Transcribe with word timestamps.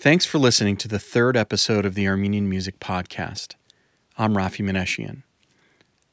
Thanks 0.00 0.24
for 0.24 0.38
listening 0.38 0.78
to 0.78 0.88
the 0.88 0.98
third 0.98 1.36
episode 1.36 1.84
of 1.84 1.94
the 1.94 2.08
Armenian 2.08 2.48
Music 2.48 2.80
Podcast. 2.80 3.56
I'm 4.16 4.32
Rafi 4.32 4.64
Meneshian. 4.64 5.24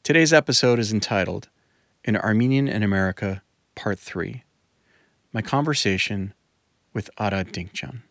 Today's 0.02 0.30
episode 0.30 0.78
is 0.78 0.92
entitled 0.92 1.48
An 2.04 2.14
Armenian 2.14 2.68
in 2.68 2.82
America, 2.82 3.40
Part 3.74 3.98
3 3.98 4.44
My 5.32 5.40
Conversation 5.40 6.34
with 6.92 7.08
Ara 7.18 7.46
Dinkjian. 7.46 8.02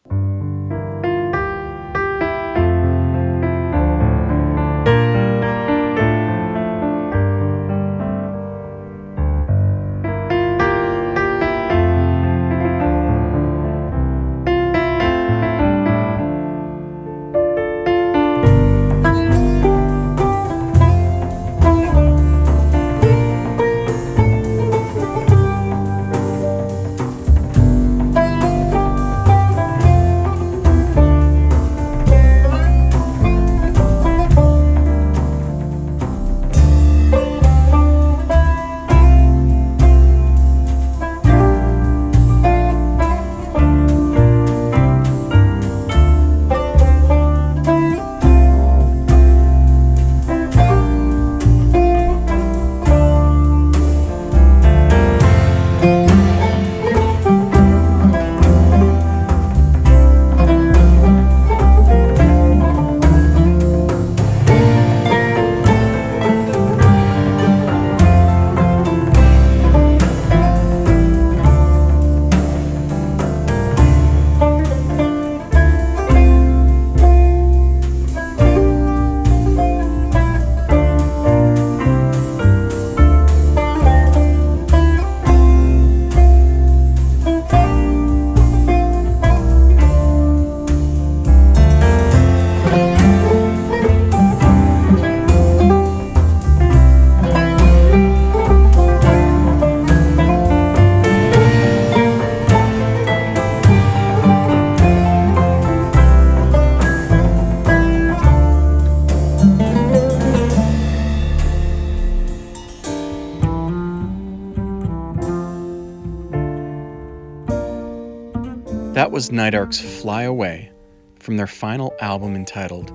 Was 119.17 119.31
Night 119.31 119.55
Ark's 119.55 119.79
Fly 119.79 120.21
Away 120.21 120.71
from 121.17 121.37
their 121.37 121.47
final 121.47 121.95
album 122.01 122.35
entitled 122.35 122.93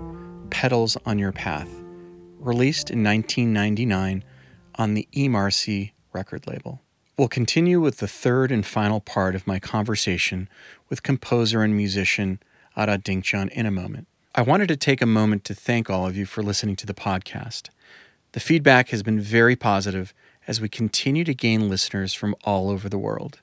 Petals 0.50 0.96
on 1.04 1.18
Your 1.18 1.32
Path, 1.32 1.68
released 2.38 2.90
in 2.92 3.02
1999 3.02 4.22
on 4.76 4.94
the 4.94 5.08
EMARCY 5.16 5.90
record 6.12 6.46
label. 6.46 6.80
We'll 7.18 7.26
continue 7.26 7.80
with 7.80 7.96
the 7.96 8.06
third 8.06 8.52
and 8.52 8.64
final 8.64 9.00
part 9.00 9.34
of 9.34 9.48
my 9.48 9.58
conversation 9.58 10.48
with 10.88 11.02
composer 11.02 11.64
and 11.64 11.76
musician 11.76 12.38
Ara 12.76 12.98
Dinkjian 12.98 13.48
in 13.48 13.66
a 13.66 13.72
moment. 13.72 14.06
I 14.32 14.42
wanted 14.42 14.68
to 14.68 14.76
take 14.76 15.02
a 15.02 15.06
moment 15.06 15.42
to 15.46 15.56
thank 15.56 15.90
all 15.90 16.06
of 16.06 16.16
you 16.16 16.24
for 16.24 16.44
listening 16.44 16.76
to 16.76 16.86
the 16.86 16.94
podcast. 16.94 17.68
The 18.30 18.38
feedback 18.38 18.90
has 18.90 19.02
been 19.02 19.20
very 19.20 19.56
positive 19.56 20.14
as 20.46 20.60
we 20.60 20.68
continue 20.68 21.24
to 21.24 21.34
gain 21.34 21.68
listeners 21.68 22.14
from 22.14 22.36
all 22.44 22.70
over 22.70 22.88
the 22.88 22.96
world. 22.96 23.40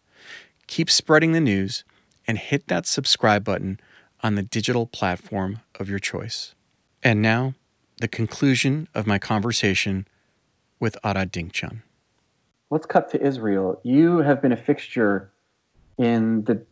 Keep 0.68 0.90
spreading 0.90 1.34
the 1.34 1.42
news 1.42 1.84
and 2.30 2.38
hit 2.38 2.68
that 2.68 2.86
subscribe 2.86 3.44
button 3.44 3.80
on 4.22 4.36
the 4.36 4.44
digital 4.44 4.86
platform 4.86 5.62
of 5.80 5.90
your 5.90 5.98
choice. 5.98 6.54
And 7.02 7.24
now, 7.24 7.56
the 7.98 8.08
conclusion 8.08 8.88
of 8.94 9.08
my 9.08 9.18
conversation 9.18 10.08
with 10.80 10.96
Ara 11.04 11.26
Dinkjian. 11.26 11.82
Let's 12.70 12.86
cut 12.86 13.10
to 13.14 13.20
Israel. 13.20 13.82
You 13.84 14.20
have 14.20 14.44
been 14.44 14.52
a 14.52 14.58
fixture 14.58 15.32
in 15.98 16.44
the, 16.44 16.64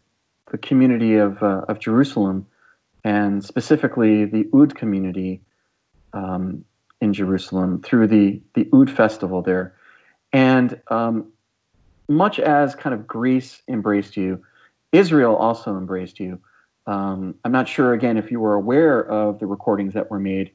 the 0.51 0.59
community 0.59 1.15
of, 1.15 1.41
uh, 1.41 1.65
of 1.67 1.79
Jerusalem, 1.79 2.45
and 3.03 3.43
specifically 3.43 4.25
the 4.25 4.47
Oud 4.53 4.75
community 4.75 5.41
um, 6.13 6.63
in 7.01 7.13
Jerusalem 7.13 7.81
through 7.81 8.05
the, 8.05 8.39
the 8.53 8.69
Oud 8.75 8.91
festival 8.91 9.41
there. 9.41 9.73
And 10.31 10.79
um, 10.89 11.31
much 12.07 12.37
as 12.39 12.75
kind 12.75 12.93
of 12.93 13.07
Greece 13.07 13.63
embraced 13.67 14.15
you, 14.15 14.43
Israel 14.97 15.35
also 15.35 15.77
embraced 15.77 16.19
you. 16.19 16.39
Um, 16.87 17.35
I'm 17.43 17.51
not 17.51 17.67
sure, 17.67 17.93
again, 17.93 18.17
if 18.17 18.31
you 18.31 18.39
were 18.39 18.55
aware 18.55 19.05
of 19.09 19.39
the 19.39 19.45
recordings 19.45 19.93
that 19.93 20.09
were 20.09 20.19
made 20.19 20.51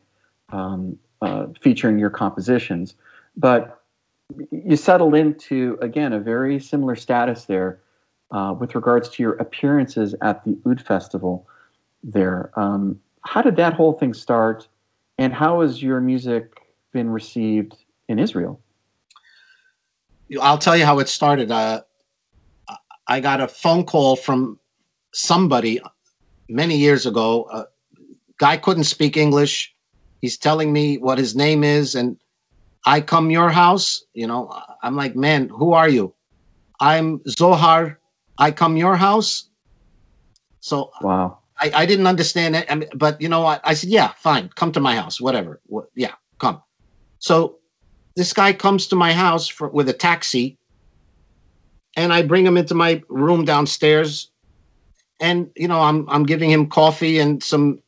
um, 0.50 0.98
uh, 1.20 1.46
featuring 1.60 1.98
your 1.98 2.10
compositions, 2.10 2.94
but 3.36 3.82
you 4.50 4.76
settled 4.76 5.14
into, 5.14 5.78
again, 5.80 6.12
a 6.12 6.20
very 6.20 6.58
similar 6.58 6.96
status 6.96 7.44
there 7.44 7.80
uh, 8.30 8.54
with 8.58 8.74
regards 8.74 9.08
to 9.10 9.22
your 9.22 9.34
appearances 9.34 10.14
at 10.22 10.42
the 10.44 10.58
Oud 10.66 10.80
Festival 10.80 11.46
there. 12.02 12.50
Um, 12.56 12.98
how 13.32 13.42
did 13.42 13.56
that 13.56 13.74
whole 13.74 13.92
thing 13.92 14.14
start, 14.14 14.68
and 15.18 15.32
how 15.32 15.60
has 15.60 15.82
your 15.82 16.00
music 16.00 16.44
been 16.92 17.10
received 17.10 17.76
in 18.08 18.18
Israel? 18.18 18.58
I'll 20.40 20.58
tell 20.58 20.76
you 20.76 20.86
how 20.86 20.98
it 20.98 21.08
started. 21.08 21.50
Uh, 21.50 21.82
I 23.12 23.20
got 23.20 23.42
a 23.42 23.46
phone 23.46 23.84
call 23.84 24.16
from 24.16 24.58
somebody 25.12 25.78
many 26.48 26.78
years 26.78 27.04
ago. 27.04 27.46
A 27.52 27.66
guy 28.38 28.56
couldn't 28.56 28.84
speak 28.84 29.18
English. 29.18 29.74
He's 30.22 30.38
telling 30.38 30.72
me 30.72 30.96
what 30.96 31.18
his 31.18 31.36
name 31.36 31.62
is, 31.62 31.94
and 31.94 32.16
I 32.86 33.02
come 33.02 33.30
your 33.30 33.50
house. 33.50 34.02
You 34.14 34.26
know, 34.28 34.50
I'm 34.82 34.96
like, 34.96 35.14
man, 35.14 35.50
who 35.50 35.74
are 35.74 35.90
you? 35.90 36.14
I'm 36.80 37.20
Zohar. 37.28 38.00
I 38.38 38.50
come 38.50 38.78
your 38.78 38.96
house. 38.96 39.50
So 40.60 40.90
wow. 41.02 41.40
I, 41.60 41.70
I 41.74 41.86
didn't 41.86 42.06
understand 42.06 42.56
it. 42.56 42.64
I 42.70 42.76
mean, 42.76 42.88
but 42.94 43.20
you 43.20 43.28
know 43.28 43.42
what? 43.42 43.60
I 43.62 43.74
said, 43.74 43.90
yeah, 43.90 44.12
fine. 44.16 44.48
Come 44.54 44.72
to 44.72 44.80
my 44.80 44.96
house, 44.96 45.20
whatever. 45.20 45.60
What, 45.66 45.90
yeah, 45.94 46.14
come. 46.38 46.62
So 47.18 47.58
this 48.16 48.32
guy 48.32 48.54
comes 48.54 48.86
to 48.86 48.96
my 48.96 49.12
house 49.12 49.48
for, 49.48 49.68
with 49.68 49.90
a 49.90 49.92
taxi 49.92 50.56
and 51.96 52.12
I 52.12 52.22
bring 52.22 52.46
him 52.46 52.56
into 52.56 52.74
my 52.74 53.02
room 53.08 53.44
downstairs, 53.44 54.30
and 55.20 55.50
you 55.56 55.68
know 55.68 55.80
I'm 55.80 56.08
I'm 56.08 56.24
giving 56.24 56.50
him 56.50 56.68
coffee 56.68 57.18
and 57.18 57.42
some 57.42 57.80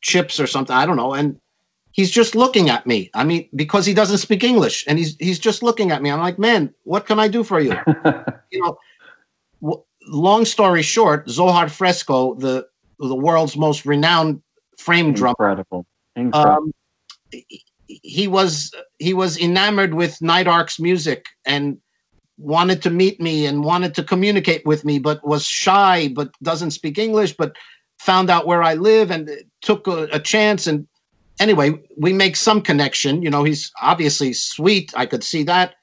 chips 0.00 0.40
or 0.40 0.46
something. 0.46 0.74
I 0.74 0.86
don't 0.86 0.96
know, 0.96 1.14
and 1.14 1.38
he's 1.92 2.10
just 2.10 2.34
looking 2.34 2.70
at 2.70 2.86
me. 2.86 3.10
I 3.14 3.24
mean, 3.24 3.48
because 3.54 3.86
he 3.86 3.94
doesn't 3.94 4.18
speak 4.18 4.44
English, 4.44 4.84
and 4.86 4.98
he's 4.98 5.16
he's 5.16 5.38
just 5.38 5.62
looking 5.62 5.90
at 5.90 6.02
me. 6.02 6.10
I'm 6.10 6.20
like, 6.20 6.38
man, 6.38 6.72
what 6.84 7.06
can 7.06 7.18
I 7.18 7.28
do 7.28 7.44
for 7.44 7.60
you? 7.60 7.76
you 8.50 8.60
know. 8.60 8.78
W- 9.62 9.82
long 10.06 10.44
story 10.44 10.82
short, 10.82 11.28
Zohar 11.28 11.68
Fresco, 11.68 12.34
the 12.34 12.66
the 12.98 13.14
world's 13.14 13.56
most 13.56 13.86
renowned 13.86 14.42
frame 14.78 15.12
drummer, 15.12 15.34
incredible, 15.38 15.86
incredible. 16.16 16.64
Um, 16.64 16.72
he 17.86 18.28
was 18.28 18.72
he 18.98 19.14
was 19.14 19.38
enamored 19.38 19.94
with 19.94 20.20
Night 20.22 20.46
Ark's 20.46 20.78
music 20.78 21.26
and 21.44 21.78
wanted 22.40 22.82
to 22.82 22.90
meet 22.90 23.20
me 23.20 23.46
and 23.46 23.64
wanted 23.64 23.94
to 23.94 24.02
communicate 24.02 24.64
with 24.64 24.84
me, 24.84 24.98
but 24.98 25.26
was 25.26 25.44
shy, 25.44 26.08
but 26.08 26.32
doesn't 26.42 26.70
speak 26.72 26.98
English, 26.98 27.36
but 27.36 27.54
found 27.98 28.30
out 28.30 28.46
where 28.46 28.62
I 28.62 28.74
live 28.74 29.10
and 29.10 29.30
took 29.60 29.86
a, 29.86 30.04
a, 30.10 30.18
chance. 30.18 30.66
And 30.66 30.86
anyway, 31.38 31.72
we 31.98 32.12
make 32.14 32.36
some 32.36 32.62
connection. 32.62 33.22
You 33.22 33.30
know, 33.30 33.44
he's 33.44 33.70
obviously 33.82 34.32
sweet. 34.32 34.92
I 34.96 35.04
could 35.04 35.22
see 35.22 35.42
that. 35.44 35.74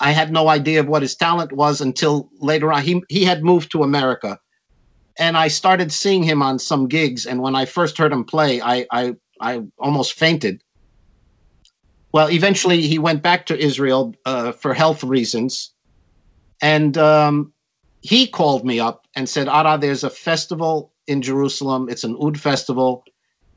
I 0.00 0.12
had 0.12 0.32
no 0.32 0.48
idea 0.48 0.80
of 0.80 0.88
what 0.88 1.02
his 1.02 1.16
talent 1.16 1.52
was 1.52 1.80
until 1.80 2.30
later 2.38 2.72
on. 2.72 2.82
He 2.82 3.02
he 3.08 3.24
had 3.24 3.44
moved 3.44 3.70
to 3.72 3.82
America, 3.82 4.38
and 5.18 5.36
I 5.36 5.48
started 5.48 5.92
seeing 5.92 6.22
him 6.22 6.40
on 6.42 6.58
some 6.58 6.88
gigs. 6.88 7.26
And 7.26 7.42
when 7.42 7.54
I 7.54 7.66
first 7.66 7.98
heard 7.98 8.12
him 8.12 8.24
play, 8.24 8.62
I 8.62 8.86
I, 8.90 9.16
I 9.40 9.62
almost 9.78 10.14
fainted. 10.14 10.62
Well, 12.12 12.30
eventually 12.30 12.82
he 12.82 12.98
went 12.98 13.22
back 13.22 13.46
to 13.46 13.58
Israel 13.58 14.14
uh, 14.24 14.52
for 14.52 14.72
health 14.72 15.04
reasons, 15.04 15.72
and 16.60 16.96
um, 16.98 17.52
he 18.02 18.26
called 18.26 18.64
me 18.64 18.80
up 18.80 19.06
and 19.14 19.28
said, 19.28 19.48
"Ara, 19.48 19.78
there's 19.78 20.04
a 20.04 20.10
festival 20.10 20.92
in 21.06 21.22
Jerusalem. 21.22 21.88
It's 21.88 22.04
an 22.04 22.16
Oud 22.22 22.38
festival, 22.38 23.04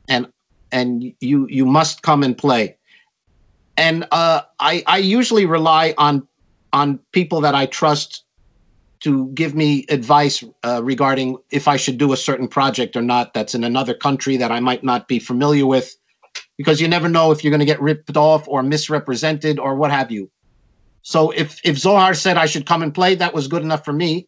and 0.08 0.28
and 0.72 1.14
you 1.20 1.48
you 1.50 1.66
must 1.66 2.02
come 2.02 2.24
and 2.24 2.38
play." 2.38 2.78
And 3.78 4.06
uh, 4.12 4.42
I 4.60 4.84
I 4.88 4.98
usually 4.98 5.46
rely 5.46 5.94
on 5.98 6.28
on 6.72 7.00
people 7.12 7.42
that 7.42 7.56
I 7.56 7.66
trust 7.68 8.24
to 9.02 9.28
give 9.34 9.54
me 9.54 9.86
advice 9.90 10.44
uh, 10.64 10.82
regarding 10.82 11.38
if 11.52 11.68
I 11.68 11.76
should 11.76 11.98
do 11.98 12.14
a 12.14 12.18
certain 12.18 12.48
project 12.48 12.96
or 12.96 13.02
not 13.02 13.34
that's 13.34 13.54
in 13.54 13.66
another 13.66 13.94
country 13.94 14.38
that 14.38 14.50
I 14.52 14.62
might 14.62 14.84
not 14.84 15.10
be 15.10 15.20
familiar 15.20 15.66
with, 15.66 15.94
because 16.58 16.80
you 16.80 16.88
never 16.88 17.10
know 17.10 17.32
if 17.32 17.44
you're 17.44 17.52
going 17.52 17.60
to 17.60 17.66
get 17.66 17.82
ripped 17.82 18.16
off 18.16 18.48
or 18.48 18.64
misrepresented 18.64 19.60
or 19.60 19.76
what 19.76 19.92
have 19.92 20.10
you. 20.10 20.32
So 21.04 21.32
if 21.32 21.60
if 21.64 21.78
Zohar 21.78 22.14
said 22.14 22.38
I 22.38 22.46
should 22.46 22.66
come 22.66 22.82
and 22.82 22.94
play, 22.94 23.16
that 23.16 23.34
was 23.34 23.48
good 23.48 23.62
enough 23.62 23.86
for 23.86 23.94
me. 23.94 24.28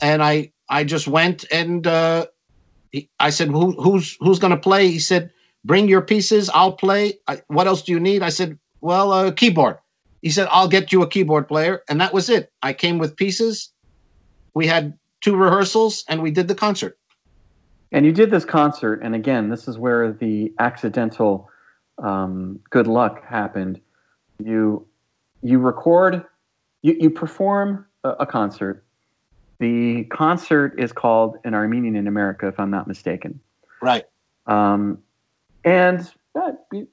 And 0.00 0.22
I 0.22 0.52
I 0.68 0.84
just 0.84 1.08
went 1.08 1.44
and 1.50 1.86
uh, 1.86 2.26
he, 2.90 3.08
I 3.18 3.30
said, 3.30 3.48
Who, 3.48 3.72
who's 3.80 4.16
who's 4.20 4.38
going 4.38 4.52
to 4.52 4.56
play? 4.56 4.88
He 4.88 4.98
said, 4.98 5.30
Bring 5.64 5.88
your 5.88 6.02
pieces. 6.02 6.50
I'll 6.50 6.72
play. 6.72 7.14
I, 7.26 7.40
what 7.48 7.66
else 7.66 7.82
do 7.82 7.92
you 7.92 8.00
need? 8.00 8.22
I 8.22 8.28
said, 8.28 8.58
Well, 8.80 9.12
a 9.12 9.32
keyboard. 9.32 9.78
He 10.22 10.30
said, 10.30 10.48
I'll 10.50 10.68
get 10.68 10.92
you 10.92 11.02
a 11.02 11.08
keyboard 11.08 11.48
player. 11.48 11.82
And 11.88 12.00
that 12.00 12.14
was 12.14 12.30
it. 12.30 12.50
I 12.62 12.72
came 12.72 12.98
with 12.98 13.16
pieces. 13.16 13.72
We 14.54 14.66
had 14.66 14.96
two 15.20 15.36
rehearsals 15.36 16.04
and 16.08 16.22
we 16.22 16.30
did 16.30 16.48
the 16.48 16.54
concert. 16.54 16.98
And 17.92 18.06
you 18.06 18.12
did 18.12 18.30
this 18.30 18.44
concert. 18.44 19.02
And 19.02 19.14
again, 19.14 19.50
this 19.50 19.68
is 19.68 19.78
where 19.78 20.12
the 20.12 20.52
accidental 20.58 21.50
um, 22.02 22.58
good 22.70 22.86
luck 22.86 23.24
happened. 23.26 23.80
You 24.42 24.86
you 25.44 25.58
record, 25.58 26.24
you, 26.82 26.96
you 26.98 27.10
perform 27.10 27.86
a, 28.02 28.10
a 28.20 28.26
concert. 28.26 28.82
The 29.58 30.04
concert 30.04 30.74
is 30.80 30.90
called 30.90 31.36
An 31.44 31.54
Armenian 31.54 31.94
in 31.94 32.08
America, 32.08 32.48
if 32.48 32.58
I'm 32.58 32.70
not 32.70 32.88
mistaken. 32.88 33.38
Right. 33.80 34.04
Um, 34.46 34.98
and 35.64 36.10
uh, 36.34 36.52
you 36.72 36.88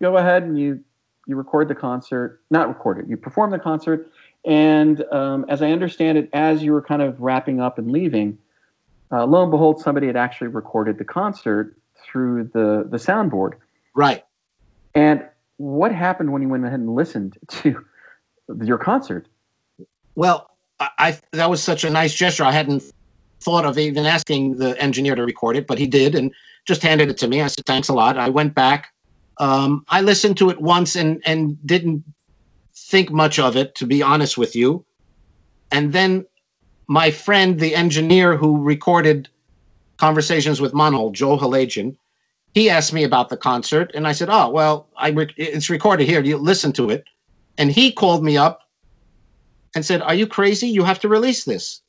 go 0.00 0.16
ahead 0.16 0.44
and 0.44 0.58
you 0.58 0.82
you 1.26 1.36
record 1.36 1.68
the 1.68 1.74
concert, 1.74 2.40
not 2.50 2.68
record 2.68 2.98
it, 2.98 3.08
you 3.08 3.16
perform 3.16 3.50
the 3.50 3.58
concert. 3.58 4.10
And 4.44 5.04
um, 5.12 5.44
as 5.48 5.60
I 5.60 5.70
understand 5.70 6.16
it, 6.16 6.30
as 6.32 6.62
you 6.62 6.72
were 6.72 6.82
kind 6.82 7.02
of 7.02 7.20
wrapping 7.20 7.60
up 7.60 7.78
and 7.78 7.92
leaving, 7.92 8.38
uh, 9.12 9.26
lo 9.26 9.42
and 9.42 9.50
behold, 9.50 9.80
somebody 9.80 10.06
had 10.06 10.16
actually 10.16 10.48
recorded 10.48 10.96
the 10.98 11.04
concert 11.04 11.76
through 12.02 12.44
the, 12.54 12.86
the 12.88 12.96
soundboard. 12.96 13.54
Right. 13.94 14.24
And 14.94 15.24
what 15.60 15.92
happened 15.92 16.32
when 16.32 16.42
you 16.42 16.48
went 16.48 16.64
ahead 16.64 16.80
and 16.80 16.94
listened 16.94 17.36
to 17.48 17.84
your 18.62 18.78
concert? 18.78 19.28
Well, 20.14 20.50
I, 20.80 21.18
that 21.32 21.50
was 21.50 21.62
such 21.62 21.84
a 21.84 21.90
nice 21.90 22.14
gesture. 22.14 22.44
I 22.44 22.52
hadn't 22.52 22.82
thought 23.40 23.64
of 23.64 23.78
even 23.78 24.06
asking 24.06 24.56
the 24.56 24.80
engineer 24.80 25.14
to 25.14 25.24
record 25.24 25.56
it, 25.56 25.66
but 25.66 25.78
he 25.78 25.86
did 25.86 26.14
and 26.14 26.32
just 26.66 26.82
handed 26.82 27.10
it 27.10 27.18
to 27.18 27.28
me. 27.28 27.42
I 27.42 27.48
said, 27.48 27.66
thanks 27.66 27.88
a 27.88 27.92
lot. 27.92 28.16
I 28.16 28.28
went 28.28 28.54
back 28.54 28.92
um, 29.40 29.86
I 29.88 30.02
listened 30.02 30.36
to 30.36 30.50
it 30.50 30.60
once 30.60 30.94
and 30.94 31.20
and 31.24 31.56
didn't 31.66 32.04
think 32.74 33.10
much 33.10 33.38
of 33.38 33.56
it, 33.56 33.74
to 33.76 33.86
be 33.86 34.02
honest 34.02 34.36
with 34.36 34.54
you. 34.54 34.84
And 35.72 35.92
then 35.92 36.26
my 36.86 37.10
friend, 37.10 37.58
the 37.58 37.74
engineer 37.74 38.36
who 38.36 38.62
recorded 38.62 39.28
conversations 39.96 40.60
with 40.60 40.72
Manol, 40.72 41.12
Joe 41.12 41.38
Halagian, 41.38 41.96
he 42.54 42.68
asked 42.68 42.92
me 42.92 43.04
about 43.04 43.28
the 43.28 43.36
concert, 43.36 43.90
and 43.94 44.06
I 44.06 44.12
said, 44.12 44.28
"Oh, 44.30 44.48
well, 44.50 44.88
I 44.96 45.14
it's 45.36 45.70
recorded 45.70 46.06
here. 46.06 46.22
You 46.22 46.36
listen 46.36 46.72
to 46.74 46.90
it." 46.90 47.04
And 47.58 47.70
he 47.70 47.92
called 47.92 48.24
me 48.24 48.36
up 48.36 48.60
and 49.74 49.84
said, 49.84 50.02
"Are 50.02 50.14
you 50.14 50.26
crazy? 50.26 50.68
You 50.68 50.84
have 50.84 51.00
to 51.00 51.08
release 51.08 51.44
this." 51.44 51.82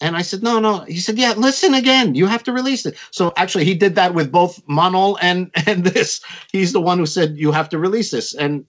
And 0.00 0.14
I 0.14 0.22
said, 0.22 0.42
no, 0.42 0.58
no. 0.58 0.80
He 0.80 0.98
said, 0.98 1.18
yeah, 1.18 1.32
listen 1.36 1.72
again. 1.72 2.14
You 2.14 2.26
have 2.26 2.42
to 2.44 2.52
release 2.52 2.84
it. 2.84 2.98
So 3.10 3.32
actually, 3.36 3.64
he 3.64 3.74
did 3.74 3.94
that 3.94 4.12
with 4.12 4.30
both 4.30 4.64
Manol 4.66 5.16
and 5.22 5.50
and 5.66 5.84
this. 5.84 6.20
He's 6.52 6.72
the 6.72 6.80
one 6.80 6.98
who 6.98 7.06
said 7.06 7.36
you 7.36 7.52
have 7.52 7.68
to 7.70 7.78
release 7.78 8.10
this, 8.10 8.34
and 8.34 8.66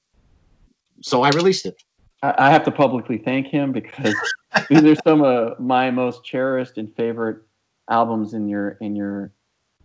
so 1.01 1.23
I 1.23 1.29
released 1.29 1.65
it. 1.65 1.83
I 2.23 2.49
have 2.49 2.63
to 2.63 2.71
publicly 2.71 3.19
thank 3.19 3.47
him 3.47 3.71
because 3.71 4.15
these 4.69 4.83
are 4.83 4.95
some 5.05 5.21
of 5.21 5.59
my 5.59 5.91
most 5.91 6.23
cherished 6.23 6.77
and 6.77 6.93
favorite 6.95 7.43
albums 7.89 8.33
in 8.33 8.47
your 8.47 8.71
in 8.81 8.95
your 8.95 9.31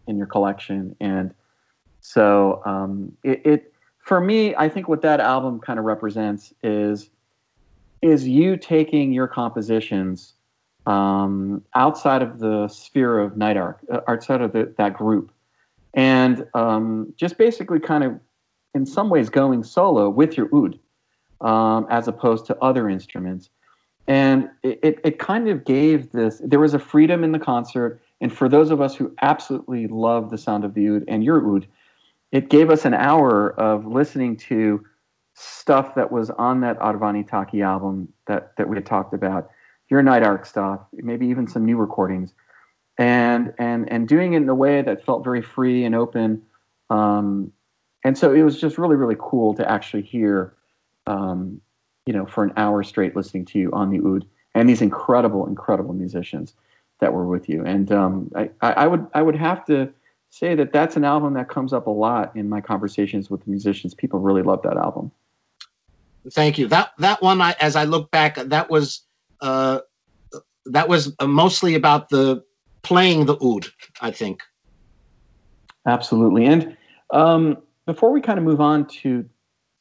in 0.07 0.17
your 0.17 0.27
collection, 0.27 0.97
and 1.01 1.35
so 2.01 2.63
um, 2.65 3.17
it, 3.23 3.47
it 3.47 3.73
for 3.99 4.21
me, 4.21 4.55
I 4.57 4.69
think 4.69 4.89
what 4.89 5.03
that 5.03 5.21
album 5.21 5.61
kind 5.61 5.79
of 5.79 5.85
represents 5.85 6.53
is 6.63 7.11
is 8.03 8.27
you 8.27 8.57
taking 8.57 9.13
your 9.13 9.29
compositions 9.29 10.35
um, 10.87 11.63
outside 11.77 12.21
of 12.21 12.41
the 12.41 12.67
sphere 12.67 13.21
of 13.21 13.37
Night 13.37 13.57
Ark, 13.57 13.79
uh, 13.93 14.01
outside 14.09 14.41
of 14.41 14.53
the, 14.53 14.75
that 14.77 14.95
group, 14.95 15.31
and 15.95 16.45
um, 16.55 17.15
just 17.17 17.39
basically 17.39 17.79
kind 17.79 18.03
of, 18.03 18.19
in 18.75 18.85
some 18.85 19.09
ways, 19.09 19.31
going 19.31 19.63
solo 19.63 20.11
with 20.11 20.37
your 20.37 20.49
oud, 20.53 20.79
um, 21.41 21.87
as 21.91 22.09
opposed 22.09 22.47
to 22.47 22.59
other 22.59 22.89
instruments. 22.89 23.51
And 24.09 24.51
it, 24.65 24.81
it, 24.83 25.01
it 25.05 25.19
kind 25.21 25.49
of 25.49 25.65
gave 25.65 26.11
this, 26.11 26.41
there 26.45 26.59
was 26.59 26.75
a 26.75 26.81
freedom 26.81 27.23
in 27.23 27.31
the 27.31 27.39
concert. 27.39 28.03
And 28.23 28.33
for 28.33 28.49
those 28.49 28.71
of 28.71 28.81
us 28.81 28.95
who 28.95 29.13
absolutely 29.21 29.89
love 29.89 30.31
the 30.31 30.39
sound 30.39 30.65
of 30.65 30.75
the 30.75 30.89
oud 30.89 31.05
and 31.09 31.25
your 31.25 31.45
oud, 31.45 31.67
it 32.31 32.49
gave 32.49 32.71
us 32.71 32.85
an 32.85 32.95
hour 32.95 33.53
of 33.61 33.85
listening 33.85 34.37
to 34.37 34.83
stuff 35.35 35.97
that 35.97 36.13
was 36.13 36.31
on 36.31 36.61
that 36.61 36.79
Arvani 36.79 37.29
Taki 37.29 37.63
album 37.63 38.09
that, 38.29 38.57
that 38.57 38.69
we 38.69 38.77
had 38.77 38.87
talked 38.87 39.13
about 39.13 39.51
your 39.91 40.03
Night 40.03 40.23
Ark 40.23 40.47
stuff, 40.47 40.81
maybe 40.93 41.27
even 41.27 41.49
some 41.49 41.65
new 41.67 41.77
recordings, 41.77 42.33
and 42.97 43.53
and 43.59 43.91
and 43.93 44.09
doing 44.09 44.35
it 44.35 44.39
in 44.39 44.49
a 44.49 44.55
way 44.55 44.81
that 44.83 45.05
felt 45.05 45.25
very 45.25 45.43
free 45.43 45.85
and 45.85 45.95
open. 45.95 46.41
Um, 46.91 47.53
and 48.05 48.17
so 48.17 48.33
it 48.33 48.43
was 48.43 48.59
just 48.59 48.79
really 48.79 48.97
really 48.97 49.17
cool 49.19 49.53
to 49.55 49.71
actually 49.71 50.03
hear, 50.03 50.55
um, 51.07 51.61
you 52.07 52.13
know, 52.13 52.25
for 52.25 52.45
an 52.45 52.53
hour 52.57 52.83
straight 52.85 53.17
listening 53.17 53.45
to 53.47 53.59
you 53.59 53.71
on 53.73 53.91
the 53.91 53.99
oud 53.99 54.25
and 54.55 54.69
these 54.69 54.81
incredible 54.81 55.47
incredible 55.47 55.93
musicians 55.93 56.55
that 57.03 57.13
were 57.13 57.27
with 57.27 57.49
you. 57.49 57.65
And 57.65 57.91
um, 57.91 58.31
I, 58.37 58.49
I 58.63 58.87
would 58.87 59.07
I 59.13 59.23
would 59.23 59.35
have 59.35 59.67
to 59.67 59.93
say 60.31 60.55
that 60.55 60.73
that's 60.73 60.97
an 60.97 61.05
album 61.05 61.35
that 61.35 61.49
comes 61.49 61.73
up 61.73 61.89
a 61.89 61.91
lot 61.91 62.35
in 62.37 62.49
my 62.49 62.61
conversations 62.61 63.29
with 63.29 63.47
musicians. 63.47 63.93
People 63.93 64.21
really 64.21 64.43
love 64.43 64.63
that 64.63 64.77
album. 64.77 65.11
Thank 66.31 66.59
you. 66.59 66.69
That 66.69 66.93
that 66.99 67.21
one, 67.21 67.41
I, 67.41 67.57
as 67.61 67.75
I 67.75 67.85
look 67.85 68.13
back, 68.13 68.37
that 68.37 68.71
was 68.71 69.03
uh, 69.41 69.81
that 70.67 70.89
was 70.89 71.13
uh, 71.19 71.27
mostly 71.27 71.75
about 71.75 72.09
the 72.09 72.45
playing 72.83 73.27
the 73.27 73.37
oud, 73.45 73.67
I 74.01 74.13
think. 74.13 74.43
Absolutely. 75.85 76.47
And 76.47 76.77
um, 77.11 77.59
before 77.85 78.13
we 78.13 78.21
kind 78.21 78.39
of 78.39 78.45
move 78.45 78.61
on 78.61 78.87
to 79.03 79.29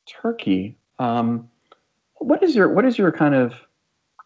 Turkey, 0.07 0.75
um, 0.97 1.47
what 2.15 2.41
is 2.41 2.55
your 2.55 2.73
what 2.73 2.83
is 2.83 2.97
your 2.97 3.11
kind 3.11 3.35
of 3.35 3.53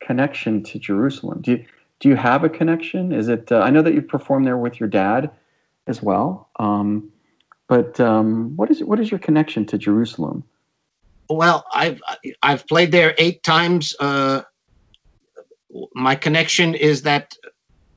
connection 0.01 0.63
to 0.63 0.79
Jerusalem? 0.79 1.41
Do 1.41 1.51
you 1.51 1.65
do 2.05 2.09
you 2.09 2.15
have 2.15 2.43
a 2.43 2.49
connection? 2.49 3.11
Is 3.11 3.29
it? 3.29 3.51
Uh, 3.51 3.61
I 3.61 3.71
know 3.71 3.81
that 3.81 3.95
you've 3.95 4.07
performed 4.07 4.45
there 4.45 4.59
with 4.59 4.79
your 4.79 4.87
dad 4.87 5.31
as 5.87 6.03
well, 6.03 6.51
um, 6.59 7.11
but 7.67 7.99
um, 7.99 8.55
what 8.55 8.69
is 8.69 8.83
what 8.83 8.99
is 8.99 9.09
your 9.09 9.19
connection 9.19 9.65
to 9.65 9.79
Jerusalem? 9.79 10.43
Well, 11.31 11.65
I've 11.73 11.99
I've 12.43 12.67
played 12.67 12.91
there 12.91 13.15
eight 13.17 13.41
times. 13.41 13.95
Uh, 13.99 14.43
my 15.95 16.13
connection 16.13 16.75
is 16.75 17.01
that 17.01 17.33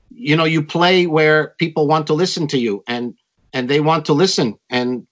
you 0.09 0.35
know 0.35 0.47
you 0.47 0.63
play 0.63 1.07
where 1.07 1.55
people 1.59 1.87
want 1.87 2.07
to 2.07 2.15
listen 2.15 2.47
to 2.47 2.59
you 2.59 2.83
and 2.89 3.13
and 3.53 3.69
they 3.69 3.81
want 3.81 4.07
to 4.07 4.15
listen 4.15 4.59
and 4.69 5.07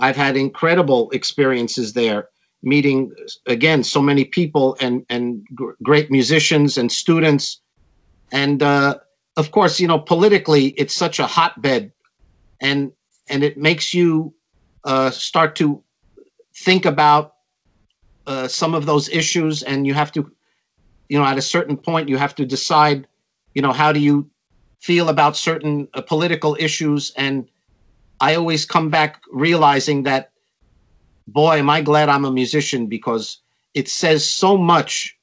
i've 0.00 0.16
had 0.16 0.36
incredible 0.36 1.10
experiences 1.10 1.92
there 1.92 2.28
meeting 2.62 3.12
again 3.46 3.84
so 3.84 4.02
many 4.02 4.24
people 4.24 4.76
and 4.80 5.06
and 5.08 5.46
gr- 5.54 5.76
great 5.82 6.10
musicians 6.10 6.76
and 6.76 6.90
students 6.90 7.61
and 8.32 8.62
uh, 8.62 8.98
of 9.36 9.50
course 9.50 9.78
you 9.78 9.86
know 9.86 9.98
politically 9.98 10.68
it's 10.78 10.94
such 10.94 11.18
a 11.18 11.26
hotbed 11.26 11.92
and 12.60 12.92
and 13.28 13.44
it 13.44 13.56
makes 13.56 13.94
you 13.94 14.34
uh, 14.84 15.10
start 15.10 15.54
to 15.56 15.82
think 16.54 16.84
about 16.84 17.34
uh, 18.26 18.48
some 18.48 18.74
of 18.74 18.86
those 18.86 19.08
issues 19.08 19.62
and 19.62 19.86
you 19.86 19.94
have 19.94 20.10
to 20.12 20.30
you 21.12 21.18
know, 21.18 21.26
at 21.26 21.36
a 21.36 21.42
certain 21.42 21.76
point, 21.76 22.08
you 22.08 22.16
have 22.16 22.34
to 22.36 22.46
decide, 22.46 23.06
you 23.54 23.60
know, 23.60 23.70
how 23.70 23.92
do 23.92 24.00
you 24.00 24.30
feel 24.80 25.10
about 25.10 25.36
certain 25.36 25.86
uh, 25.92 26.00
political 26.00 26.56
issues. 26.58 27.12
And 27.18 27.46
I 28.22 28.34
always 28.34 28.64
come 28.64 28.88
back 28.88 29.20
realizing 29.30 30.04
that, 30.04 30.30
boy, 31.28 31.58
am 31.58 31.68
I 31.68 31.82
glad 31.82 32.08
I'm 32.08 32.24
a 32.24 32.32
musician 32.32 32.86
because 32.86 33.42
it 33.74 33.90
says 33.90 34.26
so 34.26 34.56
much 34.56 35.14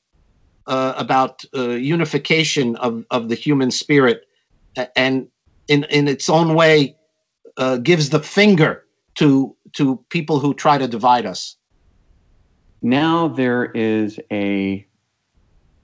uh, 0.69 0.93
about 0.97 1.43
uh, 1.57 1.69
unification 1.71 2.75
of, 2.77 3.03
of 3.09 3.27
the 3.27 3.35
human 3.35 3.71
spirit 3.71 4.27
and 4.95 5.27
in, 5.67 5.83
in 5.85 6.07
its 6.07 6.29
own 6.29 6.53
way 6.53 6.95
uh, 7.57 7.77
gives 7.77 8.11
the 8.11 8.19
finger 8.19 8.85
to 9.15 9.55
to 9.73 9.97
people 10.09 10.39
who 10.39 10.53
try 10.53 10.77
to 10.77 10.87
divide 10.87 11.25
us. 11.25 11.57
Now 12.81 13.27
there 13.27 13.65
is 13.65 14.19
a 14.31 14.85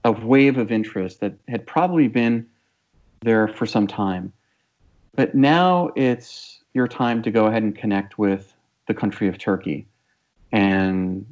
a 0.04 0.12
wave 0.12 0.58
of 0.58 0.72
interest 0.72 1.20
that 1.20 1.34
had 1.48 1.66
probably 1.66 2.08
been 2.08 2.46
there 3.22 3.48
for 3.48 3.66
some 3.66 3.88
time, 3.88 4.32
but 5.16 5.34
now 5.34 5.90
it's 5.96 6.60
your 6.74 6.88
time 6.88 7.24
to 7.24 7.32
go 7.32 7.48
ahead 7.48 7.64
and 7.64 7.76
connect 7.76 8.20
with 8.20 8.56
the 8.88 8.94
country 8.94 9.28
of 9.28 9.40
Turkey 9.40 9.88
and 10.52 11.26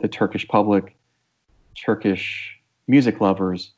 the 0.00 0.08
Turkish 0.08 0.46
public, 0.48 0.96
Turkish 1.76 2.59
music 2.90 3.20
lovers. 3.20 3.70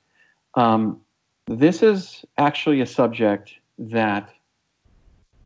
Um, 0.54 1.00
this 1.46 1.82
is 1.82 2.24
actually 2.38 2.80
a 2.80 2.86
subject 2.86 3.54
that 3.78 4.30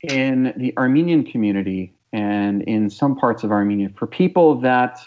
in 0.02 0.54
the 0.56 0.73
Armenian 0.78 1.25
community 1.25 1.92
and 2.12 2.62
in 2.62 2.88
some 2.88 3.16
parts 3.16 3.42
of 3.42 3.50
Armenia, 3.50 3.90
for 3.96 4.06
people 4.06 4.61
that 4.61 5.00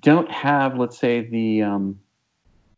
don't 0.00 0.30
have, 0.30 0.76
let's 0.78 0.98
say, 0.98 1.22
the 1.22 1.62
um, 1.62 1.98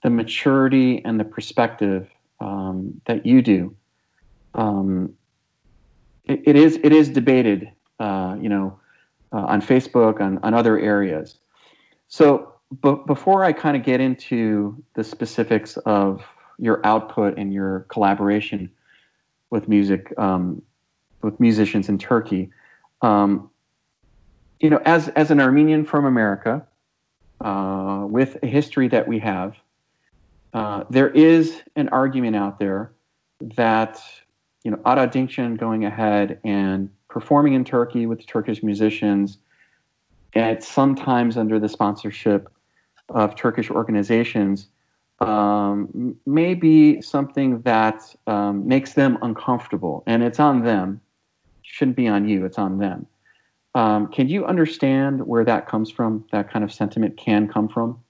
the 0.02 0.10
maturity 0.10 1.04
and 1.04 1.18
the 1.18 1.24
perspective 1.24 2.08
um, 2.40 3.00
that 3.06 3.26
you 3.26 3.42
do, 3.42 3.74
um, 4.54 5.12
it, 6.24 6.40
it 6.44 6.56
is 6.56 6.78
it 6.84 6.92
is 6.92 7.08
debated, 7.08 7.70
uh, 7.98 8.36
you 8.40 8.48
know, 8.48 8.78
uh, 9.32 9.38
on 9.38 9.60
Facebook, 9.60 10.20
on 10.20 10.38
on 10.42 10.54
other 10.54 10.78
areas. 10.78 11.38
So, 12.08 12.55
but 12.80 13.06
before 13.06 13.44
I 13.44 13.52
kind 13.52 13.76
of 13.76 13.82
get 13.82 14.00
into 14.00 14.82
the 14.94 15.04
specifics 15.04 15.76
of 15.78 16.22
your 16.58 16.84
output 16.84 17.38
and 17.38 17.52
your 17.52 17.80
collaboration 17.88 18.70
with 19.50 19.68
music 19.68 20.12
um, 20.18 20.62
with 21.22 21.38
musicians 21.40 21.88
in 21.88 21.98
Turkey. 21.98 22.50
Um, 23.02 23.50
you 24.60 24.70
know, 24.70 24.80
as 24.84 25.08
as 25.08 25.30
an 25.30 25.40
Armenian 25.40 25.84
from 25.84 26.06
America, 26.06 26.66
uh, 27.40 28.06
with 28.08 28.38
a 28.42 28.46
history 28.46 28.88
that 28.88 29.06
we 29.06 29.18
have, 29.18 29.56
uh, 30.54 30.84
there 30.88 31.10
is 31.10 31.62
an 31.76 31.88
argument 31.90 32.36
out 32.36 32.58
there 32.58 32.92
that 33.40 34.00
you 34.64 34.70
know 34.70 34.80
Ara 34.86 35.08
Dinkjian 35.08 35.58
going 35.58 35.84
ahead 35.84 36.40
and 36.44 36.90
performing 37.08 37.52
in 37.52 37.64
Turkey 37.64 38.06
with 38.06 38.26
Turkish 38.26 38.62
musicians, 38.62 39.38
and 40.32 40.62
sometimes 40.62 41.36
under 41.36 41.58
the 41.58 41.68
sponsorship 41.68 42.50
of 43.08 43.36
Turkish 43.36 43.70
organizations, 43.70 44.68
um, 45.20 46.16
may 46.26 46.54
be 46.54 47.00
something 47.00 47.60
that 47.62 48.14
um, 48.26 48.66
makes 48.66 48.94
them 48.94 49.18
uncomfortable, 49.22 50.02
and 50.06 50.22
it's 50.22 50.40
on 50.40 50.62
them. 50.62 51.00
It 51.46 51.62
shouldn't 51.62 51.96
be 51.96 52.08
on 52.08 52.28
you. 52.28 52.44
It's 52.44 52.58
on 52.58 52.78
them. 52.78 53.06
Um, 53.74 54.08
can 54.08 54.28
you 54.28 54.46
understand 54.46 55.26
where 55.26 55.44
that 55.44 55.68
comes 55.68 55.90
from? 55.90 56.24
That 56.32 56.50
kind 56.50 56.64
of 56.64 56.72
sentiment 56.72 57.16
can 57.16 57.48
come 57.48 57.68
from. 57.68 58.00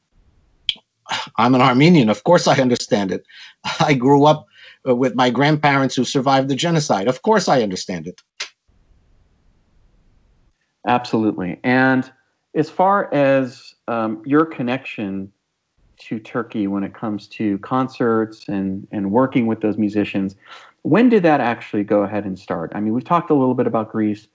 I'm 1.36 1.54
an 1.54 1.60
Armenian. 1.60 2.08
Of 2.08 2.24
course, 2.24 2.46
I 2.46 2.56
understand 2.60 3.12
it. 3.12 3.24
I 3.80 3.94
grew 3.94 4.24
up 4.24 4.46
uh, 4.88 4.94
with 4.94 5.14
my 5.14 5.30
grandparents 5.30 5.94
who 5.94 6.04
survived 6.04 6.48
the 6.48 6.56
genocide. 6.56 7.08
Of 7.08 7.22
course, 7.22 7.48
I 7.48 7.62
understand 7.62 8.06
it. 8.06 8.20
Absolutely. 10.86 11.58
And 11.64 12.10
as 12.56 12.70
far 12.70 13.12
as 13.14 13.74
um, 13.86 14.22
your 14.24 14.44
connection 14.44 15.30
to 15.98 16.18
Turkey 16.18 16.66
when 16.66 16.82
it 16.82 16.94
comes 16.94 17.28
to 17.28 17.58
concerts 17.58 18.48
and, 18.48 18.86
and 18.90 19.10
working 19.12 19.46
with 19.46 19.60
those 19.60 19.78
musicians. 19.78 20.34
When 20.82 21.08
did 21.08 21.22
that 21.22 21.40
actually 21.40 21.84
go 21.84 22.02
ahead 22.02 22.24
and 22.24 22.38
start? 22.38 22.72
I 22.74 22.80
mean, 22.80 22.92
we've 22.92 23.04
talked 23.04 23.30
a 23.30 23.34
little 23.34 23.54
bit 23.54 23.66
about 23.66 23.90
Greece, 23.90 24.26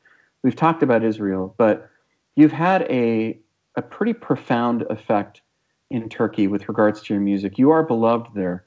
we've 0.44 0.56
talked 0.56 0.84
about 0.84 1.04
Israel, 1.04 1.54
but 1.58 1.90
you've 2.36 2.51
had 2.51 2.84
a, 2.84 3.38
a 3.75 3.82
pretty 3.82 4.13
profound 4.13 4.84
effect 4.90 5.42
in 5.90 6.08
Turkey 6.10 6.48
with 6.48 6.68
regards 6.68 7.01
to 7.01 7.13
your 7.13 7.22
music. 7.22 7.58
You 7.58 7.72
are 7.72 7.84
beloved 7.84 8.34
there, 8.34 8.66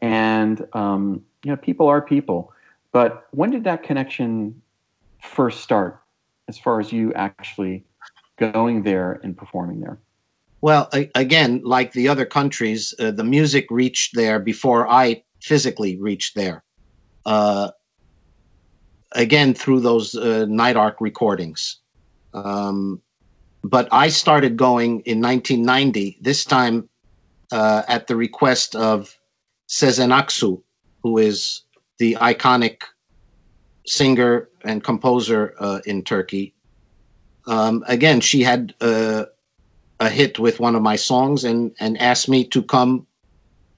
and 0.00 0.66
um, 0.74 1.22
you 1.42 1.50
know 1.50 1.56
people 1.56 1.88
are 1.88 2.02
people. 2.02 2.52
But 2.92 3.26
when 3.30 3.50
did 3.50 3.64
that 3.64 3.82
connection 3.82 4.60
first 5.20 5.60
start, 5.60 6.02
as 6.48 6.58
far 6.58 6.80
as 6.80 6.92
you 6.92 7.12
actually 7.14 7.85
going 8.36 8.82
there 8.82 9.20
and 9.22 9.36
performing 9.36 9.80
there? 9.80 9.98
Well, 10.60 10.90
again, 11.14 11.60
like 11.64 11.92
the 11.92 12.08
other 12.08 12.24
countries, 12.24 12.94
uh, 12.98 13.10
the 13.10 13.24
music 13.24 13.66
reached 13.70 14.16
there 14.16 14.38
before 14.38 14.88
I 14.88 15.22
physically 15.40 15.96
reached 15.96 16.34
there. 16.34 16.64
Uh, 17.24 17.70
again, 19.12 19.54
through 19.54 19.80
those 19.80 20.14
uh, 20.16 20.46
Night 20.48 20.76
Ark 20.76 20.96
recordings. 21.00 21.78
Um, 22.34 23.00
but 23.62 23.88
I 23.90 24.08
started 24.08 24.56
going 24.56 25.00
in 25.00 25.20
1990, 25.20 26.18
this 26.20 26.44
time 26.44 26.88
uh, 27.52 27.82
at 27.88 28.06
the 28.06 28.16
request 28.16 28.76
of 28.76 29.16
Sezen 29.68 30.10
Aksu, 30.10 30.62
who 31.02 31.18
is 31.18 31.62
the 31.98 32.16
iconic 32.20 32.82
singer 33.86 34.48
and 34.64 34.82
composer 34.82 35.54
uh, 35.58 35.80
in 35.86 36.02
Turkey. 36.02 36.54
Um, 37.46 37.84
again, 37.86 38.20
she 38.20 38.42
had 38.42 38.74
uh, 38.80 39.26
a 40.00 40.08
hit 40.08 40.38
with 40.38 40.60
one 40.60 40.74
of 40.74 40.82
my 40.82 40.96
songs 40.96 41.44
and 41.44 41.72
and 41.78 41.98
asked 41.98 42.28
me 42.28 42.44
to 42.48 42.62
come 42.62 43.06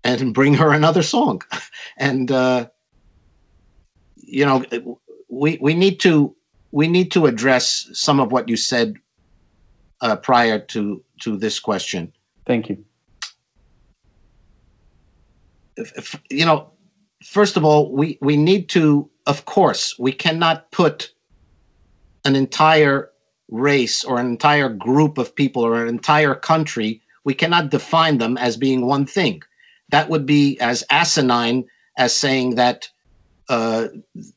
and 0.05 0.35
bring 0.39 0.55
her 0.55 0.73
another 0.73 1.03
song. 1.03 1.43
And 2.01 2.31
uh, 2.31 2.69
you 4.17 4.45
know 4.45 4.65
we 5.29 5.59
we 5.61 5.75
need 5.75 6.01
to 6.01 6.35
we 6.71 6.87
need 6.87 7.11
to 7.13 7.27
address 7.27 7.89
some 7.93 8.21
of 8.21 8.31
what 8.31 8.49
you 8.49 8.57
said 8.57 8.95
uh, 10.01 10.17
prior 10.17 10.59
to 10.59 11.03
to 11.21 11.37
this 11.37 11.59
question. 11.59 12.13
Thank 12.47 12.69
you. 12.69 12.85
If, 15.77 15.93
if, 15.97 16.21
you 16.31 16.45
know 16.45 16.71
first 17.25 17.57
of 17.57 17.65
all 17.65 17.91
we 17.93 18.19
we 18.21 18.37
need 18.37 18.69
to 18.71 19.09
of 19.27 19.45
course 19.45 19.99
we 19.99 20.13
cannot 20.13 20.71
put 20.71 21.13
an 22.25 22.37
entire 22.37 23.11
race 23.49 24.05
or 24.05 24.19
an 24.19 24.27
entire 24.27 24.69
group 24.69 25.19
of 25.19 25.35
people 25.35 25.65
or 25.65 25.83
an 25.83 25.89
entire 25.89 26.35
country, 26.35 27.01
we 27.25 27.35
cannot 27.35 27.71
define 27.71 28.19
them 28.19 28.37
as 28.39 28.57
being 28.57 28.87
one 28.87 29.07
thing. 29.07 29.43
That 29.91 30.09
would 30.09 30.27
be 30.27 30.59
as 30.61 30.85
asinine 30.91 31.65
as 31.97 32.15
saying 32.15 32.57
that 32.57 32.89
uh, 33.49 33.89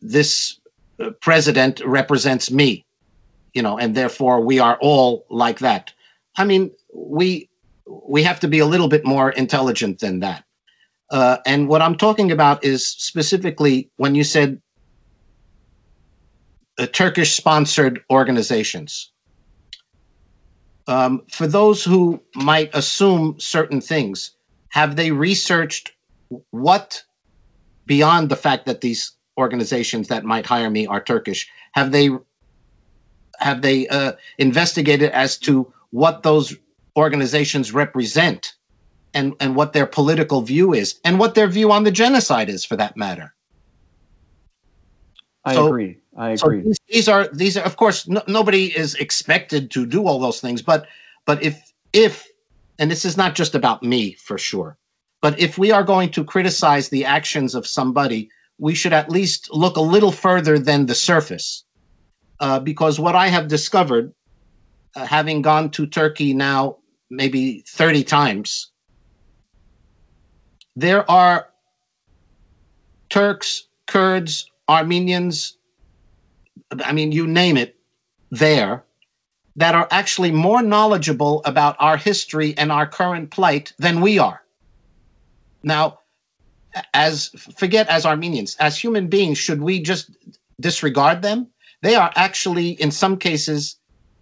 this 0.01 0.59
uh, 0.99 1.11
president 1.21 1.81
represents 1.85 2.49
me, 2.49 2.85
you 3.53 3.61
know, 3.61 3.77
and 3.77 3.95
therefore 3.95 4.41
we 4.41 4.59
are 4.59 4.77
all 4.81 5.25
like 5.29 5.59
that. 5.59 5.93
I 6.37 6.45
mean, 6.45 6.71
we 6.93 7.49
we 7.85 8.23
have 8.23 8.39
to 8.39 8.47
be 8.47 8.59
a 8.59 8.65
little 8.65 8.87
bit 8.87 9.05
more 9.05 9.31
intelligent 9.31 9.99
than 9.99 10.21
that. 10.21 10.45
Uh, 11.09 11.37
and 11.45 11.67
what 11.67 11.81
I'm 11.81 11.95
talking 11.95 12.31
about 12.31 12.63
is 12.63 12.87
specifically 12.87 13.89
when 13.97 14.15
you 14.15 14.23
said 14.23 14.61
uh, 16.81 16.87
Turkish 16.87 17.35
sponsored 17.35 18.03
organizations. 18.09 19.11
Um, 20.87 21.21
for 21.29 21.45
those 21.45 21.83
who 21.83 22.19
might 22.35 22.71
assume 22.73 23.39
certain 23.39 23.79
things, 23.79 24.31
have 24.69 24.95
they 24.95 25.11
researched 25.11 25.91
what, 26.49 27.03
beyond 27.85 28.29
the 28.29 28.35
fact 28.35 28.65
that 28.65 28.81
these 28.81 29.11
organizations 29.37 30.07
that 30.07 30.25
might 30.25 30.45
hire 30.45 30.71
me 30.71 30.87
are 30.87 31.03
Turkish, 31.03 31.47
have 31.73 31.91
they 31.91 32.09
have 33.39 33.61
they 33.61 33.87
uh, 33.87 34.13
investigated 34.37 35.11
as 35.11 35.37
to 35.37 35.71
what 35.89 36.23
those 36.23 36.55
organizations 36.95 37.73
represent 37.73 38.53
and, 39.15 39.33
and 39.39 39.55
what 39.55 39.73
their 39.73 39.87
political 39.87 40.41
view 40.41 40.73
is 40.73 40.99
and 41.03 41.17
what 41.17 41.33
their 41.33 41.47
view 41.47 41.71
on 41.71 41.83
the 41.83 41.91
genocide 41.91 42.49
is 42.49 42.63
for 42.63 42.75
that 42.75 42.95
matter? 42.95 43.33
I 45.43 45.55
so, 45.55 45.67
agree. 45.67 46.00
I 46.17 46.31
agree. 46.31 46.61
So 46.61 46.67
these, 46.67 46.79
these, 46.89 47.07
are 47.07 47.27
these 47.29 47.57
are 47.57 47.63
of 47.63 47.77
course 47.77 48.07
no, 48.07 48.21
nobody 48.27 48.65
is 48.77 48.95
expected 48.95 49.71
to 49.71 49.85
do 49.85 50.07
all 50.07 50.19
those 50.19 50.41
things, 50.41 50.61
but 50.61 50.87
but 51.25 51.41
if 51.43 51.71
if 51.93 52.27
and 52.79 52.91
this 52.91 53.05
is 53.05 53.15
not 53.15 53.35
just 53.35 53.55
about 53.55 53.83
me 53.83 54.13
for 54.13 54.37
sure, 54.37 54.77
but 55.21 55.39
if 55.39 55.57
we 55.57 55.71
are 55.71 55.83
going 55.83 56.09
to 56.11 56.23
criticize 56.23 56.89
the 56.89 57.05
actions 57.05 57.55
of 57.55 57.65
somebody, 57.65 58.29
we 58.57 58.75
should 58.75 58.93
at 58.93 59.09
least 59.09 59.53
look 59.53 59.77
a 59.77 59.81
little 59.81 60.11
further 60.11 60.59
than 60.59 60.85
the 60.85 60.95
surface, 60.95 61.63
uh, 62.39 62.59
because 62.59 62.99
what 62.99 63.15
I 63.15 63.27
have 63.27 63.47
discovered, 63.47 64.13
uh, 64.95 65.05
having 65.05 65.41
gone 65.41 65.69
to 65.71 65.85
Turkey 65.87 66.33
now 66.33 66.77
maybe 67.09 67.63
thirty 67.67 68.03
times, 68.03 68.71
there 70.75 71.09
are 71.09 71.49
Turks, 73.09 73.67
Kurds, 73.87 74.49
Armenians, 74.67 75.57
I 76.83 76.93
mean, 76.93 77.11
you 77.11 77.27
name 77.27 77.57
it, 77.57 77.75
there, 78.29 78.83
that 79.55 79.75
are 79.75 79.87
actually 79.91 80.31
more 80.31 80.61
knowledgeable 80.61 81.41
about 81.45 81.75
our 81.79 81.97
history 81.97 82.57
and 82.57 82.71
our 82.71 82.87
current 82.87 83.31
plight 83.31 83.73
than 83.77 84.01
we 84.01 84.17
are. 84.17 84.41
Now, 85.63 85.99
as 86.93 87.29
forget 87.57 87.87
as 87.89 88.05
Armenians, 88.05 88.55
as 88.59 88.77
human 88.77 89.07
beings, 89.07 89.37
should 89.37 89.61
we 89.61 89.81
just 89.81 90.11
disregard 90.59 91.21
them? 91.21 91.47
They 91.81 91.95
are 91.95 92.11
actually, 92.15 92.71
in 92.81 92.91
some 92.91 93.17
cases, 93.17 93.75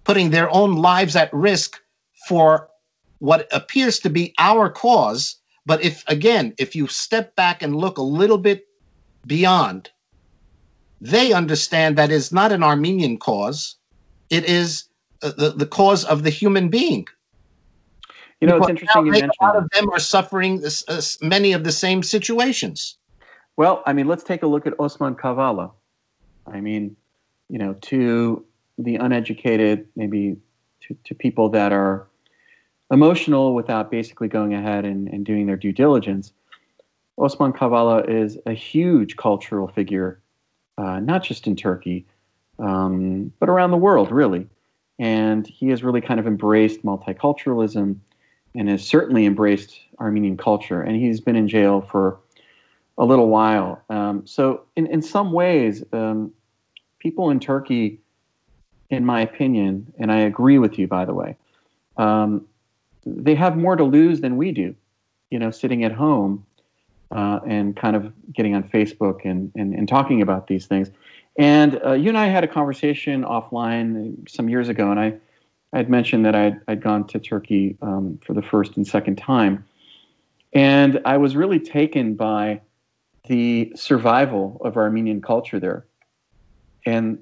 putting 0.04 0.32
their 0.32 0.50
own 0.50 0.78
lives 0.78 1.16
at 1.16 1.34
risk 1.34 1.80
for 2.28 2.70
what 3.20 3.48
appears 3.52 4.00
to 4.00 4.10
be 4.10 4.34
our 4.40 4.70
cause. 4.70 5.36
But 5.66 5.84
if, 5.84 6.04
again, 6.08 6.56
if 6.58 6.76
you 6.76 6.88
step 6.88 7.36
back 7.36 7.62
and 7.62 7.76
look 7.76 7.98
a 7.98 8.02
little 8.02 8.38
bit 8.38 8.66
beyond, 9.28 9.92
they 11.02 11.34
understand 11.34 11.98
that 11.98 12.12
is 12.12 12.32
not 12.32 12.52
an 12.52 12.64
Armenian 12.64 13.18
cause, 13.18 13.76
it 14.30 14.46
is 14.46 14.86
uh, 15.22 15.32
the, 15.38 15.52
the 15.52 15.66
cause 15.66 16.06
of 16.06 16.24
the 16.24 16.30
human 16.30 16.70
being. 16.70 17.08
You 18.42 18.48
know, 18.48 18.58
it's 18.58 18.70
interesting 18.70 19.06
you 19.06 19.12
mentioned. 19.12 19.32
A 19.42 19.46
lot 19.46 19.56
of 19.58 19.70
them 19.72 19.90
are 19.92 20.00
suffering 20.00 20.62
this, 20.62 20.84
uh, 20.88 21.02
many 21.22 21.52
of 21.52 21.64
the 21.64 21.72
same 21.72 22.04
situations. 22.04 22.98
Well, 23.58 23.84
I 23.86 23.92
mean, 23.92 24.08
let's 24.08 24.24
take 24.24 24.44
a 24.44 24.48
look 24.48 24.66
at 24.66 24.74
Osman 24.80 25.16
Kavala. 25.16 25.72
I 26.48 26.62
mean, 26.62 26.96
you 27.50 27.60
know, 27.60 27.74
to 27.74 28.46
the 28.78 28.96
uneducated, 28.96 29.88
maybe 29.98 30.38
to, 30.82 30.98
to 31.04 31.16
people 31.16 31.50
that 31.50 31.74
are 31.74 32.08
emotional 32.92 33.54
without 33.54 33.92
basically 33.92 34.30
going 34.30 34.54
ahead 34.54 34.86
and, 34.86 35.10
and 35.10 35.26
doing 35.26 35.46
their 35.46 35.58
due 35.58 35.74
diligence, 35.74 36.32
Osman 37.18 37.52
Kavala 37.52 38.10
is 38.10 38.38
a 38.46 38.54
huge 38.54 39.18
cultural 39.18 39.68
figure, 39.68 40.22
uh, 40.80 41.00
not 41.02 41.24
just 41.24 41.46
in 41.46 41.56
Turkey, 41.56 42.06
um, 42.58 43.34
but 43.40 43.50
around 43.50 43.72
the 43.72 43.78
world, 43.78 44.12
really. 44.12 44.48
And 44.98 45.46
he 45.46 45.68
has 45.70 45.84
really 45.84 46.02
kind 46.02 46.20
of 46.20 46.28
embraced 46.28 46.84
multiculturalism 46.84 47.98
and 48.56 48.70
has 48.70 48.86
certainly 48.86 49.26
embraced 49.26 49.78
Armenian 50.00 50.38
culture. 50.38 50.82
And 50.82 50.96
he's 50.96 51.20
been 51.20 51.36
in 51.36 51.48
jail 51.48 51.82
for 51.82 52.18
a 52.98 53.06
little 53.06 53.28
while. 53.28 53.82
Um, 53.90 54.26
so, 54.26 54.64
in, 54.76 54.88
in 54.88 55.02
some 55.02 55.32
ways, 55.32 55.84
um, 55.92 56.32
people 57.00 57.30
in 57.30 57.40
Turkey, 57.40 58.00
in 58.90 59.06
my 59.06 59.22
opinion, 59.22 59.94
and 60.00 60.12
I 60.12 60.20
agree 60.20 60.60
with 60.60 60.80
you, 60.80 60.88
by 60.88 61.06
the 61.06 61.14
way, 61.14 61.36
um, 61.98 62.46
they 63.06 63.36
have 63.36 63.58
more 63.58 63.76
to 63.76 63.84
lose 63.84 64.22
than 64.22 64.38
we 64.38 64.52
do, 64.52 64.76
you 65.30 65.40
know, 65.40 65.52
sitting 65.52 65.84
at 65.84 65.92
home 65.92 66.46
uh, 67.12 67.40
and 67.48 67.76
kind 67.76 67.96
of 67.96 68.14
getting 68.34 68.56
on 68.56 68.64
Facebook 68.64 69.26
and, 69.26 69.52
and, 69.56 69.74
and 69.74 69.88
talking 69.88 70.22
about 70.22 70.48
these 70.48 70.66
things. 70.66 70.90
And 71.38 71.80
uh, 71.86 71.94
you 71.94 72.10
and 72.10 72.18
I 72.18 72.28
had 72.28 72.44
a 72.44 72.48
conversation 72.48 73.24
offline 73.24 74.30
some 74.30 74.50
years 74.50 74.70
ago, 74.70 74.92
and 74.92 75.00
I 75.00 75.14
had 75.74 75.90
mentioned 75.90 76.26
that 76.26 76.36
I'd, 76.36 76.60
I'd 76.68 76.82
gone 76.82 77.08
to 77.08 77.20
Turkey 77.20 77.78
um, 77.82 78.20
for 78.26 78.34
the 78.34 78.42
first 78.42 78.76
and 78.78 78.86
second 78.86 79.18
time. 79.18 79.66
And 80.54 81.00
I 81.06 81.18
was 81.18 81.36
really 81.36 81.60
taken 81.60 82.16
by 82.16 82.62
the 83.28 83.72
survival 83.76 84.60
of 84.66 84.78
Armenian 84.78 85.22
culture 85.22 85.60
there 85.60 85.86
and 86.86 87.20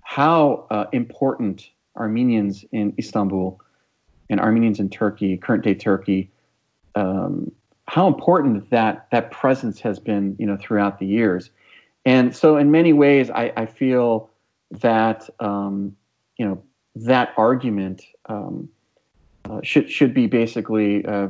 how 0.00 0.66
uh, 0.70 0.86
important 0.92 1.70
Armenians 1.96 2.64
in 2.72 2.94
Istanbul 2.98 3.60
and 4.30 4.40
Armenians 4.40 4.80
in 4.80 4.88
Turkey, 4.88 5.36
current 5.36 5.62
day 5.62 5.74
Turkey, 5.74 6.30
um, 6.94 7.52
how 7.88 8.06
important 8.06 8.70
that 8.70 9.06
that 9.10 9.30
presence 9.30 9.80
has 9.80 9.98
been, 9.98 10.36
you 10.38 10.46
know, 10.46 10.56
throughout 10.60 10.98
the 10.98 11.06
years. 11.06 11.50
And 12.04 12.34
so, 12.34 12.56
in 12.56 12.70
many 12.70 12.92
ways, 12.92 13.30
I, 13.30 13.52
I 13.56 13.66
feel 13.66 14.30
that 14.70 15.28
um, 15.40 15.96
you 16.38 16.46
know 16.46 16.62
that 16.94 17.32
argument 17.36 18.02
um, 18.26 18.68
uh, 19.44 19.60
should 19.62 19.90
should 19.90 20.14
be 20.14 20.26
basically 20.26 21.04
uh, 21.04 21.28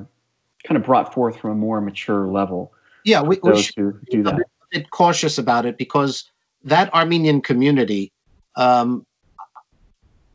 kind 0.65 0.77
of 0.77 0.85
brought 0.85 1.13
forth 1.13 1.39
from 1.39 1.51
a 1.51 1.55
more 1.55 1.81
mature 1.81 2.27
level. 2.27 2.73
Yeah, 3.05 3.23
we, 3.23 3.39
we 3.43 3.63
should 3.63 4.05
do 4.11 4.23
that. 4.23 4.35
A 4.39 4.45
bit 4.71 4.91
cautious 4.91 5.39
about 5.39 5.67
it 5.67 5.77
because 5.77 6.31
that 6.65 6.93
Armenian 6.95 7.41
community, 7.41 8.13
um, 8.57 9.05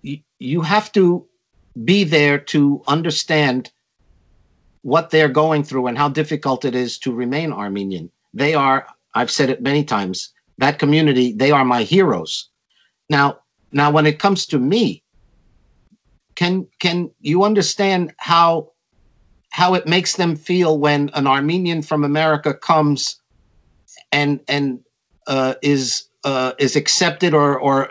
y- 0.04 0.22
you 0.40 0.62
have 0.62 0.92
to 0.92 1.26
be 1.86 2.04
there 2.04 2.38
to 2.38 2.84
understand 2.88 3.72
what 4.82 5.10
they're 5.10 5.30
going 5.30 5.64
through 5.64 5.88
and 5.88 5.98
how 5.98 6.10
difficult 6.10 6.66
it 6.66 6.76
is 6.76 6.98
to 7.00 7.12
remain 7.12 7.52
Armenian. 7.52 8.12
They 8.34 8.54
are, 8.54 8.88
I've 9.16 9.32
said 9.32 9.50
it 9.50 9.62
many 9.62 9.84
times, 9.84 10.34
that 10.58 10.80
community, 10.80 11.34
they 11.34 11.52
are 11.52 11.66
my 11.66 11.84
heroes. 11.84 12.50
Now, 13.10 13.40
now 13.72 13.92
when 13.92 14.06
it 14.06 14.20
comes 14.20 14.46
to 14.48 14.60
me, 14.60 15.04
can 16.36 16.68
can 16.80 17.10
you 17.20 17.44
understand 17.44 18.14
how 18.18 18.72
how 19.50 19.74
it 19.74 19.88
makes 19.88 20.18
them 20.18 20.36
feel 20.36 20.78
when 20.78 21.10
an 21.16 21.26
Armenian 21.26 21.82
from 21.82 22.04
America 22.04 22.54
comes 22.54 23.20
and 24.12 24.40
and 24.48 24.80
uh, 25.26 25.56
is 25.64 26.08
uh, 26.24 26.54
is 26.60 26.76
accepted 26.76 27.34
or 27.34 27.60
or 27.60 27.90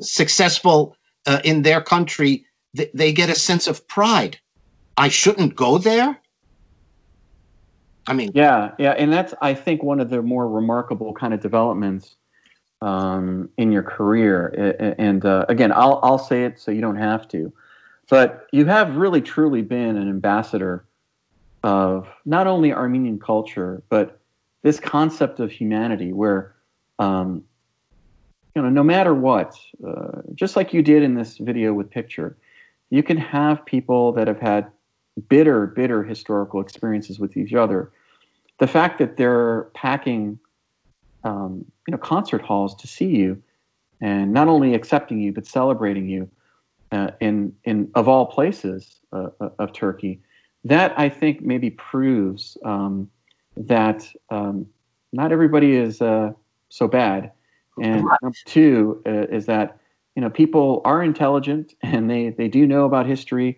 successful 0.00 0.96
uh, 1.26 1.40
in 1.44 1.62
their 1.62 1.80
country? 1.80 2.44
Th- 2.76 2.90
they 2.92 3.12
get 3.12 3.30
a 3.30 3.34
sense 3.36 3.68
of 3.68 3.86
pride. 3.86 4.40
I 4.98 5.08
shouldn't 5.08 5.54
go 5.54 5.78
there. 5.78 6.20
I 8.08 8.12
mean, 8.14 8.32
yeah, 8.34 8.72
yeah, 8.78 8.92
and 8.92 9.12
that's 9.12 9.32
I 9.40 9.54
think 9.54 9.82
one 9.82 10.00
of 10.00 10.10
the 10.10 10.22
more 10.22 10.48
remarkable 10.48 11.12
kind 11.12 11.32
of 11.32 11.40
developments 11.40 12.16
um, 12.82 13.48
in 13.58 13.70
your 13.70 13.84
career. 13.84 14.94
And 14.98 15.24
uh, 15.24 15.46
again, 15.48 15.72
I'll 15.72 16.00
I'll 16.02 16.18
say 16.18 16.44
it 16.44 16.58
so 16.58 16.72
you 16.72 16.80
don't 16.80 16.96
have 16.96 17.28
to. 17.28 17.52
But 18.10 18.48
you 18.52 18.64
have 18.64 18.96
really 18.96 19.20
truly 19.20 19.62
been 19.62 19.96
an 19.96 20.08
ambassador 20.08 20.84
of 21.62 22.08
not 22.24 22.46
only 22.46 22.72
Armenian 22.72 23.20
culture, 23.20 23.82
but 23.90 24.18
this 24.62 24.80
concept 24.80 25.38
of 25.38 25.52
humanity 25.52 26.12
where, 26.12 26.54
um, 26.98 27.44
you 28.56 28.62
know, 28.62 28.70
no 28.70 28.82
matter 28.82 29.14
what, 29.14 29.54
uh, 29.86 30.22
just 30.34 30.56
like 30.56 30.72
you 30.72 30.82
did 30.82 31.02
in 31.02 31.14
this 31.14 31.36
video 31.36 31.72
with 31.74 31.90
Picture, 31.90 32.36
you 32.90 33.02
can 33.02 33.18
have 33.18 33.64
people 33.66 34.12
that 34.12 34.26
have 34.26 34.40
had 34.40 34.72
bitter, 35.28 35.66
bitter 35.66 36.02
historical 36.02 36.60
experiences 36.60 37.18
with 37.18 37.36
each 37.36 37.54
other. 37.54 37.90
The 38.58 38.66
fact 38.66 38.98
that 38.98 39.16
they're 39.16 39.64
packing, 39.74 40.38
um, 41.24 41.64
you 41.86 41.92
know, 41.92 41.98
concert 41.98 42.42
halls 42.42 42.74
to 42.76 42.86
see 42.86 43.16
you, 43.16 43.42
and 44.00 44.32
not 44.32 44.48
only 44.48 44.74
accepting 44.74 45.20
you 45.20 45.32
but 45.32 45.46
celebrating 45.46 46.08
you, 46.08 46.28
uh, 46.92 47.10
in 47.20 47.52
in 47.64 47.90
of 47.94 48.08
all 48.08 48.26
places 48.26 49.00
uh, 49.12 49.28
uh, 49.40 49.50
of 49.58 49.72
Turkey, 49.72 50.20
that 50.64 50.98
I 50.98 51.08
think 51.08 51.42
maybe 51.42 51.70
proves 51.70 52.56
um, 52.64 53.08
that 53.56 54.08
um, 54.30 54.66
not 55.12 55.32
everybody 55.32 55.76
is 55.76 56.00
uh, 56.00 56.32
so 56.68 56.88
bad. 56.88 57.32
And 57.80 58.04
two 58.44 59.00
uh, 59.06 59.28
is 59.28 59.46
that 59.46 59.78
you 60.16 60.22
know 60.22 60.30
people 60.30 60.82
are 60.84 61.02
intelligent 61.02 61.74
and 61.82 62.10
they 62.10 62.30
they 62.30 62.48
do 62.48 62.66
know 62.66 62.84
about 62.84 63.06
history, 63.06 63.56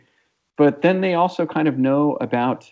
but 0.60 0.82
then 0.82 1.00
they 1.00 1.14
also 1.14 1.46
kind 1.46 1.68
of 1.68 1.78
know 1.78 2.18
about 2.20 2.70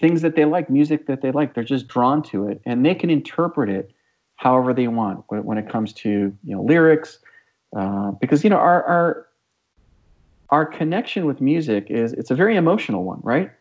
things 0.00 0.22
that 0.22 0.34
they 0.34 0.44
like, 0.44 0.68
music 0.68 1.06
that 1.06 1.22
they 1.22 1.30
like. 1.30 1.54
They're 1.54 1.62
just 1.62 1.86
drawn 1.86 2.20
to 2.24 2.48
it, 2.48 2.60
and 2.66 2.84
they 2.84 2.96
can 2.96 3.10
interpret 3.10 3.68
it 3.68 3.92
however 4.34 4.74
they 4.74 4.88
want 4.88 5.22
when 5.28 5.56
it 5.56 5.68
comes 5.68 5.92
to 6.02 6.36
you 6.42 6.56
know 6.56 6.64
lyrics. 6.64 7.20
Uh, 7.76 8.10
because 8.20 8.42
you 8.42 8.50
know 8.50 8.56
our, 8.56 8.82
our 8.82 9.28
our 10.50 10.66
connection 10.66 11.26
with 11.26 11.40
music 11.40 11.86
is 11.90 12.12
it's 12.12 12.32
a 12.32 12.34
very 12.34 12.56
emotional 12.56 13.04
one, 13.04 13.20
right? 13.22 13.52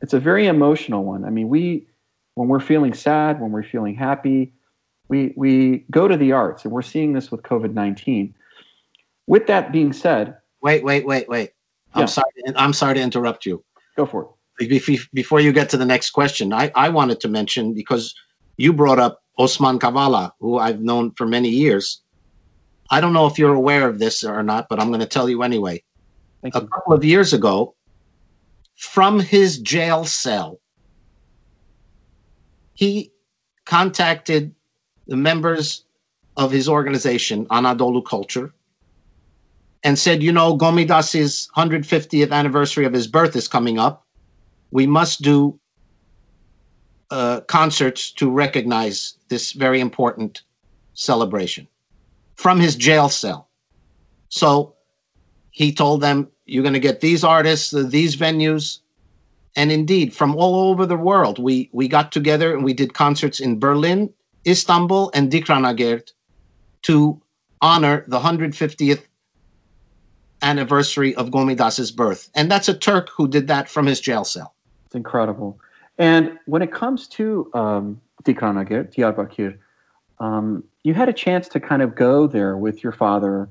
It's 0.00 0.12
a 0.12 0.20
very 0.20 0.46
emotional 0.46 1.02
one. 1.02 1.24
I 1.24 1.30
mean, 1.30 1.48
we 1.48 1.88
when 2.36 2.46
we're 2.46 2.60
feeling 2.60 2.94
sad, 2.94 3.40
when 3.40 3.50
we're 3.50 3.64
feeling 3.64 3.96
happy, 3.96 4.52
we 5.08 5.34
we 5.36 5.84
go 5.90 6.06
to 6.06 6.16
the 6.16 6.30
arts, 6.30 6.64
and 6.64 6.72
we're 6.72 6.82
seeing 6.82 7.12
this 7.12 7.32
with 7.32 7.42
COVID 7.42 7.74
nineteen. 7.74 8.36
With 9.26 9.48
that 9.48 9.72
being 9.72 9.92
said, 9.92 10.36
wait, 10.62 10.84
wait, 10.84 11.04
wait, 11.04 11.28
wait. 11.28 11.54
I'm 11.94 12.02
yeah. 12.02 12.06
sorry. 12.06 12.26
I'm 12.56 12.72
sorry 12.72 12.94
to 12.94 13.00
interrupt 13.00 13.46
you. 13.46 13.64
Go 13.96 14.06
for 14.06 14.28
it. 14.58 15.08
Before 15.12 15.40
you 15.40 15.52
get 15.52 15.68
to 15.70 15.76
the 15.76 15.84
next 15.84 16.10
question, 16.10 16.52
I, 16.52 16.70
I 16.74 16.88
wanted 16.88 17.20
to 17.20 17.28
mention 17.28 17.74
because 17.74 18.14
you 18.56 18.72
brought 18.72 18.98
up 18.98 19.22
Osman 19.38 19.78
Kavala, 19.78 20.32
who 20.40 20.58
I've 20.58 20.80
known 20.80 21.12
for 21.12 21.26
many 21.26 21.48
years. 21.48 22.00
I 22.90 23.00
don't 23.00 23.12
know 23.12 23.26
if 23.26 23.38
you're 23.38 23.54
aware 23.54 23.88
of 23.88 23.98
this 23.98 24.22
or 24.22 24.42
not, 24.42 24.68
but 24.68 24.80
I'm 24.80 24.88
going 24.88 25.00
to 25.00 25.06
tell 25.06 25.28
you 25.28 25.42
anyway. 25.42 25.82
Thank 26.42 26.54
a 26.54 26.60
you. 26.60 26.68
couple 26.68 26.92
of 26.92 27.04
years 27.04 27.32
ago 27.32 27.74
from 28.76 29.18
his 29.18 29.58
jail 29.58 30.04
cell. 30.04 30.60
He 32.74 33.12
contacted 33.64 34.54
the 35.06 35.16
members 35.16 35.84
of 36.36 36.50
his 36.50 36.68
organization, 36.68 37.46
Anadolu 37.46 38.04
Culture, 38.04 38.52
and 39.84 39.98
said, 39.98 40.22
You 40.22 40.32
know, 40.32 40.56
Gomidas's 40.56 41.48
150th 41.56 42.32
anniversary 42.32 42.86
of 42.86 42.92
his 42.92 43.06
birth 43.06 43.36
is 43.36 43.46
coming 43.46 43.78
up. 43.78 44.06
We 44.70 44.86
must 44.86 45.22
do 45.22 45.58
uh, 47.10 47.42
concerts 47.42 48.10
to 48.12 48.30
recognize 48.30 49.14
this 49.28 49.52
very 49.52 49.80
important 49.80 50.42
celebration 50.94 51.68
from 52.34 52.58
his 52.58 52.74
jail 52.74 53.08
cell. 53.08 53.48
So 54.30 54.74
he 55.50 55.72
told 55.72 56.00
them, 56.00 56.28
you're 56.46 56.62
going 56.62 56.74
to 56.74 56.80
get 56.80 57.00
these 57.00 57.22
artists, 57.22 57.70
these 57.70 58.16
venues, 58.16 58.80
And 59.56 59.70
indeed, 59.70 60.12
from 60.12 60.34
all 60.34 60.70
over 60.70 60.84
the 60.86 60.96
world, 60.96 61.38
we, 61.38 61.70
we 61.72 61.86
got 61.86 62.10
together 62.10 62.52
and 62.52 62.64
we 62.64 62.74
did 62.74 62.94
concerts 62.94 63.38
in 63.38 63.60
Berlin, 63.60 64.12
Istanbul, 64.46 65.10
and 65.14 65.30
Dikranagert 65.30 66.10
to 66.82 67.20
honor 67.60 68.04
the 68.08 68.18
150th 68.18 69.04
anniversary 70.44 71.14
of 71.16 71.30
Gomidas's 71.30 71.90
birth. 71.90 72.30
And 72.34 72.50
that's 72.50 72.68
a 72.68 72.74
Turk 72.74 73.08
who 73.08 73.26
did 73.26 73.48
that 73.48 73.68
from 73.68 73.86
his 73.86 74.00
jail 74.00 74.24
cell. 74.24 74.54
It's 74.86 74.94
incredible. 74.94 75.58
And 75.98 76.38
when 76.46 76.62
it 76.62 76.72
comes 76.72 77.08
to 77.08 77.50
um, 77.54 78.00
Dikranagert, 78.24 78.94
Diyarbakir, 78.94 79.56
um, 80.20 80.62
you 80.84 80.94
had 80.94 81.08
a 81.08 81.12
chance 81.12 81.48
to 81.48 81.60
kind 81.60 81.82
of 81.82 81.94
go 81.94 82.26
there 82.26 82.56
with 82.56 82.82
your 82.82 82.92
father, 82.92 83.48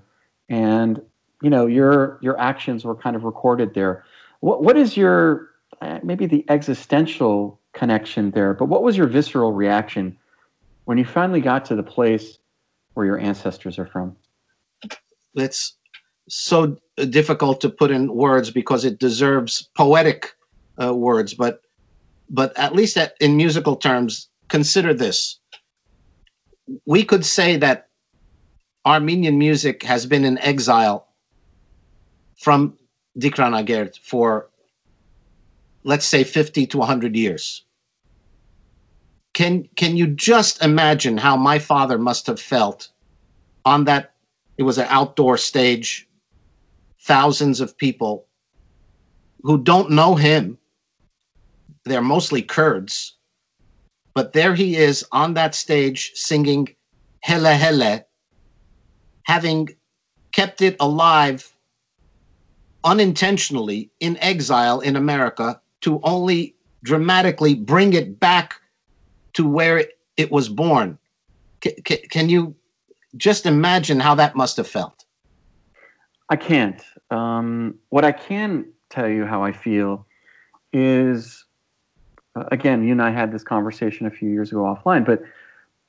and 0.50 1.02
you 1.42 1.50
know 1.50 1.66
your 1.66 2.20
your 2.22 2.40
actions 2.40 2.86
were 2.86 2.96
kind 2.96 3.16
of 3.16 3.24
recorded 3.24 3.74
there. 3.74 4.06
What 4.40 4.64
what 4.64 4.78
is 4.78 4.96
your 4.96 5.50
uh, 5.82 6.00
maybe 6.04 6.26
the 6.26 6.46
existential 6.50 7.60
connection 7.74 8.32
there? 8.32 8.54
But 8.54 8.66
what 8.66 8.84
was 8.84 8.96
your 8.96 9.08
visceral 9.08 9.52
reaction 9.52 10.18
when 10.86 10.98
you 10.98 11.06
finally 11.06 11.42
got 11.42 11.66
to 11.66 11.76
the 11.76 11.84
place 11.84 12.38
where 12.94 13.06
your 13.06 13.20
ancestors 13.20 13.78
are 13.78 13.88
from? 13.88 14.16
It's 15.36 15.76
so 16.30 16.78
difficult 17.10 17.62
to 17.62 17.70
put 17.70 17.92
in 17.92 18.14
words 18.14 18.52
because 18.52 18.86
it 18.86 19.00
deserves 19.00 19.70
poetic 19.76 20.34
uh, 20.82 20.94
words, 20.94 21.34
but 21.34 21.62
but 22.30 22.58
at 22.58 22.74
least 22.74 22.98
at, 22.98 23.16
in 23.20 23.36
musical 23.36 23.76
terms, 23.76 24.30
consider 24.48 24.94
this 24.94 25.40
we 26.86 27.04
could 27.04 27.26
say 27.26 27.58
that 27.58 27.88
Armenian 28.86 29.38
music 29.38 29.84
has 29.84 30.06
been 30.06 30.26
in 30.26 30.38
exile 30.40 31.08
from 32.38 32.78
Dikran 33.18 33.54
Dikranagert 33.54 34.00
for, 34.00 34.50
let's 35.84 36.06
say, 36.06 36.24
50 36.24 36.68
to 36.68 36.78
100 36.78 37.16
years. 37.16 37.64
Can, 39.34 39.68
can 39.76 39.98
you 39.98 40.08
just 40.08 40.64
imagine 40.64 41.18
how 41.18 41.36
my 41.36 41.60
father 41.60 41.98
must 41.98 42.28
have 42.28 42.40
felt 42.40 42.90
on 43.66 43.86
that? 43.86 44.14
It 44.58 44.64
was 44.64 44.78
an 44.78 44.88
outdoor 44.90 45.38
stage, 45.38 46.08
thousands 47.04 47.62
of 47.62 47.78
people 47.78 48.26
who 49.42 49.58
don't 49.58 49.92
know 49.92 50.16
him. 50.16 50.58
They're 51.86 52.02
mostly 52.02 52.42
Kurds 52.42 53.16
but 54.14 54.34
there 54.34 54.56
he 54.56 54.76
is 54.76 55.06
on 55.12 55.34
that 55.34 55.56
stage 55.56 56.12
singing 56.16 56.76
Hele 57.22 57.56
Hele, 57.56 58.06
having 59.24 59.70
kept 60.32 60.62
it 60.62 60.76
alive 60.80 61.52
unintentionally 62.84 63.90
in 64.00 64.18
exile 64.18 64.82
in 64.82 64.96
America 64.96 65.60
to 65.82 66.00
only 66.04 66.56
dramatically 66.84 67.56
bring 67.56 67.94
it 67.94 68.20
back 68.20 68.56
to 69.34 69.48
where 69.48 69.86
it, 70.18 70.32
was 70.32 70.50
born. 70.50 70.98
Can 72.12 72.30
you 72.30 72.56
just 73.18 73.46
imagine 73.46 74.00
how 74.00 74.16
that 74.16 74.36
must 74.36 74.58
have 74.58 74.68
felt? 74.68 75.06
I 76.30 76.36
can't. 76.36 76.82
Um, 77.12 77.76
what 77.90 78.06
I 78.06 78.12
can 78.12 78.66
tell 78.90 79.08
you 79.08 79.26
how 79.26 79.44
I 79.44 79.52
feel 79.52 80.06
is 80.72 81.46
uh, 82.36 82.46
again, 82.52 82.84
you 82.84 82.92
and 82.92 83.02
I 83.02 83.12
had 83.12 83.32
this 83.32 83.44
conversation 83.44 84.06
a 84.06 84.12
few 84.12 84.30
years 84.30 84.52
ago 84.52 84.62
offline, 84.62 85.06
but 85.06 85.22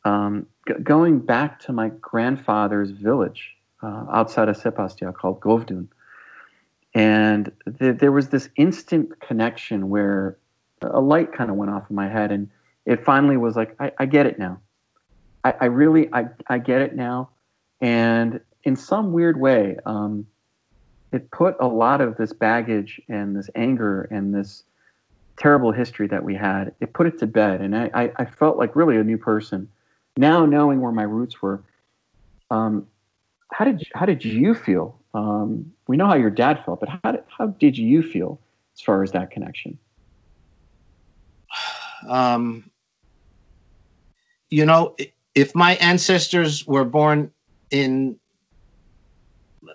um, 0.08 0.46
g- 0.68 0.74
going 0.82 1.18
back 1.18 1.58
to 1.60 1.72
my 1.72 1.88
grandfather's 1.88 2.90
village 2.90 3.56
uh, 3.82 4.04
outside 4.12 4.48
of 4.48 4.56
Sepastia 4.56 5.14
called 5.14 5.40
Govdun, 5.40 5.88
and 6.94 7.50
th- 7.78 7.98
there 7.98 8.12
was 8.12 8.28
this 8.28 8.48
instant 8.56 9.20
connection 9.20 9.88
where 9.88 10.36
a 10.82 11.00
light 11.00 11.32
kind 11.32 11.50
of 11.50 11.56
went 11.56 11.70
off 11.70 11.88
in 11.88 11.96
my 11.96 12.08
head, 12.08 12.30
and 12.30 12.50
it 12.84 13.04
finally 13.04 13.36
was 13.36 13.56
like, 13.56 13.74
I, 13.80 13.92
I 13.98 14.06
get 14.06 14.26
it 14.26 14.38
now. 14.38 14.60
I, 15.44 15.54
I, 15.62 15.64
really, 15.66 16.12
I, 16.12 16.26
I 16.48 16.58
get 16.58 16.82
it 16.82 16.94
now, 16.94 17.30
and 17.80 18.40
in 18.64 18.76
some 18.76 19.12
weird 19.12 19.40
way, 19.40 19.76
um, 19.86 20.26
it 21.14 21.30
put 21.30 21.54
a 21.60 21.66
lot 21.68 22.00
of 22.00 22.16
this 22.16 22.32
baggage 22.32 23.00
and 23.08 23.36
this 23.36 23.48
anger 23.54 24.02
and 24.10 24.34
this 24.34 24.64
terrible 25.36 25.70
history 25.70 26.08
that 26.08 26.24
we 26.24 26.34
had, 26.34 26.74
it 26.80 26.92
put 26.92 27.06
it 27.06 27.20
to 27.20 27.26
bed, 27.26 27.60
and 27.60 27.76
I, 27.76 28.10
I, 28.16 28.24
felt 28.24 28.56
like 28.56 28.74
really 28.74 28.96
a 28.96 29.04
new 29.04 29.16
person. 29.16 29.68
Now 30.16 30.44
knowing 30.44 30.80
where 30.80 30.90
my 30.90 31.04
roots 31.04 31.40
were, 31.40 31.62
um, 32.50 32.88
how 33.52 33.64
did 33.64 33.86
how 33.94 34.06
did 34.06 34.24
you 34.24 34.54
feel? 34.56 34.98
Um, 35.14 35.72
we 35.86 35.96
know 35.96 36.06
how 36.06 36.16
your 36.16 36.30
dad 36.30 36.64
felt, 36.64 36.80
but 36.80 36.88
how 36.88 37.12
did, 37.12 37.22
how 37.28 37.46
did 37.46 37.78
you 37.78 38.02
feel 38.02 38.40
as 38.74 38.80
far 38.80 39.04
as 39.04 39.12
that 39.12 39.30
connection? 39.30 39.78
Um, 42.08 42.68
you 44.50 44.66
know, 44.66 44.96
if 45.36 45.54
my 45.54 45.76
ancestors 45.76 46.66
were 46.66 46.84
born 46.84 47.30
in 47.70 48.18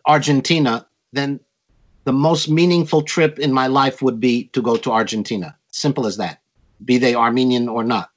Argentina, 0.05 0.85
then 1.11 1.39
the 2.05 2.13
most 2.13 2.49
meaningful 2.49 3.01
trip 3.01 3.39
in 3.39 3.53
my 3.53 3.67
life 3.67 4.01
would 4.01 4.19
be 4.19 4.45
to 4.53 4.61
go 4.61 4.75
to 4.77 4.91
Argentina. 4.91 5.55
Simple 5.71 6.07
as 6.07 6.17
that, 6.17 6.41
be 6.83 6.97
they 6.97 7.15
Armenian 7.15 7.67
or 7.67 7.83
not. 7.83 8.09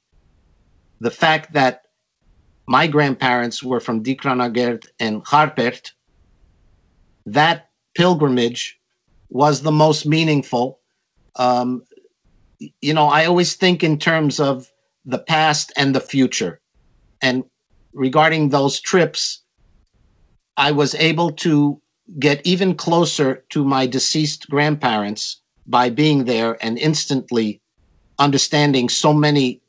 The 0.99 1.11
fact 1.11 1.53
that 1.53 1.83
my 2.65 2.87
grandparents 2.87 3.61
were 3.61 3.79
from 3.79 4.03
Dikranagert 4.03 4.87
and 4.99 5.23
Harpert, 5.25 5.91
that 7.25 7.69
pilgrimage 7.93 8.79
was 9.29 9.61
the 9.61 9.71
most 9.71 10.05
meaningful. 10.05 10.79
Um, 11.35 11.83
you 12.81 12.93
know, 12.93 13.07
I 13.07 13.25
always 13.25 13.55
think 13.55 13.83
in 13.83 13.99
terms 13.99 14.39
of 14.39 14.71
the 15.05 15.19
past 15.19 15.73
and 15.75 15.93
the 15.93 15.99
future. 15.99 16.61
And 17.21 17.43
regarding 17.93 18.49
those 18.49 18.79
trips, 18.79 19.41
I 20.55 20.71
was 20.71 20.95
able 20.95 21.31
to 21.31 21.81
get 22.19 22.45
even 22.45 22.75
closer 22.75 23.43
to 23.49 23.63
my 23.63 23.87
deceased 23.87 24.49
grandparents 24.49 25.41
by 25.65 25.89
being 25.89 26.25
there 26.25 26.57
and 26.63 26.77
instantly 26.77 27.61
understanding 28.19 28.89
so 28.89 29.13
many 29.13 29.61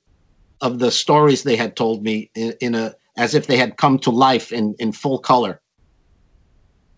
of 0.61 0.78
the 0.78 0.90
stories 0.90 1.42
they 1.42 1.57
had 1.57 1.76
told 1.76 2.02
me 2.02 2.30
in, 2.35 2.54
in 2.61 2.74
a 2.74 2.94
as 3.16 3.35
if 3.35 3.46
they 3.46 3.57
had 3.57 3.76
come 3.76 3.98
to 3.98 4.11
life 4.11 4.52
in 4.52 4.74
in 4.78 4.92
full 4.92 5.18
color. 5.18 5.61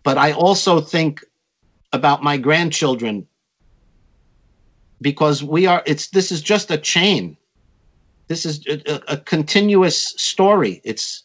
But 0.03 0.19
i 0.19 0.33
also 0.33 0.81
think 0.81 1.25
about 1.93 2.23
my 2.23 2.37
grandchildren 2.37 3.27
because 5.01 5.43
we 5.43 5.67
are 5.67 5.83
it's 5.87 6.09
this 6.09 6.33
is 6.33 6.41
just 6.41 6.71
a 6.71 6.79
chain. 6.79 7.37
This 8.29 8.45
is 8.45 8.67
a, 8.67 9.13
a 9.13 9.17
continuous 9.19 9.99
story. 10.17 10.81
It's 10.85 11.25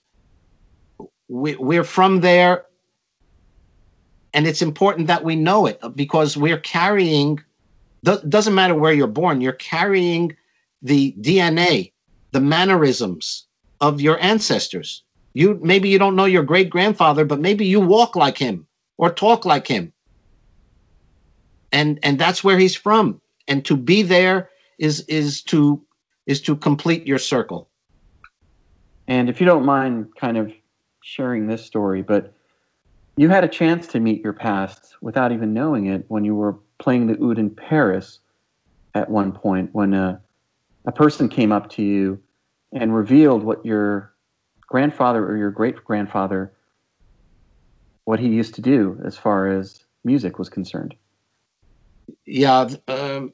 we, 1.30 1.56
we're 1.56 1.84
from 1.84 2.20
there 2.20 2.66
and 4.34 4.48
it's 4.48 4.62
important 4.62 5.08
that 5.08 5.24
we 5.24 5.36
know 5.36 5.66
it 5.66 5.80
because 5.96 6.38
we're 6.38 6.60
carrying 6.60 7.40
doesn't 8.04 8.56
matter 8.56 8.76
where 8.76 8.94
you're 8.94 9.08
born 9.08 9.42
you're 9.42 9.54
carrying 9.54 10.36
the 10.82 11.14
dna 11.20 11.92
the 12.32 12.42
mannerisms 12.42 13.48
of 13.82 14.00
your 14.02 14.20
ancestors. 14.22 15.04
You 15.34 15.60
maybe 15.62 15.90
you 15.90 16.00
don't 16.00 16.16
know 16.16 16.26
your 16.26 16.44
great 16.44 16.70
grandfather 16.70 17.26
but 17.26 17.40
maybe 17.40 17.66
you 17.66 17.80
walk 17.80 18.16
like 18.16 18.38
him 18.38 18.68
or 18.98 19.12
talk 19.12 19.46
like 19.46 19.68
him. 19.68 19.94
And 21.72 22.00
and 22.04 22.20
that's 22.20 22.44
where 22.44 22.58
he's 22.58 22.76
from. 22.76 23.22
And 23.48 23.64
to 23.66 23.76
be 23.76 24.02
there 24.02 24.50
is 24.78 25.02
is 25.02 25.42
to 25.44 25.82
is 26.26 26.42
to 26.42 26.56
complete 26.56 27.08
your 27.08 27.18
circle. 27.18 27.70
And 29.08 29.30
if 29.30 29.40
you 29.40 29.46
don't 29.46 29.66
mind 29.66 30.16
kind 30.16 30.38
of 30.38 30.52
sharing 31.04 31.48
this 31.48 31.66
story 31.66 32.02
but 32.02 32.34
you 33.22 33.30
had 33.30 33.44
a 33.44 33.48
chance 33.48 33.86
to 33.86 34.00
meet 34.00 34.24
your 34.24 34.34
past 34.34 34.96
without 35.00 35.32
even 35.32 35.54
knowing 35.54 35.86
it 35.86 36.04
when 36.08 36.26
you 36.26 36.34
were 36.34 36.58
playing 36.80 37.06
the 37.06 37.24
oud 37.24 37.38
in 37.38 37.52
Paris 37.52 38.18
at 38.96 39.12
one 39.12 39.32
point 39.32 39.70
when 39.74 39.94
a, 39.94 40.20
a 40.88 40.92
person 40.92 41.30
came 41.30 41.52
up 41.52 41.70
to 41.70 41.84
you 41.84 42.20
and 42.74 42.96
revealed 42.96 43.44
what 43.44 43.64
your 43.64 44.12
grandfather 44.62 45.24
or 45.24 45.38
your 45.38 45.52
great 45.52 45.86
grandfather 45.86 46.52
what 48.06 48.20
he 48.20 48.28
used 48.28 48.56
to 48.56 48.62
do 48.62 49.00
as 49.06 49.20
far 49.20 49.48
as 49.48 49.84
music 50.04 50.40
was 50.40 50.50
concerned. 50.50 50.96
Yeah 52.26 52.70
um, 52.88 53.34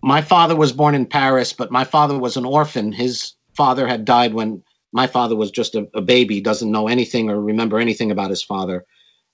my 0.00 0.22
father 0.22 0.56
was 0.56 0.72
born 0.72 0.94
in 0.94 1.04
paris 1.04 1.52
but 1.52 1.70
my 1.70 1.84
father 1.84 2.18
was 2.18 2.38
an 2.38 2.46
orphan. 2.46 2.92
His 2.92 3.34
father 3.54 3.86
had 3.86 4.06
died 4.06 4.32
when 4.32 4.62
my 4.92 5.06
father 5.06 5.36
was 5.36 5.50
just 5.50 5.74
a, 5.74 5.88
a 5.94 6.00
baby, 6.00 6.40
doesn't 6.40 6.70
know 6.70 6.88
anything 6.88 7.30
or 7.30 7.40
remember 7.40 7.78
anything 7.78 8.10
about 8.10 8.30
his 8.30 8.42
father. 8.42 8.84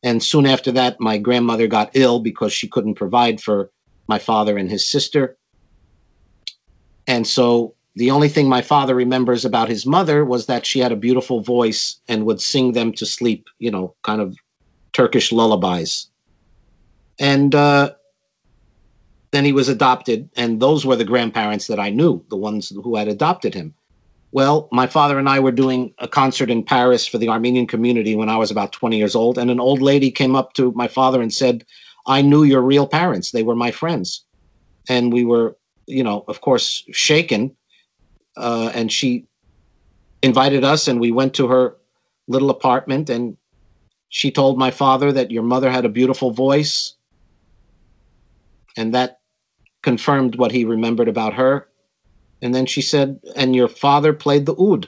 And 0.02 0.22
soon 0.22 0.46
after 0.46 0.70
that, 0.72 1.00
my 1.00 1.18
grandmother 1.18 1.66
got 1.66 1.90
ill 1.94 2.20
because 2.20 2.52
she 2.52 2.68
couldn't 2.68 2.96
provide 2.96 3.40
for 3.40 3.70
my 4.06 4.18
father 4.18 4.58
and 4.58 4.70
his 4.70 4.86
sister. 4.86 5.36
And 7.06 7.26
so 7.26 7.74
the 7.96 8.10
only 8.10 8.28
thing 8.28 8.48
my 8.48 8.62
father 8.62 8.94
remembers 8.94 9.44
about 9.44 9.68
his 9.68 9.86
mother 9.86 10.24
was 10.24 10.46
that 10.46 10.66
she 10.66 10.80
had 10.80 10.92
a 10.92 10.96
beautiful 10.96 11.40
voice 11.40 12.00
and 12.08 12.26
would 12.26 12.40
sing 12.40 12.72
them 12.72 12.92
to 12.94 13.06
sleep, 13.06 13.46
you 13.58 13.70
know, 13.70 13.94
kind 14.02 14.20
of 14.20 14.36
Turkish 14.92 15.32
lullabies. 15.32 16.08
And 17.18 17.54
uh, 17.54 17.92
then 19.30 19.44
he 19.44 19.52
was 19.52 19.68
adopted, 19.68 20.28
and 20.36 20.60
those 20.60 20.84
were 20.84 20.96
the 20.96 21.04
grandparents 21.04 21.68
that 21.68 21.78
I 21.78 21.90
knew, 21.90 22.24
the 22.28 22.36
ones 22.36 22.70
who 22.70 22.96
had 22.96 23.08
adopted 23.08 23.54
him. 23.54 23.74
Well, 24.34 24.68
my 24.72 24.88
father 24.88 25.16
and 25.20 25.28
I 25.28 25.38
were 25.38 25.52
doing 25.52 25.94
a 25.98 26.08
concert 26.08 26.50
in 26.50 26.64
Paris 26.64 27.06
for 27.06 27.18
the 27.18 27.28
Armenian 27.28 27.68
community 27.68 28.16
when 28.16 28.28
I 28.28 28.36
was 28.36 28.50
about 28.50 28.72
20 28.72 28.98
years 28.98 29.14
old, 29.14 29.38
and 29.38 29.48
an 29.48 29.60
old 29.60 29.80
lady 29.80 30.10
came 30.10 30.34
up 30.34 30.54
to 30.54 30.72
my 30.72 30.88
father 30.88 31.22
and 31.22 31.32
said, 31.32 31.64
I 32.08 32.20
knew 32.20 32.42
your 32.42 32.60
real 32.60 32.88
parents. 32.88 33.30
They 33.30 33.44
were 33.44 33.54
my 33.54 33.70
friends. 33.70 34.24
And 34.88 35.12
we 35.12 35.24
were, 35.24 35.56
you 35.86 36.02
know, 36.02 36.24
of 36.26 36.40
course, 36.40 36.82
shaken. 36.90 37.56
Uh, 38.36 38.72
and 38.74 38.90
she 38.90 39.28
invited 40.20 40.64
us, 40.64 40.88
and 40.88 40.98
we 40.98 41.12
went 41.12 41.34
to 41.34 41.46
her 41.46 41.76
little 42.26 42.50
apartment, 42.50 43.08
and 43.08 43.36
she 44.08 44.32
told 44.32 44.58
my 44.58 44.72
father 44.72 45.12
that 45.12 45.30
your 45.30 45.44
mother 45.44 45.70
had 45.70 45.84
a 45.84 45.88
beautiful 45.88 46.32
voice. 46.32 46.94
And 48.76 48.92
that 48.94 49.20
confirmed 49.84 50.34
what 50.34 50.50
he 50.50 50.64
remembered 50.64 51.06
about 51.08 51.34
her. 51.34 51.68
And 52.44 52.54
then 52.54 52.66
she 52.66 52.82
said, 52.82 53.18
and 53.36 53.56
your 53.56 53.68
father 53.68 54.12
played 54.12 54.44
the 54.44 54.54
oud. 54.54 54.86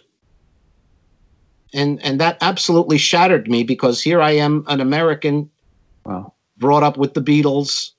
And 1.74 2.00
and 2.04 2.20
that 2.20 2.36
absolutely 2.42 2.98
shattered 2.98 3.48
me 3.48 3.64
because 3.64 4.02
here 4.02 4.20
I 4.20 4.32
am, 4.32 4.64
an 4.68 4.80
American, 4.80 5.50
Wow. 6.04 6.34
brought 6.58 6.82
up 6.84 6.96
with 6.98 7.14
the 7.14 7.22
Beatles. 7.22 7.92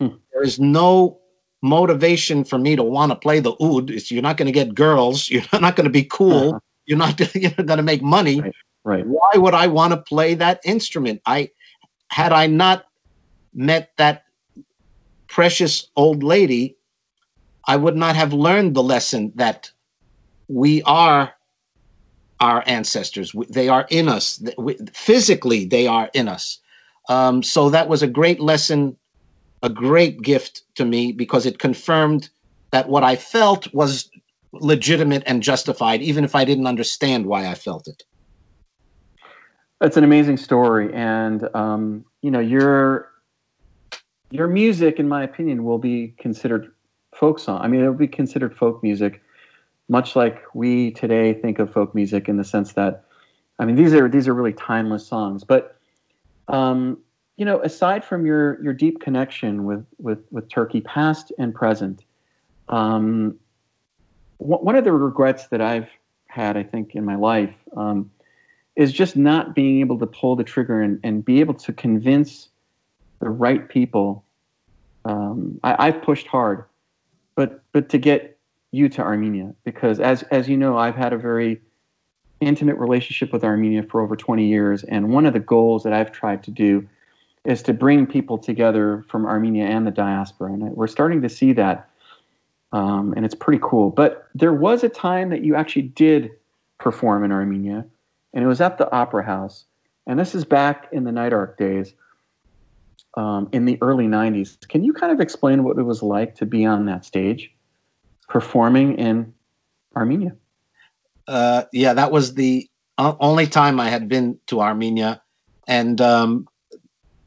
Hmm. 0.00 0.14
There 0.32 0.42
is 0.42 0.58
no 0.58 1.18
motivation 1.60 2.44
for 2.44 2.56
me 2.58 2.76
to 2.76 2.82
want 2.84 3.10
to 3.10 3.16
play 3.16 3.40
the 3.40 3.52
oud. 3.60 3.90
It's, 3.90 4.10
you're 4.10 4.22
not 4.22 4.36
going 4.38 4.46
to 4.46 4.52
get 4.52 4.74
girls. 4.74 5.28
You're 5.28 5.42
not 5.60 5.76
going 5.76 5.84
to 5.84 5.90
be 5.90 6.04
cool. 6.04 6.50
Uh-huh. 6.50 6.60
You're 6.86 6.96
not 6.98 7.16
going 7.18 7.66
to 7.66 7.82
make 7.82 8.02
money. 8.02 8.40
Right. 8.40 8.54
Right. 8.84 9.06
Why 9.06 9.32
would 9.34 9.54
I 9.54 9.66
want 9.66 9.92
to 9.92 9.98
play 9.98 10.34
that 10.34 10.60
instrument? 10.64 11.20
I 11.26 11.50
had 12.08 12.32
I 12.32 12.46
not 12.46 12.86
met 13.52 13.90
that 13.98 14.22
precious 15.28 15.88
old 15.96 16.22
lady, 16.22 16.76
I 17.66 17.76
would 17.76 17.96
not 17.96 18.16
have 18.16 18.32
learned 18.32 18.74
the 18.74 18.82
lesson 18.82 19.32
that 19.36 19.70
we 20.48 20.82
are 20.82 21.32
our 22.40 22.64
ancestors. 22.66 23.34
They 23.48 23.68
are 23.68 23.86
in 23.90 24.08
us. 24.08 24.42
Physically, 24.92 25.66
they 25.66 25.86
are 25.86 26.10
in 26.14 26.26
us. 26.28 26.58
Um, 27.08 27.42
so 27.42 27.70
that 27.70 27.88
was 27.88 28.02
a 28.02 28.06
great 28.06 28.40
lesson, 28.40 28.96
a 29.62 29.68
great 29.68 30.22
gift 30.22 30.62
to 30.76 30.84
me 30.84 31.12
because 31.12 31.46
it 31.46 31.58
confirmed 31.58 32.30
that 32.72 32.88
what 32.88 33.04
I 33.04 33.16
felt 33.16 33.72
was 33.74 34.10
legitimate 34.52 35.22
and 35.26 35.42
justified, 35.42 36.02
even 36.02 36.24
if 36.24 36.34
I 36.34 36.44
didn't 36.44 36.66
understand 36.66 37.26
why 37.26 37.46
I 37.46 37.54
felt 37.54 37.88
it. 37.88 38.02
That's 39.80 39.96
an 39.96 40.04
amazing 40.04 40.36
story, 40.36 40.92
and 40.92 41.48
um, 41.54 42.04
you 42.20 42.30
know 42.30 42.38
your 42.38 43.08
your 44.30 44.46
music, 44.46 44.98
in 44.98 45.08
my 45.08 45.24
opinion, 45.24 45.64
will 45.64 45.78
be 45.78 46.14
considered 46.18 46.70
folk 47.20 47.38
song. 47.38 47.60
I 47.60 47.68
mean, 47.68 47.84
it 47.84 47.88
would 47.88 47.98
be 47.98 48.08
considered 48.08 48.56
folk 48.56 48.82
music, 48.82 49.22
much 49.88 50.16
like 50.16 50.42
we 50.54 50.90
today 50.92 51.34
think 51.34 51.58
of 51.58 51.70
folk 51.70 51.94
music 51.94 52.28
in 52.28 52.38
the 52.38 52.44
sense 52.44 52.72
that, 52.72 53.04
I 53.58 53.66
mean, 53.66 53.76
these 53.76 53.92
are 53.92 54.08
these 54.08 54.26
are 54.26 54.34
really 54.34 54.54
timeless 54.54 55.06
songs. 55.06 55.44
But 55.44 55.76
um, 56.48 56.98
you 57.36 57.44
know, 57.44 57.60
aside 57.60 58.04
from 58.04 58.24
your 58.24 58.60
your 58.64 58.72
deep 58.72 59.00
connection 59.00 59.64
with 59.64 59.84
with 59.98 60.20
with 60.30 60.48
Turkey, 60.48 60.80
past 60.80 61.32
and 61.38 61.54
present, 61.54 62.04
um, 62.70 63.38
one 64.38 64.64
one 64.64 64.76
of 64.76 64.84
the 64.84 64.92
regrets 64.92 65.48
that 65.48 65.60
I've 65.60 65.90
had, 66.26 66.56
I 66.56 66.62
think, 66.62 66.94
in 66.94 67.04
my 67.04 67.16
life. 67.16 67.54
Um, 67.76 68.10
is 68.76 68.92
just 68.92 69.14
not 69.16 69.54
being 69.54 69.80
able 69.80 69.98
to 69.98 70.06
pull 70.06 70.36
the 70.36 70.44
trigger 70.44 70.80
and, 70.80 70.98
and 71.02 71.22
be 71.22 71.40
able 71.40 71.52
to 71.52 71.72
convince 71.72 72.48
the 73.18 73.28
right 73.28 73.68
people. 73.68 74.24
Um, 75.04 75.60
I, 75.62 75.88
I've 75.88 76.00
pushed 76.02 76.26
hard, 76.26 76.64
but 77.40 77.62
but 77.72 77.88
to 77.88 77.96
get 77.96 78.36
you 78.70 78.86
to 78.90 79.00
Armenia 79.00 79.54
because 79.64 79.98
as 79.98 80.24
as 80.24 80.46
you 80.46 80.58
know, 80.58 80.76
I've 80.76 80.94
had 80.94 81.14
a 81.14 81.16
very 81.16 81.58
intimate 82.42 82.76
relationship 82.76 83.32
with 83.32 83.44
Armenia 83.44 83.82
for 83.82 84.02
over 84.02 84.14
20 84.14 84.46
years, 84.46 84.84
and 84.84 85.08
one 85.08 85.24
of 85.24 85.32
the 85.32 85.40
goals 85.40 85.82
that 85.84 85.94
I've 85.94 86.12
tried 86.12 86.42
to 86.42 86.50
do 86.50 86.86
is 87.46 87.62
to 87.62 87.72
bring 87.72 88.06
people 88.06 88.36
together 88.36 89.06
from 89.08 89.24
Armenia 89.24 89.64
and 89.64 89.86
the 89.86 89.90
diaspora, 89.90 90.52
and 90.52 90.62
we're 90.76 90.86
starting 90.86 91.22
to 91.22 91.30
see 91.30 91.54
that, 91.54 91.88
um, 92.72 93.14
and 93.16 93.24
it's 93.24 93.34
pretty 93.34 93.60
cool. 93.62 93.88
But 93.88 94.28
there 94.34 94.52
was 94.52 94.84
a 94.84 94.90
time 94.90 95.30
that 95.30 95.42
you 95.42 95.54
actually 95.54 95.88
did 96.04 96.30
perform 96.76 97.24
in 97.24 97.32
Armenia 97.32 97.86
and 98.34 98.44
it 98.44 98.48
was 98.48 98.60
at 98.60 98.76
the 98.76 98.90
Opera 98.92 99.24
House. 99.24 99.64
And 100.06 100.18
this 100.18 100.34
is 100.34 100.44
back 100.44 100.88
in 100.92 101.04
the 101.04 101.12
Night 101.12 101.32
Ark 101.32 101.56
days, 101.56 101.94
um, 103.14 103.48
in 103.52 103.64
the 103.64 103.78
early 103.80 104.06
'90s. 104.06 104.66
Can 104.68 104.84
you 104.84 104.92
kind 104.92 105.12
of 105.12 105.20
explain 105.20 105.64
what 105.64 105.78
it 105.78 105.82
was 105.82 106.02
like 106.02 106.34
to 106.36 106.46
be 106.46 106.64
on 106.64 106.86
that 106.86 107.04
stage, 107.04 107.52
performing 108.28 108.98
in 108.98 109.32
Armenia? 109.96 110.36
uh, 111.30 111.64
yeah, 111.72 111.94
that 111.94 112.10
was 112.10 112.34
the 112.34 112.68
only 112.98 113.46
time 113.46 113.78
I 113.78 113.88
had 113.88 114.08
been 114.08 114.38
to 114.48 114.60
Armenia. 114.60 115.22
And 115.66 116.00
um, 116.00 116.48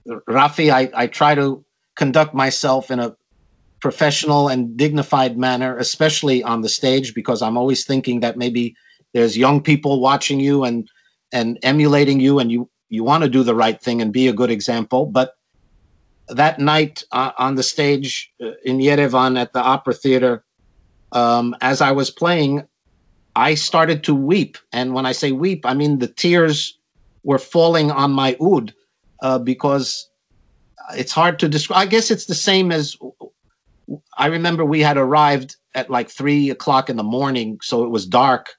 Rafi, 0.08 0.72
I, 0.72 0.92
I 0.94 1.08
try 1.08 1.36
to 1.36 1.64
conduct 1.96 2.34
myself 2.34 2.92
in 2.92 3.00
a 3.00 3.16
professional 3.80 4.50
and 4.50 4.76
dignified 4.76 5.38
manner, 5.38 5.78
especially 5.78 6.44
on 6.44 6.62
the 6.62 6.70
stage, 6.70 7.16
because 7.16 7.42
I'm 7.42 7.58
always 7.58 7.86
thinking 7.86 8.20
that 8.20 8.38
maybe 8.38 8.76
there's 9.14 9.38
young 9.38 9.62
people 9.62 10.02
watching 10.02 10.40
you 10.40 10.66
and 10.66 10.90
and 11.32 11.58
emulating 11.64 12.20
you, 12.20 12.40
and 12.40 12.52
you 12.52 12.70
you 12.90 13.04
want 13.06 13.24
to 13.24 13.30
do 13.30 13.42
the 13.42 13.56
right 13.56 13.82
thing 13.82 14.02
and 14.02 14.12
be 14.12 14.28
a 14.28 14.34
good 14.34 14.52
example. 14.52 15.06
But 15.06 15.34
that 16.30 16.60
night 16.60 17.04
uh, 17.12 17.32
on 17.38 17.56
the 17.56 17.64
stage 17.64 18.32
uh, 18.42 18.52
in 18.64 18.80
Yerevan 18.80 19.40
at 19.40 19.54
the 19.54 19.62
Opera 19.62 19.94
Theater, 19.94 20.44
um, 21.12 21.56
as 21.62 21.82
I 21.82 21.92
was 21.92 22.10
playing, 22.10 22.64
I 23.36 23.56
started 23.56 24.04
to 24.06 24.16
weep. 24.16 24.58
And 24.72 24.94
when 24.94 25.06
I 25.06 25.12
say 25.12 25.32
weep, 25.32 25.66
I 25.66 25.74
mean 25.74 26.00
the 26.00 26.08
tears 26.08 26.78
were 27.24 27.40
falling 27.40 27.92
on 27.92 28.12
my 28.12 28.36
oud 28.42 28.74
uh, 29.22 29.40
because 29.40 30.08
it's 30.96 31.12
hard 31.12 31.40
to 31.40 31.50
describe. 31.50 31.80
I 31.80 31.86
guess 31.86 32.12
it's 32.12 32.26
the 32.26 32.36
same 32.36 32.72
as 32.72 32.98
I 34.18 34.28
remember 34.28 34.66
we 34.66 34.82
had 34.82 34.98
arrived 34.98 35.56
at 35.76 35.90
like 35.90 36.10
three 36.10 36.50
o'clock 36.50 36.90
in 36.90 36.98
the 36.98 37.04
morning, 37.04 37.60
so 37.62 37.84
it 37.84 37.90
was 37.90 38.06
dark 38.06 38.50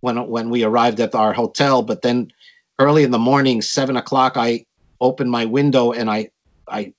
when 0.00 0.26
when 0.28 0.50
we 0.50 0.64
arrived 0.64 1.00
at 1.00 1.14
our 1.14 1.32
hotel. 1.32 1.82
But 1.82 2.02
then 2.02 2.32
early 2.78 3.02
in 3.02 3.10
the 3.10 3.18
morning, 3.18 3.62
seven 3.62 3.96
o'clock, 3.96 4.36
I 4.36 4.66
opened 5.00 5.30
my 5.30 5.44
window 5.44 5.92
and 5.92 6.10
I 6.10 6.30
I 6.68 6.94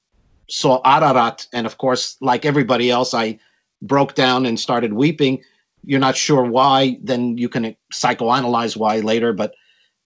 saw 0.50 0.82
Ararat, 0.86 1.48
and 1.54 1.66
of 1.66 1.78
course, 1.78 2.18
like 2.22 2.46
everybody 2.46 2.90
else, 2.92 3.14
I 3.14 3.40
broke 3.82 4.16
down 4.16 4.46
and 4.46 4.60
started 4.60 4.94
weeping 4.94 5.44
you're 5.84 6.00
not 6.00 6.16
sure 6.16 6.44
why, 6.44 6.98
then 7.02 7.38
you 7.38 7.50
can 7.50 7.76
psychoanalyze 7.94 8.78
why 8.78 9.00
later. 9.00 9.34
But 9.34 9.54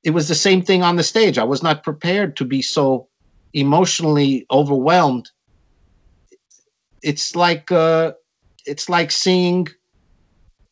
it 0.04 0.12
was 0.12 0.28
the 0.28 0.36
same 0.36 0.62
thing 0.62 0.84
on 0.84 0.96
the 0.96 1.04
stage. 1.04 1.38
I 1.38 1.44
was 1.44 1.64
not 1.64 1.84
prepared 1.84 2.36
to 2.38 2.46
be 2.46 2.62
so 2.62 3.08
emotionally 3.54 4.46
overwhelmed. 4.52 5.30
It's 7.04 7.36
like 7.36 7.72
uh, 7.72 8.14
it's 8.66 8.90
like 8.90 9.12
seeing 9.12 9.68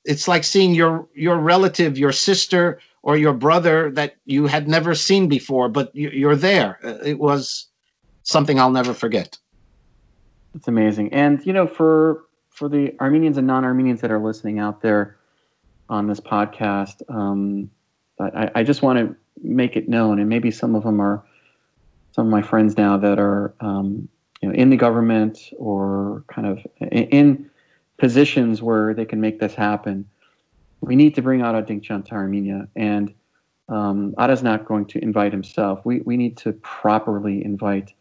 it's 0.04 0.28
like 0.28 0.43
seeing 0.43 0.74
your 0.74 1.08
your 1.13 1.38
relative, 1.38 1.98
your 1.98 2.12
sister 2.12 2.80
or 3.04 3.15
your 3.15 3.34
brother 3.34 3.91
that 3.91 4.15
you 4.26 4.48
had 4.48 4.67
never 4.67 4.95
seen 4.95 5.28
before, 5.28 5.69
but 5.69 5.95
you, 5.95 6.10
you're 6.10 6.36
there. 6.36 6.80
Uh, 6.84 6.98
It 7.04 7.19
was 7.19 7.67
something 8.25 8.59
I'll 8.59 8.71
never 8.71 8.93
forget. 8.93 9.38
It's 10.53 10.67
amazing. 10.67 11.13
And 11.13 11.45
you 11.45 11.53
know, 11.53 11.67
for 11.67 12.25
for 12.49 12.67
the 12.67 12.93
Armenians 12.99 13.38
and 13.38 13.47
non-Armenians 13.47 14.01
that 14.01 14.11
are 14.11 14.19
listening 14.19 14.59
out 14.59 14.81
there 14.81 15.17
on 15.89 16.07
this 16.07 16.19
podcast, 16.19 17.01
um, 17.13 17.69
I, 18.19 18.49
I 18.55 18.63
just 18.63 18.81
want 18.81 18.99
to 18.99 19.15
make 19.41 19.75
it 19.75 19.88
known, 19.88 20.19
and 20.19 20.27
maybe 20.29 20.51
some 20.51 20.75
of 20.75 20.83
them 20.83 20.99
are 20.99 21.23
some 22.11 22.25
of 22.27 22.31
my 22.31 22.41
friends 22.41 22.77
now 22.77 22.97
that 22.97 23.19
are 23.19 23.53
um, 23.59 24.07
you 24.41 24.49
know 24.49 24.55
in 24.55 24.69
the 24.69 24.77
government 24.77 25.38
or 25.57 26.23
kind 26.27 26.47
of 26.47 26.65
in, 26.79 27.03
in 27.09 27.49
positions 27.97 28.61
where 28.61 28.93
they 28.93 29.05
can 29.05 29.21
make 29.21 29.39
this 29.39 29.53
happen. 29.53 30.05
We 30.81 30.95
need 30.95 31.15
to 31.15 31.21
bring 31.21 31.41
Ara 31.41 31.63
Dinkjian 31.63 32.05
to 32.05 32.11
Armenia, 32.13 32.67
and 32.75 33.13
um, 33.67 34.13
Ara's 34.17 34.43
not 34.43 34.65
going 34.65 34.85
to 34.85 35.03
invite 35.03 35.33
himself. 35.33 35.85
We 35.85 35.99
we 36.01 36.15
need 36.15 36.38
to 36.38 36.53
properly 36.53 37.43
invite 37.43 37.93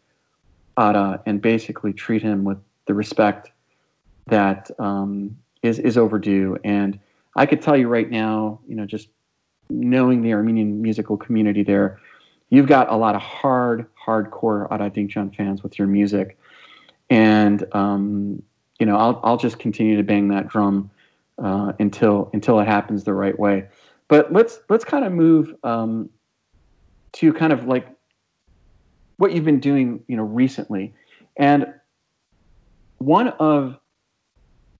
Ara 0.77 1.21
and 1.25 1.41
basically 1.41 1.93
treat 1.93 2.21
him 2.21 2.43
with 2.43 2.57
the 2.85 2.93
respect 2.93 3.51
that 4.27 4.71
um, 4.79 5.37
is 5.63 5.79
is 5.79 5.97
overdue. 5.97 6.57
And 6.63 6.99
I 7.35 7.45
could 7.45 7.61
tell 7.61 7.77
you 7.77 7.87
right 7.87 8.09
now, 8.09 8.59
you 8.67 8.75
know, 8.75 8.85
just 8.85 9.09
knowing 9.69 10.21
the 10.21 10.33
Armenian 10.33 10.81
musical 10.81 11.17
community 11.17 11.63
there, 11.63 11.99
you've 12.49 12.67
got 12.67 12.91
a 12.91 12.95
lot 12.95 13.15
of 13.15 13.21
hard, 13.21 13.87
hardcore 13.95 14.67
Ara 14.71 14.89
Dinkjian 14.89 15.35
fans 15.35 15.63
with 15.63 15.77
your 15.79 15.87
music, 15.87 16.37
and 17.09 17.65
um, 17.73 18.41
you 18.79 18.85
know, 18.85 18.97
I'll 18.97 19.19
I'll 19.23 19.37
just 19.37 19.59
continue 19.59 19.97
to 19.97 20.03
bang 20.03 20.27
that 20.29 20.47
drum 20.47 20.89
uh, 21.41 21.73
until 21.79 22.29
until 22.33 22.59
it 22.59 22.67
happens 22.67 23.03
the 23.03 23.13
right 23.13 23.37
way. 23.37 23.67
But 24.07 24.31
let's 24.31 24.59
let's 24.69 24.85
kind 24.85 25.05
of 25.05 25.11
move 25.11 25.55
um, 25.63 26.09
to 27.13 27.33
kind 27.33 27.53
of 27.53 27.65
like 27.65 27.87
what 29.17 29.31
you've 29.31 29.45
been 29.45 29.59
doing, 29.59 30.03
you 30.07 30.15
know, 30.15 30.23
recently, 30.23 30.93
and 31.37 31.67
one 32.97 33.29
of 33.39 33.77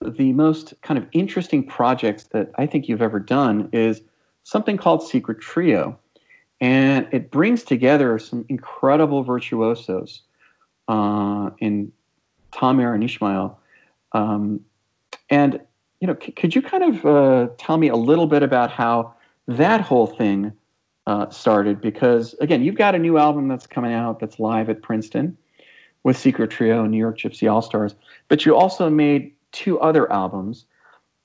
the 0.01 0.33
most 0.33 0.73
kind 0.81 0.97
of 0.97 1.07
interesting 1.11 1.65
projects 1.65 2.25
that 2.25 2.51
I 2.55 2.65
think 2.65 2.87
you've 2.87 3.01
ever 3.01 3.19
done 3.19 3.69
is 3.71 4.01
something 4.43 4.77
called 4.77 5.07
Secret 5.07 5.41
Trio. 5.41 5.97
And 6.61 7.07
it 7.11 7.31
brings 7.31 7.63
together 7.63 8.17
some 8.19 8.45
incredible 8.47 9.23
virtuosos 9.23 10.21
uh, 10.87 11.49
in 11.59 11.91
Tamer 12.51 12.93
and 12.93 13.03
Ishmael. 13.03 13.59
Um, 14.13 14.61
and, 15.29 15.59
you 15.99 16.07
know, 16.07 16.15
c- 16.21 16.31
could 16.31 16.55
you 16.55 16.61
kind 16.61 16.83
of 16.83 17.05
uh, 17.05 17.47
tell 17.57 17.77
me 17.77 17.89
a 17.89 17.95
little 17.95 18.27
bit 18.27 18.43
about 18.43 18.71
how 18.71 19.13
that 19.47 19.81
whole 19.81 20.07
thing 20.07 20.53
uh, 21.07 21.29
started? 21.29 21.81
Because, 21.81 22.33
again, 22.41 22.63
you've 22.63 22.75
got 22.75 22.95
a 22.95 22.99
new 22.99 23.17
album 23.17 23.47
that's 23.47 23.67
coming 23.67 23.93
out 23.93 24.19
that's 24.19 24.39
live 24.39 24.69
at 24.69 24.81
Princeton 24.81 25.37
with 26.03 26.17
Secret 26.17 26.51
Trio 26.51 26.83
and 26.83 26.91
New 26.91 26.97
York 26.97 27.17
Gypsy 27.17 27.51
All 27.51 27.61
Stars, 27.61 27.95
but 28.27 28.45
you 28.45 28.55
also 28.55 28.89
made 28.89 29.33
two 29.51 29.79
other 29.79 30.11
albums. 30.11 30.65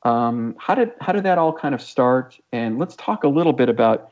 Um, 0.02 0.56
how 0.58 0.74
did 0.74 0.92
how 1.00 1.12
did 1.12 1.24
that 1.24 1.36
all 1.36 1.52
kind 1.52 1.74
of 1.74 1.82
start? 1.82 2.38
And 2.52 2.78
let's 2.78 2.96
talk 2.96 3.22
a 3.22 3.28
little 3.28 3.52
bit 3.52 3.68
about 3.68 4.10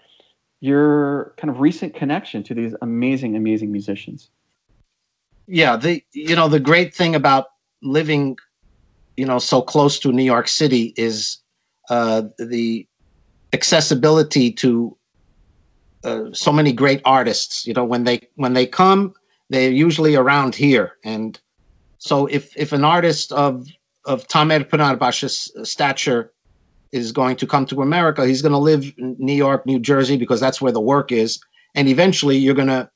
your 0.61 1.33
kind 1.39 1.51
of 1.51 1.61
recent 1.61 1.95
connection 1.95 2.43
to 2.43 2.55
these 2.55 2.75
amazing, 2.83 3.37
amazing 3.37 3.73
musicians. 3.73 4.29
Yeah, 5.47 5.77
the 5.77 6.05
you 6.13 6.37
know 6.37 6.49
the 6.49 6.61
great 6.61 6.95
thing 6.95 7.15
about 7.15 7.47
living, 7.81 8.37
you 9.17 9.25
know, 9.25 9.39
so 9.39 9.63
close 9.63 9.99
to 10.01 10.13
New 10.13 10.25
York 10.25 10.49
City 10.49 10.93
is 10.99 11.39
uh, 11.89 12.25
the 12.39 12.87
accessibility 13.55 14.53
to 14.53 14.95
uh, 16.05 16.25
so 16.33 16.53
many 16.53 16.73
great 16.73 17.01
artists. 17.05 17.67
You 17.67 17.75
know, 17.75 17.85
when 17.85 18.05
they 18.05 18.29
when 18.37 18.55
they 18.55 18.67
come, 18.67 19.15
they're 19.51 19.71
usually 19.71 20.15
around 20.17 20.55
here, 20.55 20.97
and 21.05 21.39
so 21.99 22.27
if 22.27 22.57
if 22.57 22.73
an 22.73 22.85
artist 22.85 23.33
of 23.33 23.67
of 24.05 24.27
Tamer 24.29 24.61
Pınarbaşı's 24.61 25.53
stature 25.69 26.33
is 26.93 27.13
going 27.13 27.37
to 27.37 27.47
come 27.47 27.67
to 27.67 27.83
America, 27.83 28.27
he's 28.27 28.41
going 28.41 28.53
to 28.53 28.59
live 28.59 28.93
in 28.97 29.15
New 29.19 29.35
York, 29.35 29.67
New 29.67 29.79
Jersey, 29.79 30.17
because 30.17 30.41
that's 30.41 30.61
where 30.61 30.73
the 30.73 30.81
work 30.81 31.13
is, 31.13 31.39
and 31.75 31.89
eventually 31.89 32.37
you're 32.37 32.55
gonna 32.55 32.91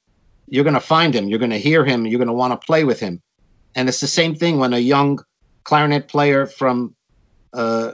you're 0.48 0.64
gonna 0.64 0.80
find 0.80 1.14
him, 1.14 1.28
you're 1.28 1.38
gonna 1.38 1.58
hear 1.58 1.84
him, 1.84 2.06
you're 2.06 2.18
gonna 2.18 2.32
want 2.32 2.52
to 2.52 2.66
play 2.66 2.84
with 2.84 3.00
him, 3.00 3.20
and 3.74 3.88
it's 3.88 4.00
the 4.00 4.06
same 4.06 4.34
thing 4.34 4.58
when 4.58 4.72
a 4.72 4.78
young 4.78 5.18
clarinet 5.64 6.08
player 6.08 6.46
from 6.46 6.94
uh, 7.52 7.92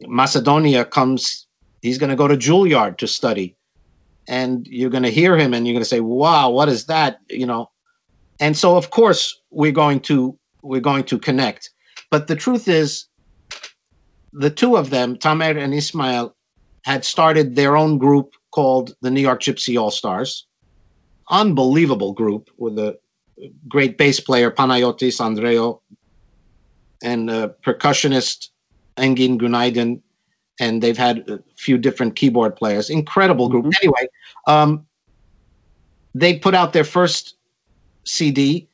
Macedonia 0.00 0.84
comes, 0.84 1.46
he's 1.82 1.98
going 1.98 2.10
to 2.10 2.16
go 2.16 2.28
to 2.28 2.36
Juilliard 2.36 2.98
to 2.98 3.06
study, 3.06 3.56
and 4.28 4.66
you're 4.66 4.90
going 4.90 5.02
to 5.02 5.10
hear 5.10 5.36
him, 5.36 5.54
and 5.54 5.66
you're 5.66 5.74
going 5.74 5.82
to 5.82 5.88
say, 5.88 6.00
"Wow, 6.00 6.50
what 6.50 6.68
is 6.68 6.86
that?" 6.86 7.20
You 7.28 7.46
know, 7.46 7.70
and 8.40 8.56
so 8.56 8.76
of 8.76 8.90
course 8.90 9.40
we're 9.50 9.72
going 9.72 10.00
to 10.00 10.38
we're 10.62 10.80
going 10.80 11.04
to 11.04 11.18
connect, 11.18 11.70
but 12.10 12.26
the 12.26 12.36
truth 12.36 12.68
is, 12.68 13.06
the 14.32 14.50
two 14.50 14.76
of 14.76 14.90
them, 14.90 15.16
Tamer 15.16 15.56
and 15.58 15.72
Ismail, 15.72 16.34
had 16.84 17.04
started 17.04 17.56
their 17.56 17.76
own 17.76 17.98
group 17.98 18.34
called 18.50 18.94
the 19.00 19.10
New 19.10 19.20
York 19.20 19.40
Gypsy 19.40 19.80
All 19.80 19.90
Stars. 19.90 20.46
Unbelievable 21.30 22.12
group 22.12 22.50
with 22.56 22.78
a 22.78 22.98
great 23.68 23.98
bass 23.98 24.20
player 24.20 24.50
Panagiotis 24.50 25.20
Andreou 25.20 25.80
and 27.02 27.30
uh, 27.30 27.48
percussionist 27.64 28.48
Engin 28.96 29.38
Günaydın, 29.38 30.00
and 30.60 30.82
they've 30.82 30.98
had 30.98 31.28
a 31.28 31.40
few 31.56 31.78
different 31.78 32.16
keyboard 32.16 32.56
players. 32.56 32.90
Incredible 32.90 33.48
group. 33.48 33.66
Mhm. 33.66 33.74
Anyway, 33.82 34.08
um, 34.46 34.86
they 36.14 36.38
put 36.38 36.54
out 36.54 36.72
their 36.72 36.84
first 36.84 37.34
CD, 38.04 38.68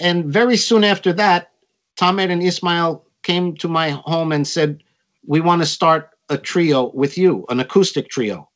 and 0.00 0.26
very 0.26 0.56
soon 0.56 0.84
after 0.84 1.12
that, 1.14 1.52
Tamer 1.96 2.24
and 2.24 2.42
Ismail 2.42 3.04
came 3.22 3.56
to 3.56 3.68
my 3.68 3.90
home 3.90 4.32
and 4.32 4.46
said, 4.46 4.82
"We 5.26 5.40
want 5.40 5.62
to 5.62 5.66
start 5.66 6.10
a 6.30 6.38
trio 6.38 6.90
with 6.94 7.18
you, 7.18 7.44
an 7.50 7.60
acoustic 7.60 8.10
trio." 8.10 8.48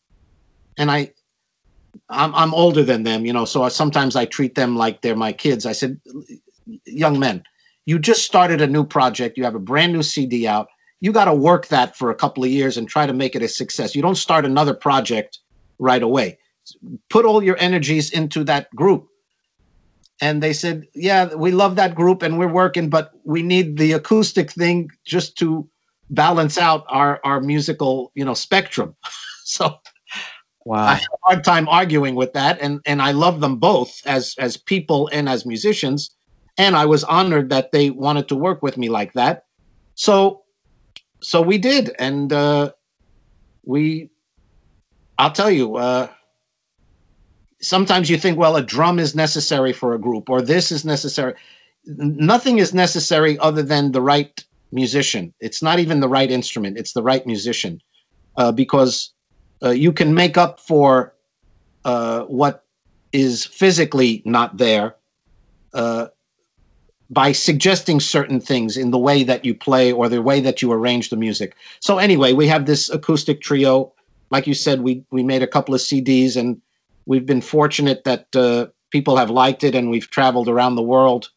And 0.78 0.90
I, 0.90 1.12
I'm 2.10 2.34
I'm 2.34 2.54
older 2.54 2.82
than 2.84 3.02
them, 3.04 3.26
you 3.26 3.32
know, 3.32 3.44
so 3.44 3.62
I, 3.64 3.68
sometimes 3.68 4.16
I 4.16 4.24
treat 4.26 4.54
them 4.54 4.76
like 4.76 5.02
they're 5.02 5.16
my 5.16 5.32
kids. 5.32 5.66
I 5.66 5.72
said, 5.72 6.00
"Young 6.86 7.18
men, 7.18 7.42
you 7.86 7.98
just 7.98 8.24
started 8.24 8.60
a 8.60 8.66
new 8.66 8.84
project. 8.84 9.38
You 9.38 9.44
have 9.44 9.54
a 9.54 9.60
brand 9.60 9.92
new 9.92 10.02
CD 10.02 10.46
out. 10.46 10.68
You 11.00 11.12
got 11.12 11.26
to 11.26 11.34
work 11.34 11.68
that 11.68 11.96
for 11.96 12.10
a 12.10 12.14
couple 12.14 12.44
of 12.44 12.50
years 12.50 12.76
and 12.76 12.88
try 12.88 13.06
to 13.06 13.12
make 13.12 13.36
it 13.36 13.42
a 13.42 13.48
success. 13.48 13.94
You 13.94 14.02
don't 14.02 14.16
start 14.16 14.44
another 14.44 14.74
project 14.74 15.38
right 15.78 16.02
away. 16.02 16.38
Put 17.08 17.24
all 17.24 17.42
your 17.42 17.56
energies 17.58 18.10
into 18.10 18.44
that 18.44 18.74
group." 18.74 19.08
And 20.20 20.42
they 20.42 20.52
said, 20.52 20.86
"Yeah, 20.94 21.34
we 21.34 21.52
love 21.52 21.76
that 21.76 21.94
group 21.94 22.22
and 22.22 22.38
we're 22.38 22.52
working, 22.52 22.90
but 22.90 23.12
we 23.24 23.42
need 23.42 23.78
the 23.78 23.92
acoustic 23.92 24.50
thing 24.50 24.90
just 25.04 25.36
to 25.38 25.68
balance 26.10 26.58
out 26.58 26.84
our 26.88 27.20
our 27.24 27.40
musical, 27.40 28.10
you 28.14 28.24
know, 28.24 28.34
spectrum." 28.34 28.96
so 29.44 29.78
Wow. 30.68 30.84
I 30.84 30.94
had 30.96 31.08
a 31.14 31.18
hard 31.22 31.44
time 31.44 31.66
arguing 31.66 32.14
with 32.14 32.34
that, 32.34 32.60
and 32.60 32.80
and 32.84 33.00
I 33.00 33.12
love 33.12 33.40
them 33.40 33.56
both 33.56 34.02
as 34.04 34.34
as 34.38 34.58
people 34.58 35.08
and 35.14 35.26
as 35.26 35.46
musicians, 35.46 36.10
and 36.58 36.76
I 36.76 36.84
was 36.84 37.04
honored 37.04 37.48
that 37.48 37.72
they 37.72 37.88
wanted 37.88 38.28
to 38.28 38.36
work 38.36 38.62
with 38.62 38.76
me 38.76 38.90
like 38.90 39.14
that. 39.14 39.44
So, 39.94 40.42
so 41.20 41.42
we 41.42 41.58
did, 41.58 41.94
and 41.98 42.32
uh, 42.32 42.72
we, 43.64 44.10
I'll 45.18 45.32
tell 45.32 45.50
you, 45.50 45.76
uh, 45.76 46.08
sometimes 47.60 48.08
you 48.08 48.18
think, 48.18 48.38
well, 48.38 48.56
a 48.56 48.62
drum 48.62 48.98
is 48.98 49.14
necessary 49.14 49.72
for 49.72 49.94
a 49.94 49.98
group, 49.98 50.30
or 50.30 50.40
this 50.40 50.70
is 50.70 50.84
necessary. 50.84 51.34
Nothing 51.84 52.58
is 52.58 52.72
necessary 52.74 53.38
other 53.38 53.62
than 53.62 53.92
the 53.92 54.02
right 54.02 54.44
musician. 54.72 55.32
It's 55.40 55.62
not 55.62 55.78
even 55.78 56.00
the 56.00 56.08
right 56.08 56.30
instrument; 56.30 56.78
it's 56.78 56.92
the 56.92 57.02
right 57.02 57.26
musician, 57.26 57.80
uh, 58.36 58.52
because 58.52 59.12
uh, 59.62 59.70
you 59.70 59.92
can 59.92 60.14
make 60.14 60.36
up 60.36 60.60
for 60.60 61.14
uh, 61.84 62.24
what 62.24 62.64
is 63.12 63.44
physically 63.44 64.22
not 64.24 64.58
there 64.58 64.94
uh, 65.72 66.08
by 67.10 67.32
suggesting 67.32 68.00
certain 68.00 68.40
things 68.40 68.76
in 68.76 68.90
the 68.90 68.98
way 68.98 69.22
that 69.22 69.44
you 69.44 69.54
play 69.54 69.92
or 69.92 70.08
the 70.08 70.22
way 70.22 70.40
that 70.40 70.60
you 70.60 70.70
arrange 70.72 71.08
the 71.08 71.16
music. 71.16 71.56
So 71.80 71.98
anyway, 71.98 72.32
we 72.32 72.46
have 72.48 72.66
this 72.66 72.90
acoustic 72.90 73.40
trio. 73.40 73.92
Like 74.30 74.46
you 74.46 74.54
said, 74.54 74.82
we 74.82 75.04
we 75.10 75.22
made 75.22 75.42
a 75.42 75.46
couple 75.46 75.74
of 75.74 75.80
CDs, 75.80 76.36
and 76.36 76.60
we've 77.06 77.24
been 77.24 77.40
fortunate 77.40 78.04
that 78.04 78.36
uh, 78.36 78.66
people 78.90 79.16
have 79.16 79.30
liked 79.30 79.64
it, 79.64 79.74
and 79.74 79.90
we've 79.90 80.10
traveled 80.10 80.48
around 80.48 80.74
the 80.74 80.82
world 80.82 81.30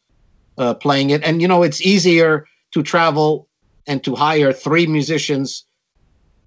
uh, 0.57 0.73
playing 0.73 1.11
it. 1.11 1.23
And 1.23 1.41
you 1.41 1.47
know, 1.47 1.63
it's 1.63 1.81
easier 1.81 2.45
to 2.71 2.83
travel 2.83 3.47
and 3.87 4.03
to 4.03 4.15
hire 4.15 4.51
three 4.51 4.87
musicians 4.87 5.65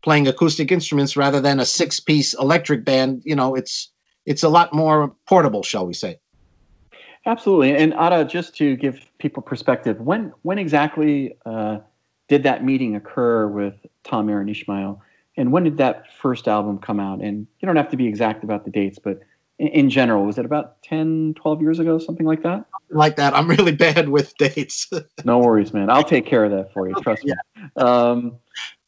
playing 0.02 0.28
acoustic 0.28 0.70
instruments 0.70 1.16
rather 1.16 1.40
than 1.40 1.58
a 1.58 1.64
six-piece 1.64 2.34
electric 2.34 2.84
band. 2.84 3.22
You 3.24 3.36
know, 3.36 3.54
it's 3.54 3.90
it's 4.26 4.42
a 4.42 4.50
lot 4.50 4.74
more 4.74 5.14
portable, 5.26 5.62
shall 5.62 5.86
we 5.86 5.94
say? 5.94 6.18
Absolutely. 7.26 7.74
And 7.74 7.94
Ara, 7.94 8.24
just 8.24 8.54
to 8.56 8.76
give 8.76 9.06
people 9.18 9.42
perspective, 9.42 10.00
when 10.00 10.32
when 10.42 10.58
exactly 10.58 11.36
uh, 11.46 11.78
did 12.28 12.42
that 12.42 12.64
meeting 12.64 12.96
occur 12.96 13.46
with 13.46 13.74
Tamer 14.02 14.40
and 14.40 14.50
Ismail? 14.50 15.00
And 15.36 15.50
when 15.50 15.64
did 15.64 15.78
that 15.78 16.12
first 16.12 16.46
album 16.46 16.78
come 16.78 17.00
out? 17.00 17.20
And 17.20 17.46
you 17.58 17.66
don't 17.66 17.76
have 17.76 17.88
to 17.90 17.96
be 17.96 18.06
exact 18.06 18.44
about 18.44 18.64
the 18.64 18.70
dates, 18.70 18.98
but 18.98 19.20
in, 19.58 19.68
in 19.68 19.90
general, 19.90 20.24
was 20.24 20.38
it 20.38 20.44
about 20.44 20.82
10, 20.82 21.34
12 21.34 21.60
years 21.60 21.78
ago, 21.78 21.98
something 21.98 22.26
like 22.26 22.42
that? 22.42 22.64
Like 22.90 23.16
that, 23.16 23.34
I'm 23.34 23.48
really 23.48 23.72
bad 23.72 24.08
with 24.10 24.36
dates. 24.36 24.90
No 25.24 25.38
worries, 25.38 25.72
man. 25.72 25.88
I'll 25.88 26.04
take 26.04 26.26
care 26.26 26.44
of 26.44 26.50
that 26.50 26.72
for 26.72 26.88
you. 26.88 26.94
Trust 27.02 27.24
me. 27.24 27.32
Um, 27.76 28.36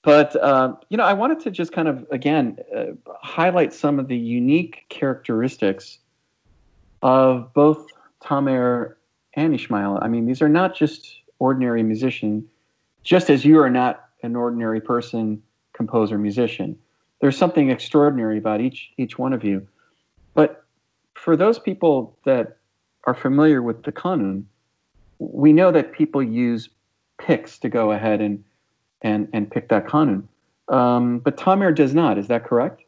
but 0.02 0.36
um, 0.44 0.76
you 0.90 0.98
know, 0.98 1.02
I 1.04 1.14
wanted 1.14 1.40
to 1.40 1.50
just 1.50 1.72
kind 1.72 1.88
of 1.88 2.06
again 2.10 2.58
uh, 2.76 2.92
highlight 3.22 3.72
some 3.72 3.98
of 3.98 4.06
the 4.06 4.16
unique 4.16 4.84
characteristics 4.90 5.98
of 7.02 7.52
both 7.54 7.86
Tamer 8.26 8.96
and 9.34 9.54
Ismail. 9.54 9.98
I 10.02 10.08
mean, 10.08 10.26
these 10.26 10.42
are 10.42 10.48
not 10.48 10.74
just 10.74 11.20
ordinary 11.38 11.82
musicians, 11.82 12.44
just 13.04 13.30
as 13.30 13.44
you 13.44 13.60
are 13.60 13.70
not 13.70 14.08
an 14.22 14.34
ordinary 14.34 14.80
person, 14.80 15.42
composer, 15.72 16.18
musician. 16.18 16.78
There's 17.20 17.36
something 17.36 17.70
extraordinary 17.70 18.38
about 18.38 18.60
each 18.60 18.90
each 18.96 19.18
one 19.18 19.32
of 19.32 19.44
you. 19.44 19.66
But 20.34 20.64
for 21.14 21.36
those 21.36 21.58
people 21.58 22.16
that 22.24 22.58
are 23.04 23.14
familiar 23.14 23.62
with 23.62 23.84
the 23.84 23.92
kanun, 23.92 24.44
we 25.18 25.52
know 25.52 25.70
that 25.70 25.92
people 25.92 26.22
use 26.22 26.68
picks 27.18 27.58
to 27.60 27.68
go 27.68 27.92
ahead 27.92 28.20
and 28.20 28.42
and 29.02 29.28
and 29.32 29.50
pick 29.50 29.68
that 29.68 29.86
kanun. 29.86 30.24
Um, 30.68 31.20
but 31.20 31.36
Tamer 31.36 31.72
does 31.72 31.94
not. 31.94 32.18
Is 32.18 32.28
that 32.28 32.44
correct? 32.44 32.82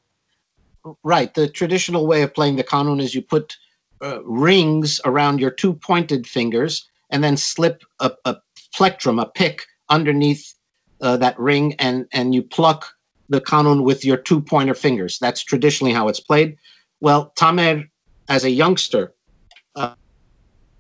right. 1.03 1.35
The 1.35 1.49
traditional 1.49 2.07
way 2.07 2.23
of 2.23 2.33
playing 2.33 2.57
the 2.57 2.65
kanun 2.65 3.03
is 3.03 3.15
you 3.15 3.21
put 3.23 3.57
uh, 4.03 4.23
rings 4.25 5.01
around 5.05 5.41
your 5.41 5.51
two 5.51 5.75
pointed 5.75 6.27
fingers 6.27 6.89
and 7.11 7.25
then 7.25 7.37
slip 7.37 7.83
a, 8.01 8.13
a 8.25 8.37
plectrum, 8.75 9.19
a 9.19 9.27
pick, 9.27 9.65
underneath 9.89 10.55
uh, 11.01 11.17
that 11.17 11.39
ring, 11.39 11.75
and 11.79 12.07
and 12.13 12.35
you 12.35 12.43
pluck 12.43 12.93
the 13.29 13.41
kanun 13.41 13.85
with 13.85 14.05
your 14.05 14.17
two 14.17 14.41
pointer 14.41 14.75
fingers. 14.75 15.19
That's 15.19 15.43
traditionally 15.43 15.93
how 15.93 16.09
it's 16.09 16.21
played. 16.21 16.57
Well, 17.01 17.33
Tamer, 17.37 17.85
as 18.29 18.45
a 18.45 18.51
youngster, 18.51 19.15
uh, 19.77 19.95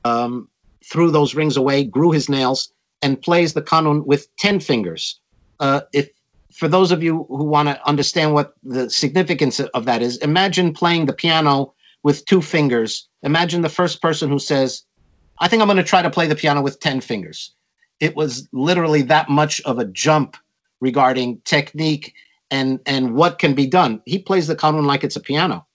um, 0.04 0.48
threw 0.84 1.10
those 1.10 1.34
rings 1.34 1.56
away, 1.56 1.84
grew 1.84 2.10
his 2.10 2.28
nails, 2.28 2.72
and 3.02 3.20
plays 3.20 3.52
the 3.52 3.62
kanun 3.62 4.06
with 4.06 4.34
10 4.36 4.60
fingers. 4.60 5.20
Uh, 5.60 5.82
if 5.92 6.08
for 6.52 6.68
those 6.68 6.90
of 6.90 7.02
you 7.02 7.24
who 7.28 7.44
want 7.44 7.68
to 7.68 7.86
understand 7.86 8.34
what 8.34 8.54
the 8.62 8.90
significance 8.90 9.60
of 9.60 9.84
that 9.84 10.02
is, 10.02 10.16
imagine 10.18 10.72
playing 10.72 11.06
the 11.06 11.12
piano 11.12 11.72
with 12.02 12.24
two 12.24 12.42
fingers. 12.42 13.07
Imagine 13.22 13.62
the 13.62 13.68
first 13.68 14.00
person 14.00 14.28
who 14.28 14.38
says, 14.38 14.84
I 15.38 15.48
think 15.48 15.62
I'm 15.62 15.68
going 15.68 15.76
to 15.76 15.82
try 15.82 16.02
to 16.02 16.10
play 16.10 16.26
the 16.26 16.36
piano 16.36 16.62
with 16.62 16.80
10 16.80 17.00
fingers. 17.00 17.54
It 18.00 18.16
was 18.16 18.48
literally 18.52 19.02
that 19.02 19.28
much 19.28 19.60
of 19.62 19.78
a 19.78 19.84
jump 19.84 20.36
regarding 20.80 21.40
technique 21.44 22.14
and 22.50 22.80
and 22.86 23.14
what 23.14 23.38
can 23.38 23.54
be 23.54 23.66
done. 23.66 24.00
He 24.06 24.18
plays 24.18 24.46
the 24.46 24.56
kanun 24.56 24.86
like 24.86 25.04
it's 25.04 25.16
a 25.16 25.20
piano. 25.20 25.66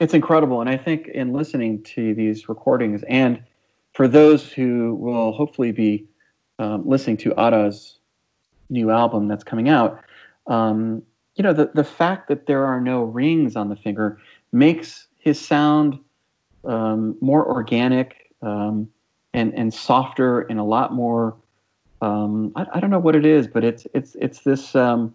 It's 0.00 0.14
incredible, 0.14 0.60
and 0.60 0.68
I 0.68 0.76
think 0.76 1.08
in 1.08 1.32
listening 1.32 1.82
to 1.94 2.14
these 2.14 2.48
recordings, 2.48 3.02
and 3.08 3.42
for 3.94 4.06
those 4.08 4.52
who 4.52 4.94
will 4.96 5.32
hopefully 5.32 5.72
be 5.72 6.06
um, 6.58 6.86
listening 6.86 7.16
to 7.18 7.34
Ara's 7.36 7.98
new 8.68 8.90
album 8.90 9.28
that's 9.28 9.44
coming 9.44 9.68
out, 9.68 10.02
um, 10.48 11.02
you 11.36 11.42
know, 11.42 11.52
the 11.52 11.70
the 11.74 11.84
fact 11.84 12.28
that 12.28 12.46
there 12.46 12.64
are 12.66 12.80
no 12.80 13.04
rings 13.04 13.56
on 13.56 13.68
the 13.68 13.76
finger 13.76 14.18
makes 14.52 15.06
his 15.18 15.40
sound 15.40 15.98
um, 16.66 17.16
more 17.20 17.46
organic 17.46 18.32
um, 18.42 18.88
and 19.32 19.54
and 19.54 19.72
softer 19.72 20.42
and 20.42 20.58
a 20.58 20.64
lot 20.64 20.92
more. 20.92 21.36
Um, 22.02 22.52
I, 22.56 22.66
I, 22.74 22.80
don't 22.80 22.90
know 22.90 22.98
what 22.98 23.16
it 23.16 23.24
is, 23.24 23.46
but 23.46 23.64
it's 23.64 23.86
it's 23.94 24.14
it's 24.16 24.40
this 24.40 24.74
um, 24.74 25.14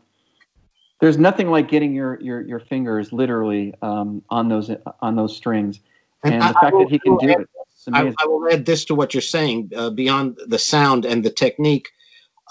there's 0.99 1.17
nothing 1.17 1.49
like 1.49 1.67
getting 1.67 1.93
your 1.93 2.19
your 2.21 2.41
your 2.41 2.59
fingers 2.59 3.13
literally 3.13 3.73
um, 3.81 4.23
on 4.29 4.47
those 4.47 4.71
on 5.01 5.15
those 5.15 5.35
strings, 5.35 5.79
and, 6.23 6.35
and 6.35 6.43
the 6.43 6.47
I, 6.47 6.61
fact 6.61 6.73
will, 6.73 6.83
that 6.83 6.91
he 6.91 6.99
can 6.99 7.17
do 7.17 7.29
add, 7.29 7.41
it. 7.41 7.49
I, 7.93 8.13
I, 8.19 8.25
will 8.25 8.47
add 8.51 8.65
this 8.65 8.85
to 8.85 8.95
what 8.95 9.13
you're 9.13 9.21
saying 9.21 9.71
uh, 9.75 9.89
beyond 9.89 10.39
the 10.47 10.59
sound 10.59 11.05
and 11.05 11.23
the 11.23 11.31
technique. 11.31 11.89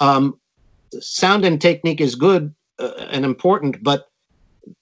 Um, 0.01 0.38
sound 1.01 1.44
and 1.44 1.61
technique 1.61 2.01
is 2.01 2.14
good 2.14 2.55
uh, 2.78 2.92
and 3.11 3.24
important, 3.24 3.82
but 3.82 4.09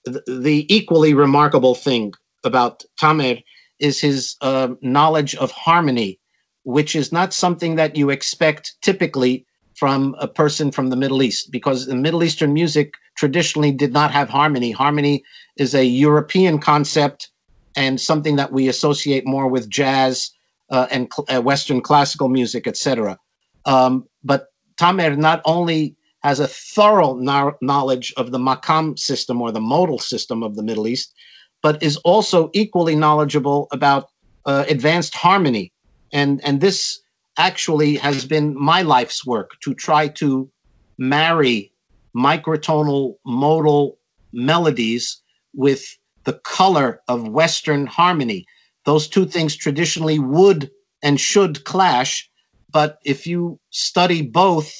th- 0.05 0.23
the 0.27 0.65
equally 0.73 1.13
remarkable 1.13 1.75
thing 1.75 2.13
about 2.43 2.83
Tamer 2.97 3.35
is 3.79 3.99
his 3.99 4.35
uh, 4.41 4.69
knowledge 4.81 5.35
of 5.35 5.51
harmony, 5.51 6.19
which 6.63 6.95
is 6.95 7.11
not 7.11 7.33
something 7.33 7.75
that 7.75 7.95
you 7.95 8.09
expect 8.09 8.75
typically 8.81 9.45
from 9.75 10.15
a 10.19 10.27
person 10.27 10.71
from 10.71 10.89
the 10.89 10.95
Middle 10.95 11.23
East, 11.23 11.51
because 11.51 11.85
the 11.85 11.95
Middle 11.95 12.23
Eastern 12.23 12.53
music 12.53 12.93
traditionally 13.15 13.71
did 13.71 13.93
not 13.93 14.11
have 14.11 14.29
harmony. 14.29 14.71
Harmony 14.71 15.23
is 15.57 15.73
a 15.73 15.85
European 15.85 16.59
concept 16.59 17.29
and 17.75 17.99
something 17.99 18.35
that 18.35 18.51
we 18.51 18.67
associate 18.67 19.25
more 19.25 19.47
with 19.47 19.69
jazz 19.69 20.31
uh, 20.69 20.87
and 20.91 21.11
cl- 21.13 21.25
uh, 21.29 21.41
Western 21.41 21.81
classical 21.81 22.27
music, 22.27 22.67
etc. 22.67 23.17
Um, 23.65 24.05
but 24.23 24.47
Tamer 24.77 25.15
not 25.15 25.41
only 25.45 25.95
has 26.23 26.39
a 26.39 26.47
thorough 26.47 27.15
no- 27.15 27.55
knowledge 27.61 28.13
of 28.17 28.31
the 28.31 28.37
makam 28.37 28.97
system 28.99 29.41
or 29.41 29.51
the 29.51 29.61
modal 29.61 29.99
system 29.99 30.43
of 30.43 30.55
the 30.55 30.63
Middle 30.63 30.87
East, 30.87 31.13
but 31.61 31.81
is 31.83 31.97
also 31.97 32.49
equally 32.53 32.95
knowledgeable 32.95 33.67
about 33.71 34.09
uh, 34.45 34.65
advanced 34.67 35.15
harmony. 35.15 35.71
And, 36.13 36.41
and 36.43 36.61
this 36.61 36.99
actually 37.37 37.95
has 37.97 38.25
been 38.25 38.59
my 38.59 38.81
life's 38.81 39.25
work 39.25 39.51
to 39.61 39.73
try 39.73 40.07
to 40.07 40.49
marry 40.97 41.71
microtonal 42.15 43.15
modal 43.25 43.97
melodies 44.33 45.21
with 45.53 45.97
the 46.23 46.33
color 46.33 47.01
of 47.07 47.29
Western 47.29 47.87
harmony. 47.87 48.45
Those 48.85 49.07
two 49.07 49.25
things 49.25 49.55
traditionally 49.55 50.19
would 50.19 50.69
and 51.01 51.19
should 51.19 51.63
clash, 51.63 52.29
but 52.71 52.99
if 53.03 53.25
you 53.25 53.59
study 53.69 54.21
both, 54.21 54.71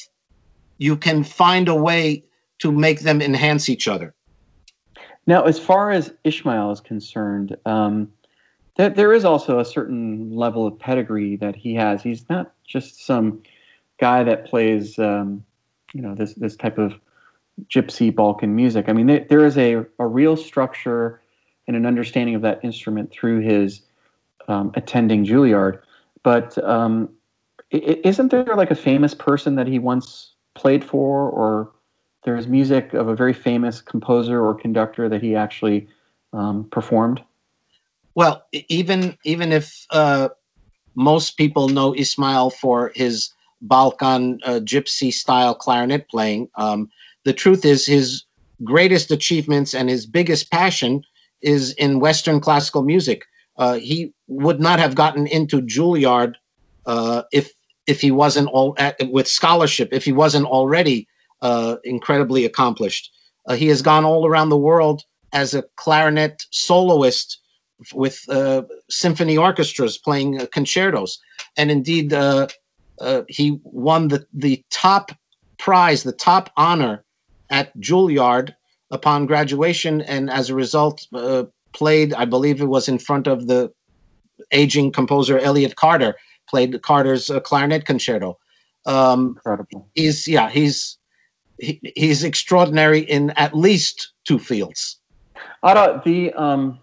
you 0.78 0.96
can 0.96 1.24
find 1.24 1.68
a 1.68 1.76
way 1.76 2.24
to 2.60 2.72
make 2.72 3.02
them 3.02 3.22
enhance 3.22 3.70
each 3.70 3.88
other. 3.88 4.14
Now, 5.30 5.44
as 5.44 5.60
far 5.60 5.92
as 5.92 6.12
Ismail 6.24 6.72
is 6.72 6.82
concerned, 6.82 7.56
um, 7.68 8.12
th- 8.76 8.96
there 8.96 9.14
is 9.14 9.24
also 9.24 9.60
a 9.60 9.64
certain 9.64 10.32
level 10.32 10.66
of 10.66 10.80
pedigree 10.80 11.36
that 11.36 11.56
he 11.56 11.76
has. 11.76 12.02
He's 12.02 12.28
not 12.32 12.52
just 12.66 13.06
some 13.06 13.44
guy 14.00 14.24
that 14.24 14.48
plays, 14.48 14.98
um, 14.98 15.46
you 15.94 16.02
know, 16.02 16.16
this 16.16 16.34
this 16.34 16.56
type 16.56 16.80
of 16.80 16.96
gypsy 17.70 18.14
Balkan 18.14 18.56
music. 18.56 18.90
I 18.90 18.94
mean, 18.94 19.06
there, 19.06 19.24
there 19.30 19.46
is 19.46 19.56
a, 19.60 19.86
a 20.00 20.08
real 20.08 20.36
structure 20.36 21.22
and 21.68 21.78
an 21.78 21.86
understanding 21.86 22.34
of 22.34 22.42
that 22.42 22.60
instrument 22.64 23.12
through 23.12 23.42
his 23.42 23.84
um, 24.48 24.72
attending 24.74 25.26
Juilliard. 25.26 25.80
But 26.24 26.58
um, 26.64 27.08
isn't 27.70 28.32
there 28.32 28.56
like 28.56 28.72
a 28.72 28.76
famous 28.76 29.14
person 29.14 29.54
that 29.58 29.68
he 29.68 29.78
once 29.78 30.34
played 30.56 30.84
for, 30.84 31.30
or 31.30 31.72
there's 32.24 32.48
music 32.48 32.94
of 32.94 33.08
a 33.08 33.16
very 33.16 33.34
famous 33.34 33.82
composer 33.82 34.44
or 34.44 34.54
conductor 34.54 35.08
that 35.10 35.22
he 35.22 35.36
actually 35.36 35.88
um, 36.34 36.66
performed? 36.70 37.22
Well, 38.16 38.44
even 38.52 39.18
even 39.24 39.52
if 39.52 39.86
uh, 39.92 40.30
most 40.96 41.38
people 41.38 41.70
know 41.70 41.94
Ismail 41.94 42.50
for 42.50 42.92
his 42.96 43.32
Balkan 43.62 44.40
uh, 44.44 44.60
gypsy 44.64 45.14
style 45.14 45.56
clarinet 45.56 46.10
playing, 46.10 46.50
um, 46.56 46.90
the 47.24 47.34
truth 47.34 47.66
is 47.66 47.86
his 47.86 48.24
greatest 48.64 49.12
achievements 49.12 49.74
and 49.74 49.90
his 49.90 50.06
biggest 50.06 50.52
passion 50.52 51.04
is 51.42 51.72
in 51.74 52.00
Western 52.00 52.40
classical 52.40 52.84
music. 52.84 53.26
Uh, 53.58 53.76
he 53.76 54.14
would 54.28 54.60
not 54.60 54.80
have 54.80 54.96
gotten 54.96 55.28
into 55.28 55.62
Juilliard 55.62 56.36
uh, 56.86 57.24
if 57.32 57.54
if 57.88 58.02
he 58.02 58.12
wasn't 58.12 58.48
all 58.50 58.76
at, 58.78 58.98
with 59.10 59.28
scholarship 59.28 59.90
if 59.92 60.06
he 60.06 60.12
wasn't 60.12 60.46
already 60.46 61.08
uh, 61.42 61.78
incredibly 61.84 62.46
accomplished. 62.46 63.12
Uh, 63.48 63.56
he 63.56 63.68
has 63.68 63.82
gone 63.82 64.06
all 64.06 64.26
around 64.26 64.50
the 64.50 64.58
world 64.58 65.04
as 65.34 65.54
a 65.54 65.64
clarinet 65.76 66.46
soloist 66.52 67.40
with 67.94 68.24
uh, 68.30 68.62
symphony 68.90 69.38
orchestras 69.38 69.98
playing 69.98 70.42
uh, 70.42 70.46
concertos, 70.48 71.20
and 71.58 71.72
indeed 71.72 72.14
he 73.28 73.60
won 73.64 74.10
the 74.10 74.26
the 74.34 74.64
top 74.70 75.12
prize, 75.58 76.04
the 76.04 76.12
top 76.12 76.52
honor 76.58 77.04
at 77.50 77.78
Juilliard 77.80 78.56
upon 78.92 79.26
graduation, 79.26 80.02
and 80.02 80.30
as 80.30 80.50
a 80.50 80.56
result, 80.56 81.06
uh, 81.14 81.44
played. 81.74 82.14
I 82.14 82.26
believe 82.26 82.62
it 82.62 82.66
was 82.66 82.88
in 82.88 83.00
front 83.00 83.28
of 83.28 83.48
the 83.48 83.72
aging 84.52 84.92
composer 84.92 85.40
Elliott 85.40 85.76
Carter. 85.76 86.16
Played 86.50 86.82
Carter's 86.82 87.30
uh, 87.30 87.40
clarinet 87.40 87.86
concerto. 87.86 88.40
Um, 88.86 89.36
Incredible. 89.38 89.88
He's 89.94 90.28
yeah. 90.28 90.50
He's 90.50 90.98
he, 91.60 91.80
he's 91.96 92.24
extraordinary 92.24 93.02
in 93.02 93.32
at 93.32 93.56
least 93.56 94.12
two 94.26 94.40
fields. 94.40 94.98
Ara, 95.64 96.02
the 96.06 96.34
um, 96.34 96.80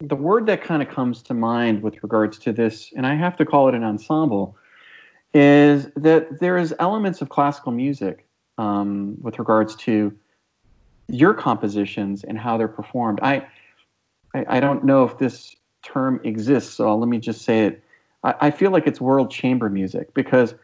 the 0.00 0.16
word 0.16 0.46
that 0.46 0.62
kind 0.62 0.82
of 0.82 0.88
comes 0.88 1.22
to 1.22 1.34
mind 1.34 1.82
with 1.82 2.02
regards 2.02 2.38
to 2.40 2.52
this, 2.52 2.92
and 2.96 3.06
I 3.06 3.14
have 3.14 3.36
to 3.38 3.44
call 3.44 3.68
it 3.68 3.74
an 3.74 3.84
ensemble, 3.84 4.56
is 5.32 5.88
that 5.96 6.40
there 6.40 6.58
is 6.58 6.74
elements 6.78 7.22
of 7.22 7.28
classical 7.28 7.72
music 7.72 8.26
um, 8.58 9.16
with 9.20 9.38
regards 9.38 9.74
to 9.76 10.14
your 11.08 11.34
compositions 11.34 12.24
and 12.24 12.38
how 12.38 12.56
they're 12.56 12.68
performed. 12.68 13.20
I, 13.22 13.46
I, 14.34 14.44
I 14.48 14.60
don't 14.60 14.84
know 14.84 15.04
if 15.04 15.18
this 15.18 15.56
term 15.82 16.20
exists, 16.24 16.74
so 16.74 16.94
let 16.96 17.08
me 17.08 17.18
just 17.18 17.42
say 17.42 17.66
it. 17.66 17.82
I, 18.22 18.34
I 18.42 18.50
feel 18.50 18.70
like 18.70 18.86
it's 18.86 19.00
world 19.00 19.30
chamber 19.30 19.70
music 19.70 20.12
because, 20.14 20.54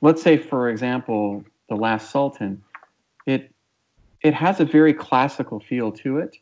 let's 0.00 0.22
say, 0.22 0.36
for 0.36 0.68
example, 0.68 1.44
the 1.68 1.76
Last 1.76 2.10
Sultan, 2.10 2.62
it 3.26 3.52
it 4.22 4.34
has 4.34 4.60
a 4.60 4.64
very 4.64 4.92
classical 4.92 5.60
feel 5.60 5.90
to 5.92 6.18
it, 6.18 6.36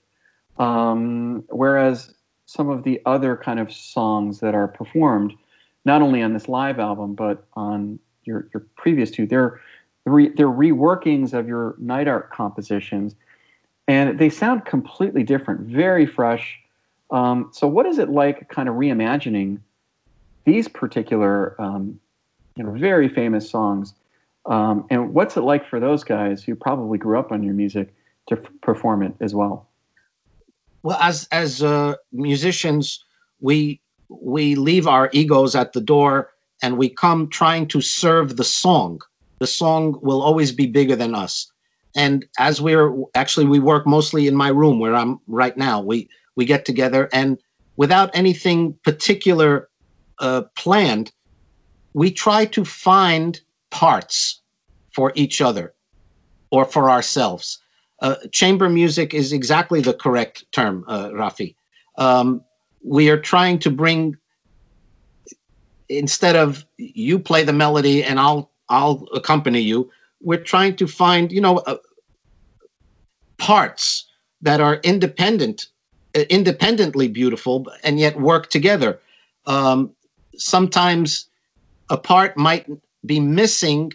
um, 0.58 1.44
whereas 1.48 2.14
some 2.46 2.70
of 2.70 2.82
the 2.82 3.00
other 3.06 3.36
kind 3.36 3.60
of 3.60 3.72
songs 3.72 4.40
that 4.40 4.54
are 4.54 4.66
performed, 4.66 5.34
not 5.84 6.02
only 6.02 6.22
on 6.22 6.32
this 6.32 6.48
live 6.48 6.78
album 6.78 7.14
but 7.14 7.44
on 7.54 7.98
your 8.24 8.48
your 8.52 8.66
previous 8.76 9.10
two, 9.10 9.26
they're 9.26 9.60
re, 10.04 10.28
they're 10.30 10.48
reworkings 10.48 11.32
of 11.32 11.46
your 11.46 11.74
Night 11.78 12.08
Ark 12.08 12.32
compositions, 12.32 13.14
and 13.86 14.18
they 14.18 14.28
sound 14.28 14.64
completely 14.64 15.22
different, 15.22 15.60
very 15.60 16.06
fresh. 16.06 16.58
Um, 17.10 17.50
so, 17.52 17.66
what 17.66 17.86
is 17.86 17.98
it 17.98 18.08
like, 18.10 18.48
kind 18.48 18.68
of 18.68 18.74
reimagining 18.74 19.60
these 20.44 20.68
particular, 20.68 21.60
um, 21.60 21.98
you 22.56 22.64
know, 22.64 22.72
very 22.72 23.08
famous 23.08 23.48
songs? 23.48 23.94
Um, 24.48 24.86
and 24.90 25.12
what's 25.12 25.36
it 25.36 25.42
like 25.42 25.68
for 25.68 25.78
those 25.78 26.04
guys 26.04 26.42
who 26.42 26.54
probably 26.54 26.98
grew 26.98 27.18
up 27.18 27.32
on 27.32 27.42
your 27.42 27.54
music 27.54 27.94
to 28.28 28.38
f- 28.38 28.50
perform 28.62 29.02
it 29.02 29.14
as 29.20 29.34
well? 29.34 29.68
Well, 30.82 30.98
as 31.00 31.28
as 31.32 31.62
uh, 31.62 31.96
musicians, 32.12 33.04
we 33.40 33.80
we 34.08 34.54
leave 34.54 34.86
our 34.86 35.10
egos 35.12 35.54
at 35.54 35.74
the 35.74 35.80
door 35.80 36.30
and 36.62 36.78
we 36.78 36.88
come 36.88 37.28
trying 37.28 37.68
to 37.68 37.80
serve 37.80 38.36
the 38.36 38.44
song 38.44 39.00
the 39.40 39.46
song 39.46 39.98
will 40.02 40.22
always 40.22 40.52
be 40.52 40.66
bigger 40.66 40.96
than 40.96 41.14
us. 41.14 41.50
And 41.96 42.26
as 42.38 42.60
we're 42.60 42.94
actually 43.14 43.46
we 43.46 43.58
work 43.58 43.86
mostly 43.86 44.26
in 44.26 44.36
my 44.36 44.48
room 44.48 44.78
where 44.78 44.94
I'm 44.94 45.20
right 45.26 45.56
now. 45.56 45.80
We 45.80 46.08
we 46.36 46.44
get 46.44 46.64
together 46.64 47.08
and 47.12 47.38
without 47.76 48.10
anything 48.14 48.78
particular 48.84 49.68
uh, 50.18 50.42
planned, 50.56 51.12
we 51.94 52.10
try 52.10 52.44
to 52.46 52.64
find 52.64 53.40
parts 53.70 54.40
for 54.92 55.12
each 55.14 55.40
other 55.40 55.74
or 56.50 56.64
for 56.64 56.90
ourselves. 56.90 57.58
Uh, 58.00 58.14
chamber 58.32 58.68
music 58.68 59.12
is 59.12 59.32
exactly 59.32 59.80
the 59.80 59.94
correct 59.94 60.44
term, 60.52 60.84
uh, 60.88 61.08
Rafi. 61.08 61.54
Um, 61.96 62.42
we 62.84 63.10
are 63.10 63.18
trying 63.20 63.58
to 63.60 63.70
bring 63.70 64.16
instead 65.88 66.36
of 66.36 66.64
you 66.76 67.18
play 67.18 67.42
the 67.42 67.52
melody 67.52 68.04
and 68.04 68.20
I'll 68.20 68.50
I'll 68.68 69.06
accompany 69.14 69.60
you. 69.60 69.90
We're 70.20 70.42
trying 70.42 70.76
to 70.76 70.86
find 70.86 71.32
you 71.32 71.40
know 71.40 71.58
uh, 71.58 71.78
parts 73.38 74.06
that 74.42 74.60
are 74.60 74.76
independent, 74.84 75.66
uh, 76.16 76.20
independently 76.30 77.08
beautiful, 77.08 77.66
and 77.82 77.98
yet 77.98 78.20
work 78.20 78.50
together. 78.50 79.00
Um, 79.46 79.92
sometimes 80.36 81.28
a 81.90 81.96
part 81.96 82.36
might 82.36 82.66
be 83.04 83.20
missing, 83.20 83.92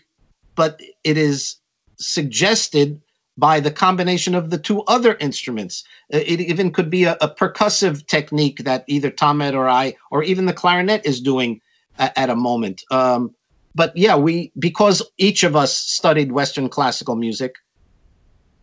but 0.56 0.80
it 1.04 1.18
is 1.18 1.56
suggested 1.98 3.02
by 3.38 3.60
the 3.60 3.72
combination 3.72 4.36
of 4.36 4.50
the 4.50 4.58
two 4.58 4.84
other 4.84 5.16
instruments. 5.20 5.84
Uh, 6.14 6.20
it 6.26 6.40
even 6.40 6.72
could 6.72 6.90
be 6.90 7.04
a, 7.04 7.18
a 7.22 7.28
percussive 7.28 8.06
technique 8.08 8.60
that 8.64 8.84
either 8.88 9.10
Tamer 9.10 9.56
or 9.56 9.68
I, 9.68 9.96
or 10.12 10.24
even 10.24 10.46
the 10.46 10.54
clarinet, 10.54 11.06
is 11.06 11.20
doing 11.20 11.60
at, 11.98 12.16
at 12.18 12.30
a 12.30 12.36
moment. 12.36 12.84
Um, 12.92 13.34
but 13.76 13.96
yeah, 13.98 14.16
we 14.16 14.52
because 14.60 15.02
each 15.18 15.44
of 15.44 15.56
us 15.56 15.76
studied 15.76 16.32
Western 16.32 16.70
classical 16.70 17.16
music, 17.16 17.56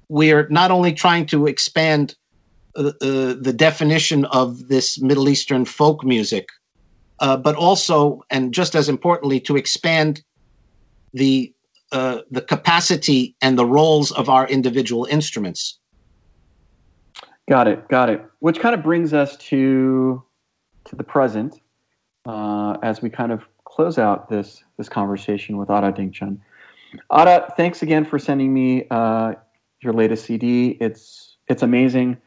we're 0.08 0.46
not 0.48 0.70
only 0.70 0.92
trying 0.92 1.26
to 1.26 1.46
expand 1.46 2.14
uh, 2.76 2.92
uh, 3.00 3.34
the 3.40 3.54
definition 3.54 4.24
of 4.26 4.68
this 4.68 5.00
Middle 5.00 5.28
Eastern 5.28 5.64
folk 5.64 6.04
music, 6.04 6.48
uh, 7.18 7.36
but 7.36 7.56
also, 7.56 8.22
and 8.30 8.54
just 8.54 8.76
as 8.76 8.88
importantly, 8.88 9.40
to 9.40 9.56
expand 9.56 10.22
the 11.12 11.52
uh, 11.92 12.20
the 12.30 12.40
capacity 12.40 13.34
and 13.42 13.58
the 13.58 13.66
roles 13.66 14.12
of 14.12 14.28
our 14.28 14.46
individual 14.46 15.06
instruments. 15.06 15.78
Got 17.48 17.66
it, 17.66 17.88
got 17.88 18.08
it. 18.08 18.24
Which 18.38 18.60
kind 18.60 18.74
of 18.74 18.82
brings 18.82 19.12
us 19.12 19.36
to 19.48 20.22
to 20.84 20.96
the 20.96 21.04
present 21.04 21.60
uh, 22.26 22.76
as 22.82 23.02
we 23.02 23.10
kind 23.10 23.32
of 23.32 23.42
close 23.64 23.98
out 23.98 24.28
this 24.28 24.62
this 24.76 24.88
conversation 24.88 25.56
with 25.56 25.70
Ara 25.70 25.92
Dinkjian. 25.92 26.38
Ara, 27.10 27.52
thanks 27.56 27.82
again 27.82 28.04
for 28.04 28.18
sending 28.18 28.52
me 28.52 28.86
uh, 28.90 29.34
your 29.82 29.92
latest 29.92 30.26
CD. 30.26 30.78
It's 30.80 31.36
it's 31.48 31.62
amazing. 31.62 32.18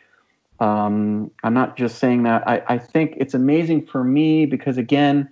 Um, 0.60 1.32
I'm 1.44 1.54
not 1.54 1.76
just 1.78 2.00
saying 2.00 2.24
that. 2.24 2.48
I, 2.48 2.62
I 2.68 2.78
think 2.78 3.16
it's 3.18 3.34
amazing 3.34 3.86
for 3.86 4.04
me 4.04 4.46
because 4.46 4.78
again, 4.78 5.30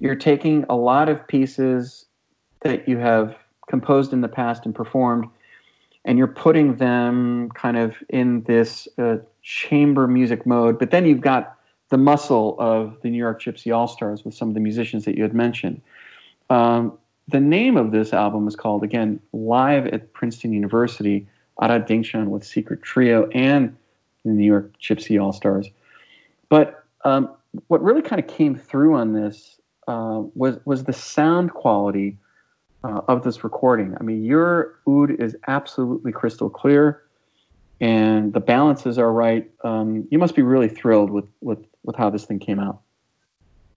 you're 0.00 0.14
taking 0.14 0.64
a 0.68 0.76
lot 0.76 1.08
of 1.08 1.26
pieces 1.26 2.06
that 2.64 2.88
you 2.88 2.98
have 2.98 3.36
composed 3.68 4.12
in 4.12 4.20
the 4.22 4.28
past 4.28 4.64
and 4.64 4.74
performed, 4.74 5.26
and 6.04 6.18
you're 6.18 6.26
putting 6.26 6.76
them 6.76 7.50
kind 7.54 7.76
of 7.76 7.94
in 8.08 8.42
this 8.44 8.88
uh, 8.98 9.16
chamber 9.42 10.06
music 10.08 10.44
mode. 10.44 10.78
But 10.78 10.90
then 10.90 11.06
you've 11.06 11.20
got 11.20 11.56
the 11.90 11.98
muscle 11.98 12.56
of 12.58 12.96
the 13.02 13.10
New 13.10 13.18
York 13.18 13.40
Gypsy 13.40 13.74
All 13.74 13.86
Stars 13.86 14.24
with 14.24 14.34
some 14.34 14.48
of 14.48 14.54
the 14.54 14.60
musicians 14.60 15.04
that 15.04 15.16
you 15.16 15.22
had 15.22 15.34
mentioned. 15.34 15.80
Um, 16.50 16.98
the 17.28 17.40
name 17.40 17.76
of 17.76 17.92
this 17.92 18.12
album 18.12 18.48
is 18.48 18.56
called, 18.56 18.82
again, 18.82 19.20
Live 19.32 19.86
at 19.86 20.12
Princeton 20.12 20.52
University, 20.52 21.26
Ara 21.62 21.80
Dinkjian 21.80 22.26
with 22.28 22.44
Secret 22.44 22.82
Trio 22.82 23.28
and 23.28 23.74
the 24.24 24.32
New 24.32 24.44
York 24.44 24.72
Gypsy 24.80 25.22
All 25.22 25.32
Stars. 25.32 25.68
But 26.48 26.84
um, 27.04 27.30
what 27.68 27.82
really 27.82 28.02
kind 28.02 28.20
of 28.20 28.26
came 28.26 28.56
through 28.56 28.94
on 28.96 29.12
this 29.12 29.60
uh, 29.86 30.22
was, 30.34 30.58
was 30.64 30.84
the 30.84 30.92
sound 30.92 31.52
quality 31.52 32.16
uh, 32.84 33.00
of 33.08 33.24
this 33.24 33.42
recording. 33.42 33.96
I 33.98 34.02
mean, 34.02 34.22
your 34.22 34.78
oud 34.86 35.10
is 35.10 35.34
absolutely 35.48 36.12
crystal 36.12 36.50
clear, 36.50 37.02
and 37.80 38.32
the 38.32 38.40
balances 38.40 38.98
are 38.98 39.12
right. 39.12 39.50
Um, 39.64 40.06
you 40.10 40.18
must 40.18 40.36
be 40.36 40.42
really 40.42 40.68
thrilled 40.68 41.10
with 41.10 41.26
with 41.40 41.64
with 41.82 41.96
how 41.96 42.10
this 42.10 42.24
thing 42.24 42.38
came 42.38 42.60
out. 42.60 42.80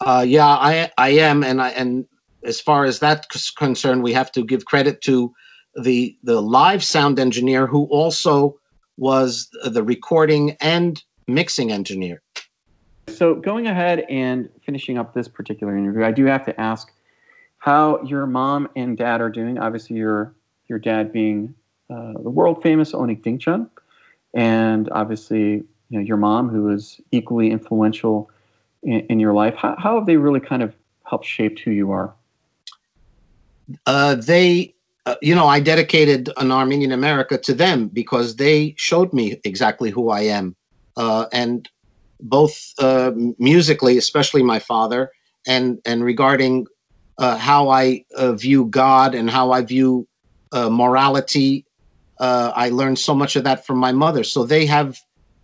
Uh, 0.02 0.26
yeah, 0.28 0.48
I 0.48 0.92
I 0.98 1.10
am, 1.10 1.44
and 1.44 1.62
I 1.62 1.70
and 1.70 2.06
as 2.44 2.60
far 2.60 2.84
as 2.84 3.00
that's 3.00 3.50
concerned, 3.52 4.04
we 4.04 4.14
have 4.14 4.32
to 4.34 4.44
give 4.44 4.66
credit 4.66 5.02
to 5.02 5.34
the 5.82 6.16
the 6.24 6.42
live 6.42 6.84
sound 6.84 7.20
engineer 7.20 7.66
who 7.66 7.86
also 7.86 8.60
was 8.98 9.50
the 9.64 9.84
recording 9.84 10.58
and 10.60 11.04
mixing 11.28 11.72
engineer. 11.72 12.22
So 13.08 13.36
going 13.36 13.68
ahead 13.68 14.06
and 14.10 14.50
finishing 14.66 14.98
up 14.98 15.14
this 15.14 15.28
particular 15.28 15.78
interview, 15.78 16.04
I 16.04 16.12
do 16.12 16.26
have 16.26 16.44
to 16.46 16.60
ask 16.60 16.92
how 17.60 18.02
your 18.04 18.26
mom 18.28 18.70
and 18.76 18.98
dad 18.98 19.22
are 19.22 19.30
doing. 19.30 19.58
Obviously, 19.58 19.98
your 19.98 20.34
your 20.68 20.80
dad 20.80 21.12
being 21.12 21.54
uh, 21.90 22.14
the 22.22 22.30
world 22.30 22.62
famous 22.62 22.92
Onnik 22.92 23.24
Dinkjian, 23.24 23.70
and 24.34 24.90
obviously 24.92 25.64
you 25.90 26.00
know 26.00 26.00
your 26.00 26.18
mom 26.18 26.50
who 26.50 26.70
is 26.70 27.00
equally 27.12 27.52
influential 27.52 28.30
in, 28.84 29.00
in 29.10 29.20
your 29.20 29.34
life. 29.34 29.56
How, 29.56 29.76
how 29.78 29.96
have 29.96 30.06
they 30.06 30.18
really 30.18 30.40
kind 30.40 30.64
of 30.64 30.76
helped 31.04 31.26
shape 31.26 31.60
who 31.60 31.72
you 31.72 31.92
are? 31.92 32.14
Uh, 33.86 34.16
they, 34.16 34.74
uh, 35.06 35.16
you 35.22 35.36
know, 35.36 35.48
I 35.48 35.60
dedicated 35.60 36.30
an 36.38 36.52
Armenian 36.52 36.92
America 36.92 37.38
to 37.38 37.54
them 37.54 37.88
because 37.90 38.38
they 38.38 38.76
showed 38.78 39.14
me 39.14 39.40
exactly 39.44 39.90
who 39.90 40.10
I 40.10 40.22
am, 40.22 40.56
uh, 40.96 41.26
and 41.34 41.70
both 42.22 42.74
uh, 42.80 43.12
musically, 43.38 43.98
especially 43.98 44.44
my 44.44 44.60
father, 44.60 45.12
and 45.46 45.80
and 45.86 46.04
regarding 46.04 46.68
uh, 47.18 47.38
how 47.38 47.70
I 47.70 48.06
uh, 48.16 48.34
view 48.34 48.66
God 48.66 49.16
and 49.16 49.30
how 49.30 49.52
I 49.52 49.62
view 49.64 50.08
uh, 50.52 50.70
morality. 50.70 51.66
Uh, 52.20 52.52
I 52.56 52.70
learned 52.70 53.00
so 53.00 53.16
much 53.16 53.36
of 53.36 53.44
that 53.44 53.66
from 53.66 53.78
my 53.78 53.92
mother. 53.92 54.24
So 54.24 54.44
they 54.44 54.66
have 54.66 55.00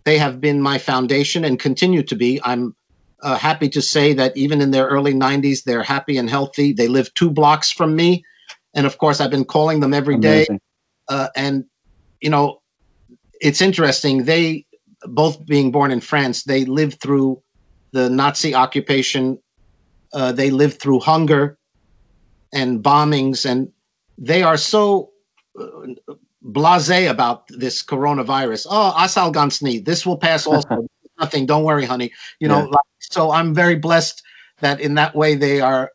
they 0.06 0.18
have 0.18 0.42
been 0.42 0.62
my 0.62 0.78
foundation 0.78 1.46
and 1.46 1.60
continue 1.60 2.04
to 2.04 2.16
be. 2.16 2.40
I'm 2.44 2.76
uh, 3.22 3.38
happy 3.38 3.70
to 3.70 3.82
say 3.82 4.14
that 4.14 4.36
even 4.36 4.62
in 4.62 4.72
their 4.72 4.88
early 4.88 5.14
90s, 5.14 5.64
they're 5.64 5.84
happy 5.84 6.18
and 6.18 6.30
healthy. 6.30 6.74
They 6.74 6.90
live 6.90 7.14
two 7.14 7.32
blocks 7.32 7.72
from 7.72 7.96
me, 7.96 8.24
and 8.74 8.86
of 8.86 8.98
course, 8.98 9.20
I've 9.22 9.32
been 9.32 9.46
calling 9.46 9.80
them 9.80 9.94
every 9.94 10.16
Amazing. 10.16 10.56
day. 10.56 10.60
Uh, 11.08 11.28
and 11.36 11.66
you 12.22 12.30
know, 12.30 12.62
it's 13.42 13.62
interesting. 13.62 14.26
They 14.26 14.66
both 15.06 15.46
being 15.46 15.72
born 15.72 15.92
in 15.92 16.02
France, 16.02 16.44
they 16.44 16.66
lived 16.66 17.02
through 17.02 17.42
the 17.92 18.10
Nazi 18.10 18.56
occupation. 18.56 19.40
they 20.14 20.50
lived 20.50 20.80
through 20.80 21.00
hunger 21.00 21.58
and 22.54 22.82
bombings, 22.82 23.46
and 23.46 23.72
they 24.18 24.44
are 24.44 24.58
so 24.58 25.12
uh, 25.60 25.66
blasé 26.46 27.10
about 27.10 27.48
this 27.50 27.84
coronavirus. 27.84 28.68
Oh, 28.70 28.94
asal 28.98 29.34
gansni, 29.34 29.84
this 29.84 30.06
will 30.06 30.18
pass 30.18 30.48
also. 30.48 30.88
Nothing, 31.20 31.46
don't 31.46 31.64
worry, 31.64 31.86
honey. 31.86 32.12
You 32.40 32.48
know, 32.48 32.70
yeah. 32.72 32.78
so 33.00 33.32
I'm 33.32 33.54
very 33.54 33.76
blessed 33.76 34.24
that 34.62 34.80
in 34.80 34.96
that 34.96 35.16
way 35.16 35.36
they 35.36 35.62
are 35.62 35.92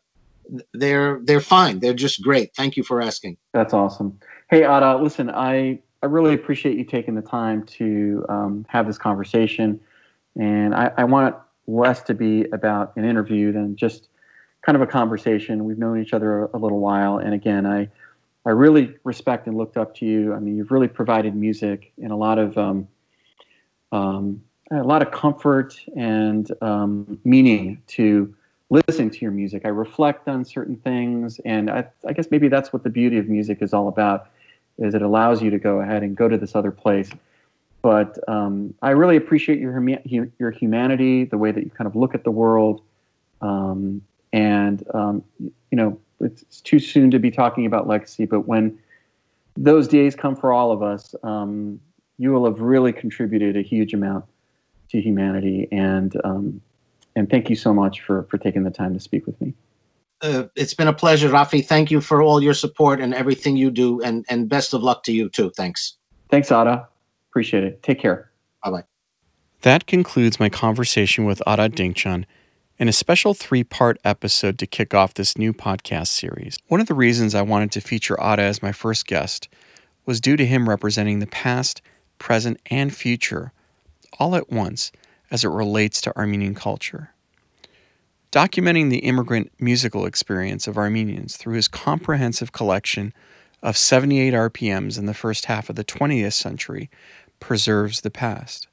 they're 0.73 1.19
they're 1.23 1.41
fine. 1.41 1.79
They're 1.79 1.93
just 1.93 2.21
great. 2.23 2.53
Thank 2.55 2.77
you 2.77 2.83
for 2.83 3.01
asking. 3.01 3.37
That's 3.53 3.73
awesome. 3.73 4.19
Hey, 4.49 4.63
Ara, 4.63 5.01
listen, 5.01 5.29
I 5.29 5.79
I 6.01 6.05
really 6.05 6.33
appreciate 6.33 6.77
you 6.77 6.85
taking 6.85 7.15
the 7.15 7.21
time 7.21 7.65
to 7.77 8.25
um, 8.29 8.65
have 8.69 8.87
this 8.87 8.97
conversation, 8.97 9.79
and 10.39 10.73
I, 10.73 10.91
I 10.97 11.03
want 11.03 11.35
less 11.67 12.01
to 12.03 12.13
be 12.13 12.45
about 12.51 12.95
an 12.95 13.05
interview 13.05 13.51
than 13.51 13.75
just 13.75 14.08
kind 14.61 14.75
of 14.75 14.81
a 14.81 14.87
conversation. 14.87 15.65
We've 15.65 15.77
known 15.77 16.01
each 16.01 16.13
other 16.13 16.45
a, 16.45 16.57
a 16.57 16.59
little 16.59 16.79
while, 16.79 17.17
and 17.17 17.33
again, 17.33 17.65
I 17.65 17.89
I 18.45 18.51
really 18.51 18.95
respect 19.03 19.47
and 19.47 19.57
looked 19.57 19.77
up 19.77 19.95
to 19.95 20.05
you. 20.05 20.33
I 20.33 20.39
mean, 20.39 20.57
you've 20.57 20.71
really 20.71 20.87
provided 20.87 21.35
music 21.35 21.91
and 22.01 22.11
a 22.11 22.15
lot 22.15 22.39
of 22.39 22.57
um, 22.57 22.87
um, 23.91 24.41
a 24.71 24.83
lot 24.83 25.01
of 25.01 25.11
comfort 25.11 25.79
and 25.95 26.51
um, 26.61 27.19
meaning 27.23 27.81
to 27.87 28.33
listening 28.69 29.09
to 29.09 29.19
your 29.19 29.31
music. 29.31 29.63
I 29.65 29.69
reflect 29.69 30.27
on 30.27 30.45
certain 30.45 30.75
things, 30.77 31.39
and 31.43 31.69
I, 31.69 31.85
I, 32.07 32.13
guess 32.13 32.27
maybe 32.29 32.47
that's 32.49 32.71
what 32.71 32.83
the 32.83 32.89
beauty 32.89 33.17
of 33.17 33.27
music 33.27 33.61
is 33.61 33.73
all 33.73 33.87
about. 33.87 34.29
Is 34.77 34.93
it 34.93 35.01
allows 35.01 35.41
you 35.41 35.49
to 35.49 35.59
go 35.59 35.81
ahead 35.81 36.03
and 36.03 36.15
go 36.15 36.29
to 36.29 36.37
this 36.37 36.55
other 36.55 36.71
place. 36.71 37.09
But 37.81 38.17
um, 38.27 38.73
I 38.81 38.91
really 38.91 39.15
appreciate 39.15 39.59
your 39.59 39.81
your 40.37 40.51
humanity, 40.51 41.25
the 41.25 41.37
way 41.37 41.51
that 41.51 41.63
you 41.63 41.69
kind 41.69 41.87
of 41.87 41.95
look 41.95 42.13
at 42.13 42.23
the 42.23 42.31
world, 42.31 42.81
um, 43.41 44.01
and 44.33 44.83
um, 44.93 45.23
you 45.39 45.77
know 45.77 45.99
it's 46.21 46.61
too 46.61 46.79
soon 46.79 47.09
to 47.11 47.19
be 47.19 47.31
talking 47.31 47.65
about 47.65 47.87
legacy 47.87 48.25
but 48.25 48.41
when 48.41 48.77
those 49.55 49.87
days 49.87 50.15
come 50.15 50.35
for 50.35 50.53
all 50.53 50.71
of 50.71 50.83
us 50.83 51.15
um, 51.23 51.79
you 52.17 52.31
will 52.31 52.45
have 52.45 52.59
really 52.59 52.93
contributed 52.93 53.57
a 53.57 53.61
huge 53.61 53.93
amount 53.93 54.25
to 54.89 55.01
humanity. 55.01 55.67
And 55.71 56.15
um, 56.23 56.61
and 57.15 57.29
thank 57.29 57.49
you 57.49 57.55
so 57.55 57.73
much 57.73 58.01
for 58.01 58.23
for 58.23 58.37
taking 58.37 58.63
the 58.63 58.71
time 58.71 58.93
to 58.93 58.99
speak 58.99 59.25
with 59.25 59.39
me. 59.41 59.53
Uh, 60.21 60.43
it's 60.55 60.73
been 60.73 60.89
a 60.89 60.93
pleasure 60.93 61.29
rafi. 61.29 61.65
Thank 61.65 61.89
you 61.89 62.01
for 62.01 62.21
all 62.21 62.43
your 62.43 62.53
support 62.53 62.99
and 62.99 63.13
everything 63.13 63.55
you 63.55 63.71
do. 63.71 64.01
And 64.01 64.25
and 64.29 64.49
best 64.49 64.73
of 64.73 64.83
luck 64.83 65.03
to 65.03 65.13
you 65.13 65.29
too. 65.29 65.49
Thanks. 65.55 65.95
Thanks 66.29 66.51
Ara. 66.51 66.87
Appreciate 67.31 67.63
it. 67.63 67.81
Take 67.83 67.99
care. 67.99 68.29
Bye 68.63 68.71
bye 68.71 68.83
that 69.61 69.85
concludes 69.87 70.39
my 70.39 70.47
conversation 70.47 71.25
with 71.25 71.41
Ara 71.45 71.67
Dinkjian 71.67 72.23
in 72.79 72.87
a 72.87 72.93
special 72.93 73.33
three 73.33 73.63
part 73.63 73.99
episode 74.05 74.57
to 74.57 74.65
kick 74.65 74.93
off 74.93 75.13
this 75.13 75.37
new 75.37 75.51
podcast 75.51 76.07
series. 76.07 76.57
One 76.67 76.79
of 76.79 76.87
the 76.87 76.93
reasons 76.93 77.35
I 77.35 77.41
wanted 77.41 77.73
to 77.73 77.81
feature 77.81 78.19
Ara 78.19 78.43
as 78.43 78.63
my 78.63 78.71
first 78.71 79.05
guest 79.05 79.49
was 80.05 80.21
due 80.21 80.37
to 80.37 80.45
him 80.45 80.69
representing 80.69 81.19
the 81.19 81.27
past, 81.27 81.81
present, 82.17 82.59
and 82.67 82.95
future 82.95 83.51
all 84.17 84.33
at 84.35 84.49
once 84.49 84.93
as 85.29 85.43
it 85.43 85.49
relates 85.49 85.99
to 86.01 86.17
Armenian 86.17 86.55
culture. 86.55 87.13
Documenting 88.31 88.89
the 88.89 88.99
immigrant 88.99 89.51
musical 89.59 90.05
experience 90.05 90.65
of 90.65 90.77
Armenians 90.77 91.35
through 91.35 91.55
his 91.55 91.67
comprehensive 91.67 92.53
collection 92.53 93.13
of 93.61 93.75
78 93.75 94.33
RPMs 94.33 94.97
in 94.97 95.05
the 95.05 95.13
first 95.13 95.45
half 95.45 95.69
of 95.69 95.75
the 95.75 95.83
20th 95.83 96.33
century 96.33 96.89
preserves 97.41 98.01
the 98.01 98.11
past. 98.11 98.67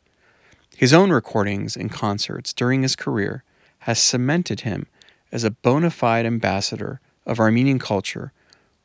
His 0.76 0.92
own 0.92 1.10
recordings 1.10 1.76
and 1.76 1.90
concerts 1.90 2.52
during 2.52 2.82
his 2.82 2.94
career 2.94 3.42
has 3.86 4.02
cemented 4.02 4.62
him 4.62 4.84
as 5.30 5.44
a 5.44 5.50
bona 5.50 5.90
fide 5.90 6.26
ambassador 6.26 7.00
of 7.24 7.38
Armenian 7.38 7.78
culture 7.78 8.32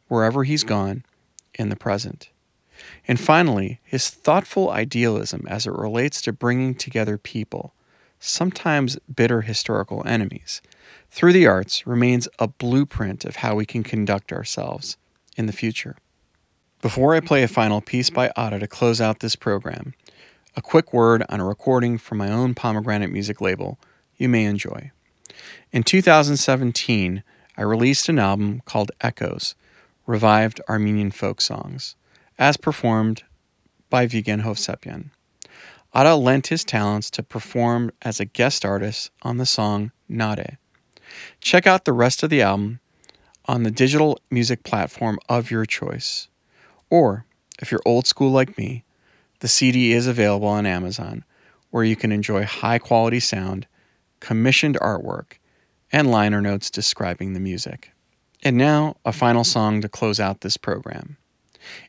wherever 0.08 0.44
he's 0.44 0.64
gone 0.64 1.04
in 1.56 1.70
the 1.70 1.76
present. 1.76 2.30
And 3.08 3.20
finally, 3.20 3.80
his 3.84 4.12
thoughtful 4.12 4.70
idealism 4.70 5.48
as 5.48 5.66
it 5.66 5.74
relates 5.74 6.22
to 6.22 6.32
bringing 6.32 6.76
together 6.76 7.18
people, 7.18 7.74
sometimes 8.20 9.00
bitter 9.12 9.42
historical 9.42 10.06
enemies, 10.06 10.62
through 11.10 11.34
the 11.34 11.48
arts 11.48 11.88
remains 11.88 12.28
a 12.38 12.48
blueprint 12.48 13.26
of 13.26 13.38
how 13.38 13.56
we 13.56 13.66
can 13.66 13.82
conduct 13.82 14.32
ourselves 14.32 14.98
in 15.36 15.48
the 15.48 15.52
future. 15.52 15.98
Before 16.84 17.16
I 17.16 17.22
play 17.22 17.42
a 17.42 17.48
final 17.48 17.82
piece 17.82 18.12
by 18.12 18.32
Ara 18.38 18.60
to 18.60 18.68
close 18.68 19.02
out 19.02 19.20
this 19.20 19.36
program, 19.36 19.96
a 20.56 20.62
quick 20.62 20.94
word 20.94 21.24
on 21.28 21.40
a 21.40 21.46
recording 21.46 21.98
from 21.98 22.20
my 22.20 22.32
own 22.32 22.54
pomegranate 22.54 23.12
music 23.12 23.42
label 23.42 23.80
you 24.22 24.30
may 24.30 24.46
enjoy. 24.46 24.92
In 25.72 25.82
2017, 25.82 27.24
I 27.58 27.62
released 27.64 28.08
an 28.08 28.20
album 28.20 28.62
called 28.66 28.92
Echoes 29.02 29.56
Revived 30.06 30.62
Armenian 30.70 31.10
Folk 31.10 31.42
Songs, 31.42 31.96
as 32.38 32.56
performed 32.56 33.24
by 33.90 34.06
Vigen 34.06 34.44
Hovsepian. 34.44 35.10
Ara 35.94 36.16
lent 36.16 36.48
his 36.48 36.64
talents 36.64 37.10
to 37.12 37.24
perform 37.24 37.92
as 38.04 38.20
a 38.20 38.26
guest 38.26 38.64
artist 38.64 39.10
on 39.24 39.38
the 39.38 39.46
song 39.46 39.92
Nade. 40.08 40.58
Check 41.42 41.66
out 41.66 41.86
the 41.86 41.92
rest 41.92 42.22
of 42.22 42.30
the 42.30 42.44
album 42.44 42.80
on 43.46 43.64
the 43.64 43.72
digital 43.72 44.20
music 44.30 44.64
platform 44.64 45.18
of 45.28 45.50
your 45.50 45.66
choice. 45.66 46.28
Or, 46.90 47.26
if 47.60 47.72
you're 47.72 47.82
old 47.86 48.06
school 48.06 48.32
like 48.32 48.58
me, 48.58 48.84
the 49.40 49.48
CD 49.48 49.92
is 49.92 50.06
available 50.06 50.48
on 50.48 50.68
Amazon, 50.68 51.26
where 51.72 51.84
you 51.84 51.96
can 51.96 52.12
enjoy 52.12 52.46
high 52.46 52.78
quality 52.78 53.20
sound, 53.20 53.66
commissioned 54.22 54.80
artwork, 54.80 55.34
and 55.92 56.10
liner 56.10 56.40
notes 56.40 56.70
describing 56.70 57.34
the 57.34 57.42
music. 57.42 57.92
And 58.42 58.56
now, 58.56 58.96
a 59.04 59.12
final 59.12 59.44
song 59.44 59.82
to 59.82 59.90
close 59.90 60.20
out 60.20 60.40
this 60.40 60.56
program. 60.56 61.18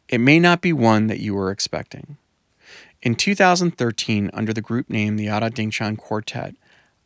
It 0.08 0.18
may 0.18 0.40
not 0.40 0.60
be 0.60 0.72
one 0.72 1.06
that 1.06 1.20
you 1.20 1.34
were 1.34 1.52
expecting. 1.52 2.18
In 3.00 3.14
2013, 3.14 4.30
under 4.32 4.52
the 4.52 4.60
group 4.60 4.90
name 4.90 5.16
the 5.16 5.28
Ara 5.28 5.50
Dinkjian 5.50 5.96
Quartet, 5.96 6.56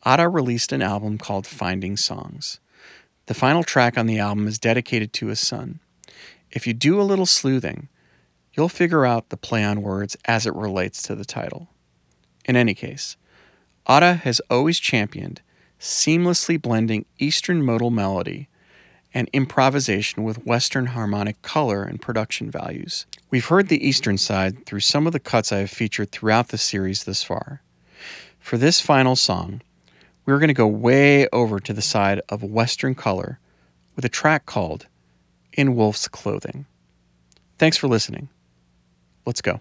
Ara 0.05 0.29
released 0.29 0.73
an 0.73 0.83
album 0.83 1.19
called 1.19 1.47
Finding 1.47 1.97
Songs. 1.97 2.61
The 3.27 3.35
final 3.35 3.65
track 3.65 3.99
on 3.99 4.07
the 4.07 4.19
album 4.19 4.47
is 4.47 4.59
dedicated 4.59 5.13
to 5.15 5.27
his 5.27 5.41
son. 5.41 5.81
If 6.51 6.67
you 6.67 6.73
do 6.73 7.01
a 7.01 7.03
little 7.03 7.27
sleuthing, 7.27 7.89
you'll 8.53 8.69
figure 8.69 9.05
out 9.05 9.29
the 9.29 9.37
play 9.37 9.65
on 9.65 9.83
words 9.83 10.17
as 10.25 10.47
it 10.47 10.55
relates 10.55 11.03
to 11.03 11.15
the 11.15 11.25
title. 11.25 11.69
In 12.45 12.57
any 12.57 12.75
case, 12.75 13.17
Ara 13.89 14.15
has 14.15 14.41
always 14.51 14.79
championed 14.79 15.41
seamlessly 15.79 16.61
blending 16.61 17.05
Eastern 17.19 17.65
modal 17.65 17.91
melody 17.91 18.49
and 19.15 19.31
improvisation 19.33 20.25
with 20.25 20.45
Western 20.45 20.87
harmonic 20.87 21.41
color 21.43 21.83
and 21.83 22.03
production 22.03 22.51
values. 22.51 23.07
We've 23.31 23.47
heard 23.47 23.69
the 23.69 23.87
Eastern 23.87 24.19
side 24.19 24.67
through 24.67 24.81
some 24.81 25.07
of 25.07 25.13
the 25.13 25.21
cuts 25.21 25.53
I 25.53 25.59
have 25.59 25.71
featured 25.71 26.11
throughout 26.11 26.49
the 26.49 26.59
series 26.59 27.05
this 27.05 27.23
far. 27.23 27.63
For 28.41 28.59
this 28.59 28.81
final 28.81 29.17
song, 29.17 29.63
we're 30.25 30.39
going 30.39 30.49
to 30.49 30.55
go 30.55 30.67
way 30.67 31.29
over 31.33 31.61
to 31.61 31.73
the 31.73 31.83
side 31.83 32.21
of 32.29 32.43
Western 32.43 32.95
color 32.95 33.39
with 33.95 34.05
a 34.05 34.11
track 34.11 34.45
called 34.45 34.87
In 35.53 35.77
Wolf's 35.77 36.09
Clothing. 36.09 36.67
Thanks 37.59 37.77
for 37.77 37.89
listening. 37.89 38.29
Let's 39.25 39.41
go. 39.41 39.61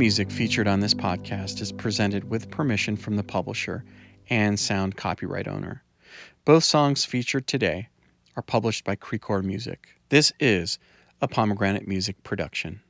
Music 0.00 0.30
featured 0.30 0.66
on 0.66 0.80
this 0.80 0.94
podcast 0.94 1.60
is 1.60 1.72
presented 1.72 2.30
with 2.30 2.50
permission 2.50 2.96
from 2.96 3.16
the 3.16 3.22
publisher 3.22 3.84
and 4.30 4.58
sound 4.58 4.96
copyright 4.96 5.46
owner. 5.46 5.84
Both 6.46 6.64
songs 6.64 7.04
featured 7.04 7.46
today 7.46 7.90
are 8.34 8.42
published 8.42 8.82
by 8.82 8.96
Creekor 8.96 9.44
Music. 9.44 9.88
This 10.08 10.32
is 10.40 10.78
a 11.20 11.28
Pomegranate 11.28 11.86
Music 11.86 12.22
production. 12.22 12.80